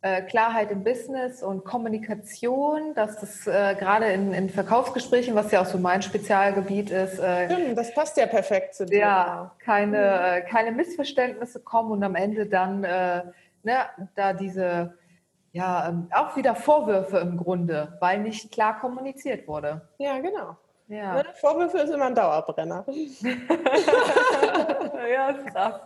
äh, 0.00 0.22
Klarheit 0.22 0.70
im 0.70 0.84
Business 0.84 1.42
und 1.42 1.64
Kommunikation, 1.64 2.94
dass 2.94 3.20
das 3.20 3.46
äh, 3.46 3.74
gerade 3.78 4.06
in, 4.06 4.32
in, 4.32 4.48
Verkaufsgesprächen, 4.48 5.34
was 5.34 5.50
ja 5.52 5.60
auch 5.60 5.66
so 5.66 5.76
mein 5.76 6.00
Spezialgebiet 6.00 6.90
ist. 6.90 7.18
Äh, 7.18 7.50
Stimmt, 7.50 7.76
das 7.76 7.92
passt 7.92 8.16
ja 8.16 8.26
perfekt 8.26 8.74
zu 8.74 8.86
dir. 8.86 9.00
Ja, 9.00 9.54
keine, 9.58 9.98
mhm. 9.98 10.38
Äh, 10.38 10.40
keine 10.42 10.72
Missverständnisse 10.72 11.60
kommen 11.60 11.90
und 11.90 12.02
am 12.02 12.14
Ende 12.14 12.46
dann 12.46 12.80
ne, 12.80 13.32
da 14.14 14.32
diese, 14.32 14.94
ja, 15.56 15.88
ähm, 15.88 16.08
auch 16.12 16.36
wieder 16.36 16.54
Vorwürfe 16.54 17.16
im 17.16 17.38
Grunde, 17.38 17.96
weil 18.00 18.20
nicht 18.20 18.52
klar 18.52 18.78
kommuniziert 18.78 19.48
wurde. 19.48 19.80
Ja, 19.96 20.18
genau. 20.18 20.54
Ja. 20.86 21.14
Ne, 21.14 21.24
Vorwürfe 21.34 21.78
ist 21.78 21.88
immer 21.88 22.04
ein 22.04 22.14
Dauerbrenner. 22.14 22.84
ja, 25.10 25.30
ist 25.30 25.46
krass. 25.46 25.80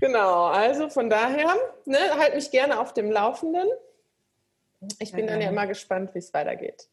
Genau, 0.00 0.46
also 0.46 0.88
von 0.88 1.10
daher, 1.10 1.54
ne, 1.84 1.98
halt 2.18 2.34
mich 2.34 2.50
gerne 2.50 2.80
auf 2.80 2.94
dem 2.94 3.10
Laufenden. 3.10 3.68
Ich 4.98 5.12
bin 5.12 5.26
dann 5.26 5.42
ja 5.42 5.50
immer 5.50 5.66
gespannt, 5.66 6.14
wie 6.14 6.20
es 6.20 6.32
weitergeht. 6.32 6.88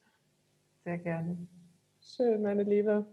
Sehr 0.84 0.98
gerne. 0.98 1.38
Schön, 2.02 2.42
meine 2.42 2.64
Liebe. 2.64 3.06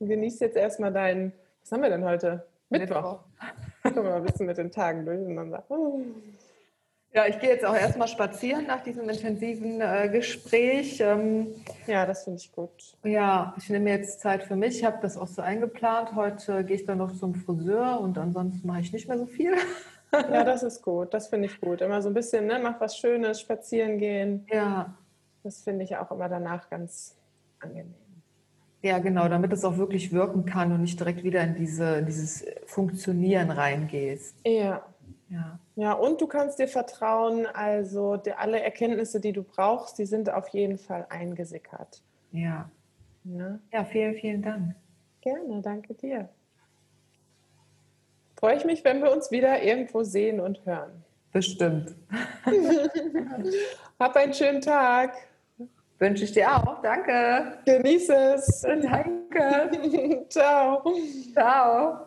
Genieß 0.00 0.40
jetzt 0.40 0.58
erstmal 0.58 0.92
deinen, 0.92 1.32
was 1.62 1.72
haben 1.72 1.82
wir 1.82 1.88
denn 1.88 2.04
heute? 2.04 2.46
Mittwoch. 2.68 2.94
Mittwoch. 2.94 3.20
Kommen 3.82 3.96
wir 3.96 4.02
mal 4.02 4.16
ein 4.16 4.24
bisschen 4.24 4.44
mit 4.44 4.58
den 4.58 4.70
Tagen 4.70 5.06
durcheinander. 5.06 5.64
Ja, 7.16 7.26
ich 7.26 7.38
gehe 7.38 7.48
jetzt 7.48 7.64
auch 7.64 7.74
erstmal 7.74 8.08
spazieren 8.08 8.66
nach 8.66 8.82
diesem 8.82 9.08
intensiven 9.08 9.80
äh, 9.80 10.10
Gespräch. 10.12 11.00
Ähm, 11.00 11.46
ja, 11.86 12.04
das 12.04 12.24
finde 12.24 12.40
ich 12.40 12.52
gut. 12.52 12.94
Ja, 13.04 13.54
ich 13.56 13.70
nehme 13.70 13.88
jetzt 13.88 14.20
Zeit 14.20 14.42
für 14.42 14.54
mich. 14.54 14.80
Ich 14.80 14.84
habe 14.84 14.98
das 15.00 15.16
auch 15.16 15.26
so 15.26 15.40
eingeplant. 15.40 16.14
Heute 16.14 16.62
gehe 16.62 16.76
ich 16.76 16.84
dann 16.84 16.98
noch 16.98 17.16
zum 17.16 17.34
Friseur 17.34 18.02
und 18.02 18.18
ansonsten 18.18 18.66
mache 18.66 18.80
ich 18.80 18.92
nicht 18.92 19.08
mehr 19.08 19.16
so 19.16 19.24
viel. 19.24 19.54
ja, 20.12 20.44
das 20.44 20.62
ist 20.62 20.82
gut. 20.82 21.14
Das 21.14 21.28
finde 21.28 21.46
ich 21.46 21.58
gut. 21.58 21.80
Immer 21.80 22.02
so 22.02 22.08
ein 22.08 22.14
bisschen, 22.14 22.46
ne, 22.48 22.60
mach 22.62 22.78
was 22.82 22.98
Schönes, 22.98 23.40
spazieren 23.40 23.96
gehen. 23.96 24.46
Ja. 24.52 24.94
Das 25.42 25.62
finde 25.62 25.84
ich 25.84 25.96
auch 25.96 26.10
immer 26.10 26.28
danach 26.28 26.68
ganz 26.68 27.16
angenehm. 27.60 27.94
Ja, 28.82 28.98
genau, 28.98 29.26
damit 29.28 29.54
es 29.54 29.64
auch 29.64 29.78
wirklich 29.78 30.12
wirken 30.12 30.44
kann 30.44 30.70
und 30.70 30.82
nicht 30.82 31.00
direkt 31.00 31.24
wieder 31.24 31.40
in 31.40 31.54
diese, 31.54 32.02
dieses 32.02 32.44
Funktionieren 32.66 33.50
reingehst. 33.50 34.36
Ja. 34.44 34.84
Ja. 35.30 35.58
Ja, 35.76 35.92
und 35.92 36.22
du 36.22 36.26
kannst 36.26 36.58
dir 36.58 36.68
vertrauen, 36.68 37.46
also 37.46 38.16
die, 38.16 38.32
alle 38.32 38.60
Erkenntnisse, 38.60 39.20
die 39.20 39.32
du 39.32 39.42
brauchst, 39.42 39.98
die 39.98 40.06
sind 40.06 40.30
auf 40.30 40.48
jeden 40.48 40.78
Fall 40.78 41.06
eingesickert. 41.10 42.02
Ja. 42.32 42.70
Ja, 43.24 43.58
ja 43.72 43.84
vielen, 43.84 44.14
vielen 44.14 44.42
Dank. 44.42 44.74
Gerne, 45.20 45.60
danke 45.60 45.92
dir. 45.94 46.30
Freue 48.38 48.56
ich 48.56 48.64
mich, 48.64 48.84
wenn 48.84 49.02
wir 49.02 49.12
uns 49.12 49.30
wieder 49.30 49.62
irgendwo 49.62 50.02
sehen 50.02 50.40
und 50.40 50.64
hören. 50.64 51.04
Bestimmt. 51.32 51.94
Hab 53.98 54.16
einen 54.16 54.32
schönen 54.32 54.62
Tag. 54.62 55.14
Wünsche 55.98 56.24
ich 56.24 56.32
dir 56.32 56.54
auch. 56.54 56.80
Danke. 56.80 57.58
Genieße 57.66 58.14
es. 58.14 58.62
Danke. 58.62 60.26
Ciao. 60.30 60.82
Ciao. 61.34 62.05